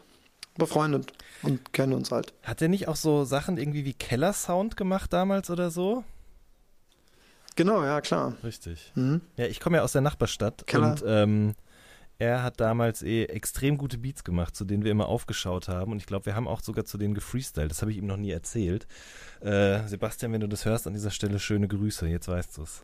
[0.56, 1.12] befreundet
[1.42, 2.32] und kennen uns halt.
[2.42, 6.04] Hat er nicht auch so Sachen irgendwie wie Keller-Sound gemacht damals oder so?
[7.56, 8.34] Genau, ja, klar.
[8.44, 8.92] Richtig.
[8.94, 9.22] Mhm.
[9.36, 10.90] Ja, ich komme ja aus der Nachbarstadt Keller.
[10.90, 11.54] und ähm,
[12.18, 15.92] er hat damals eh extrem gute Beats gemacht, zu denen wir immer aufgeschaut haben.
[15.92, 17.70] Und ich glaube, wir haben auch sogar zu denen gefreestylt.
[17.70, 18.86] Das habe ich ihm noch nie erzählt.
[19.40, 22.06] Äh, Sebastian, wenn du das hörst, an dieser Stelle schöne Grüße.
[22.06, 22.82] Jetzt weißt du es.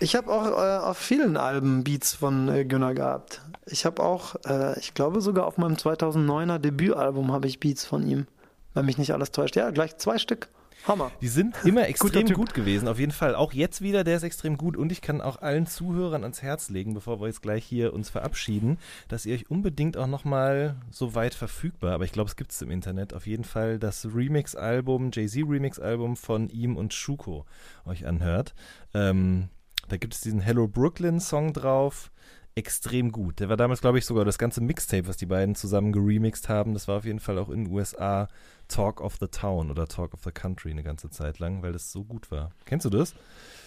[0.00, 3.42] Ich habe auch äh, auf vielen Alben Beats von äh, Günner gehabt.
[3.66, 8.06] Ich habe auch, äh, ich glaube sogar auf meinem 2009er Debütalbum habe ich Beats von
[8.06, 8.26] ihm,
[8.74, 9.56] wenn mich nicht alles täuscht.
[9.56, 10.48] Ja, gleich zwei Stück.
[10.86, 11.10] Hammer.
[11.20, 13.34] Die sind immer extrem gut gewesen, auf jeden Fall.
[13.34, 14.76] Auch jetzt wieder, der ist extrem gut.
[14.76, 18.10] Und ich kann auch allen Zuhörern ans Herz legen, bevor wir jetzt gleich hier uns
[18.10, 22.52] verabschieden, dass ihr euch unbedingt auch nochmal so weit verfügbar, aber ich glaube, es gibt
[22.52, 27.44] es im Internet, auf jeden Fall das Remix-Album, Jay-Z Remix-Album von ihm und Schuko
[27.84, 28.54] euch anhört.
[28.94, 29.48] Ähm,
[29.88, 32.10] da gibt es diesen Hello Brooklyn Song drauf.
[32.58, 33.38] Extrem gut.
[33.38, 36.74] Der war damals, glaube ich, sogar das ganze Mixtape, was die beiden zusammen geremixed haben.
[36.74, 38.26] Das war auf jeden Fall auch in den USA
[38.66, 41.92] Talk of the Town oder Talk of the Country eine ganze Zeit lang, weil das
[41.92, 42.50] so gut war.
[42.64, 43.14] Kennst du das?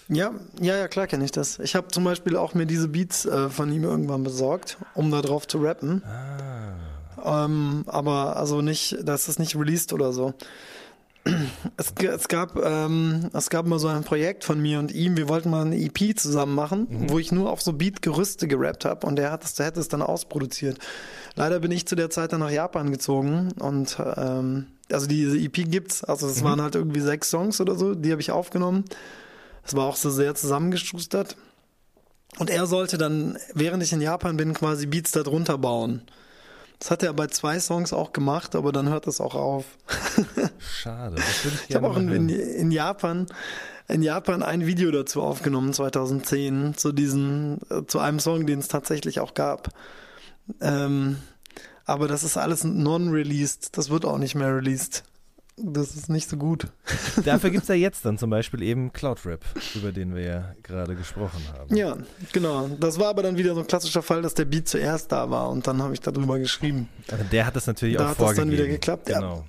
[0.09, 1.57] Ja, ja, ja, klar kenne ich das.
[1.59, 5.21] Ich habe zum Beispiel auch mir diese Beats äh, von ihm irgendwann besorgt, um da
[5.21, 6.03] drauf zu rappen.
[6.03, 7.45] Ah.
[7.45, 10.33] Ähm, aber also nicht, das ist nicht released oder so.
[11.77, 15.29] Es, es, gab, ähm, es gab mal so ein Projekt von mir und ihm, wir
[15.29, 17.09] wollten mal eine EP zusammen machen, mhm.
[17.09, 19.87] wo ich nur auf so Beat-Gerüste gerappt habe und der, hat es, der hätte es
[19.87, 20.79] dann ausproduziert.
[21.35, 25.69] Leider bin ich zu der Zeit dann nach Japan gezogen und ähm, also diese EP
[25.69, 26.45] gibt's, also es mhm.
[26.45, 28.85] waren halt irgendwie sechs Songs oder so, die habe ich aufgenommen.
[29.63, 31.37] Es war auch so sehr zusammengeschustert.
[32.39, 36.01] Und er sollte dann, während ich in Japan bin, quasi Beats da drunter bauen.
[36.81, 39.65] Das hat er bei zwei Songs auch gemacht, aber dann hört es auch auf.
[40.59, 41.15] Schade.
[41.19, 43.27] ich ich habe auch in, in, Japan
[43.87, 48.67] in Japan ein Video dazu aufgenommen 2010 zu diesen äh, zu einem Song, den es
[48.67, 49.69] tatsächlich auch gab.
[50.59, 51.17] Ähm,
[51.85, 53.77] aber das ist alles non-released.
[53.77, 55.03] Das wird auch nicht mehr released.
[55.63, 56.67] Das ist nicht so gut.
[57.25, 59.43] Dafür gibt es ja jetzt dann zum Beispiel eben Cloudrap,
[59.75, 61.75] über den wir ja gerade gesprochen haben.
[61.75, 61.97] Ja,
[62.33, 62.69] genau.
[62.79, 65.49] Das war aber dann wieder so ein klassischer Fall, dass der Beat zuerst da war
[65.49, 66.89] und dann habe ich darüber geschrieben.
[67.11, 68.17] Aber der hat das natürlich da auch vorgegeben.
[68.17, 69.35] Da hat das dann wieder geklappt, genau.
[69.35, 69.43] ja.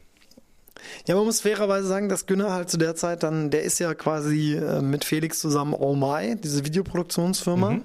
[1.07, 3.95] Ja, man muss fairerweise sagen, dass Günner halt zu der Zeit dann, der ist ja
[3.95, 7.71] quasi äh, mit Felix zusammen Oh My, diese Videoproduktionsfirma.
[7.71, 7.85] Mhm.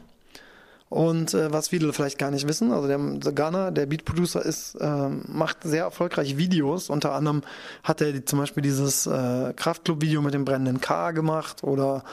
[0.90, 4.44] Und äh, was viele vielleicht gar nicht wissen, also der, der Ghana, der Beat Producer
[4.44, 6.90] ist, äh, macht sehr erfolgreich Videos.
[6.90, 7.42] Unter anderem
[7.84, 12.04] hat er die, zum Beispiel dieses äh, Kraftclub-Video mit dem brennenden K gemacht oder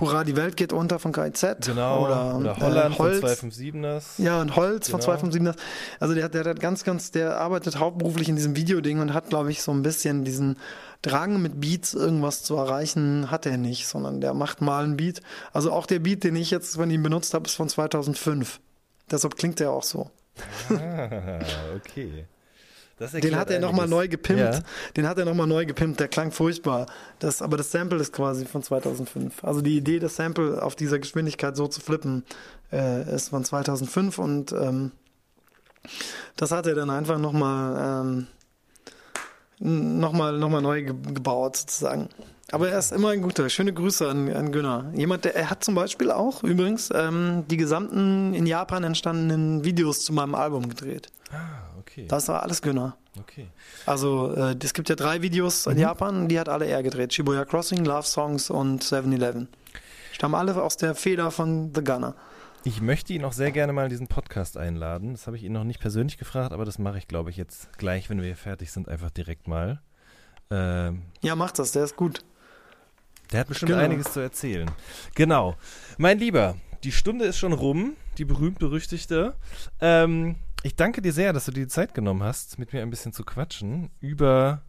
[0.00, 1.56] Hurra, die Welt geht unter von KIZ.
[1.66, 2.06] Genau.
[2.06, 3.40] Oder, oder Holland äh, Holz.
[3.40, 4.02] von 257ers.
[4.16, 5.02] Ja, und Holz genau.
[5.02, 5.56] von 257ers.
[6.00, 9.50] Also der, der hat ganz, ganz, der arbeitet hauptberuflich in diesem Videoding und hat, glaube
[9.50, 10.56] ich, so ein bisschen diesen
[11.02, 15.20] Drang mit Beats irgendwas zu erreichen, hat er nicht, sondern der macht mal einen Beat.
[15.52, 18.60] Also auch der Beat, den ich jetzt von ihm benutzt habe, ist von 2005.
[19.10, 20.10] Deshalb klingt der auch so.
[20.70, 21.40] Ah,
[21.76, 22.26] okay.
[23.00, 24.40] Den hat er nochmal neu gepimpt.
[24.40, 24.60] Ja.
[24.96, 25.98] Den hat er nochmal neu gepimpt.
[25.98, 26.86] Der klang furchtbar.
[27.18, 29.42] Das, aber das Sample ist quasi von 2005.
[29.42, 32.24] Also die Idee, das Sample auf dieser Geschwindigkeit so zu flippen,
[32.70, 34.92] äh, ist von 2005 und ähm,
[36.36, 38.26] das hat er dann einfach nochmal ähm,
[39.62, 42.08] nochmal noch mal neu gebaut sozusagen.
[42.50, 43.48] Aber er ist immer ein guter.
[43.48, 44.92] Schöne Grüße an, an Günner.
[44.94, 50.04] Jemand, der er hat zum Beispiel auch übrigens ähm, die gesamten in Japan entstandenen Videos
[50.04, 51.08] zu meinem Album gedreht.
[51.30, 52.04] Ah, okay.
[52.08, 52.96] Das war alles Günner.
[53.18, 53.48] Okay.
[53.86, 55.72] Also äh, es gibt ja drei Videos mhm.
[55.72, 57.14] in Japan, die hat alle er gedreht.
[57.14, 59.48] Shibuya Crossing, Love Songs und 7-Eleven.
[60.12, 62.14] Stammen alle aus der Feder von The Gunner.
[62.64, 65.12] Ich möchte ihn auch sehr gerne mal in diesen Podcast einladen.
[65.12, 67.76] Das habe ich ihn noch nicht persönlich gefragt, aber das mache ich, glaube ich, jetzt
[67.76, 69.82] gleich, wenn wir fertig sind, einfach direkt mal.
[70.48, 72.20] Ähm, ja, mach das, der ist gut.
[73.32, 73.82] Der hat bestimmt genau.
[73.82, 74.70] einiges zu erzählen.
[75.16, 75.56] Genau.
[75.98, 79.34] Mein Lieber, die Stunde ist schon rum, die berühmt-berüchtigte.
[79.80, 82.90] Ähm, ich danke dir sehr, dass du dir die Zeit genommen hast, mit mir ein
[82.90, 84.62] bisschen zu quatschen über,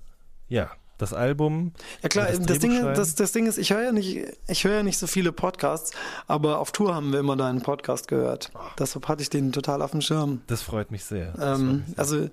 [0.48, 0.72] ja,
[1.04, 1.74] das Album.
[2.02, 4.78] Ja klar, das, das Ding, das, das Ding ist, ich höre ja nicht, ich höre
[4.78, 5.92] ja nicht so viele Podcasts,
[6.28, 8.52] aber auf Tour haben wir immer deinen Podcast gehört.
[8.80, 10.42] Deshalb hatte ich den total auf dem Schirm.
[10.48, 11.34] Das freut mich sehr.
[11.40, 12.00] Ähm, mich sehr.
[12.00, 12.30] Also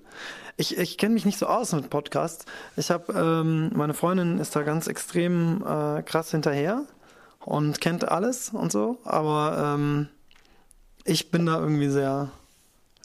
[0.57, 2.45] ich, ich kenne mich nicht so aus mit Podcasts.
[2.77, 6.85] Ich habe, ähm, meine Freundin ist da ganz extrem äh, krass hinterher
[7.39, 10.07] und kennt alles und so, aber ähm,
[11.03, 12.31] ich bin da irgendwie sehr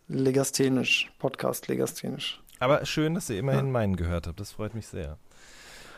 [0.09, 2.40] legasthenisch, Podcast legasthenisch.
[2.59, 3.72] Aber schön, dass ihr immerhin ja.
[3.72, 4.40] meinen gehört habt.
[4.40, 5.18] Das freut mich sehr.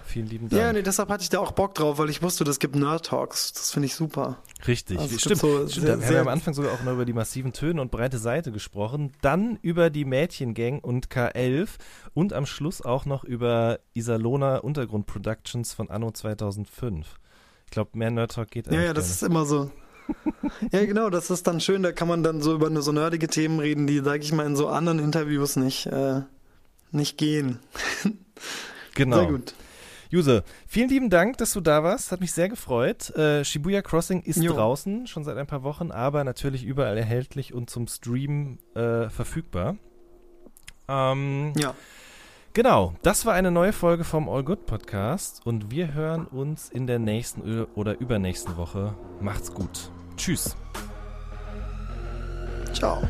[0.09, 0.63] Vielen lieben Dank.
[0.63, 3.05] Ja, nee, deshalb hatte ich da auch Bock drauf, weil ich wusste, das gibt Nerd
[3.05, 3.53] Talks.
[3.53, 4.39] Das finde ich super.
[4.67, 5.41] Richtig, also stimmt.
[5.41, 5.87] So stimmt.
[5.87, 8.17] Sehr, wir haben ja am Anfang sogar auch noch über die massiven Töne und breite
[8.17, 11.69] Seite gesprochen, dann über die Mädchengang und K11
[12.15, 17.07] und am Schluss auch noch über Isalona Untergrund Productions von Anno 2005.
[17.67, 19.71] Ich glaube, mehr Nerd Talk geht Ja, ja, das ist immer so.
[20.73, 23.61] ja, genau, das ist dann schön, da kann man dann so über so nerdige Themen
[23.61, 26.23] reden, die, sage ich mal, in so anderen Interviews nicht, äh,
[26.93, 27.59] nicht gehen.
[28.95, 29.19] genau.
[29.19, 29.55] Sehr gut.
[30.11, 32.13] Juse, vielen lieben Dank, dass du da warst.
[32.13, 33.11] Hat mich sehr gefreut.
[33.11, 34.55] Äh, Shibuya Crossing ist jo.
[34.55, 39.77] draußen, schon seit ein paar Wochen, aber natürlich überall erhältlich und zum Stream äh, verfügbar.
[40.89, 41.75] Ähm, ja.
[42.55, 46.87] Genau, das war eine neue Folge vom All Good Podcast und wir hören uns in
[46.87, 48.95] der nächsten oder übernächsten Woche.
[49.21, 49.93] Macht's gut.
[50.17, 50.57] Tschüss.
[52.73, 53.03] Ciao.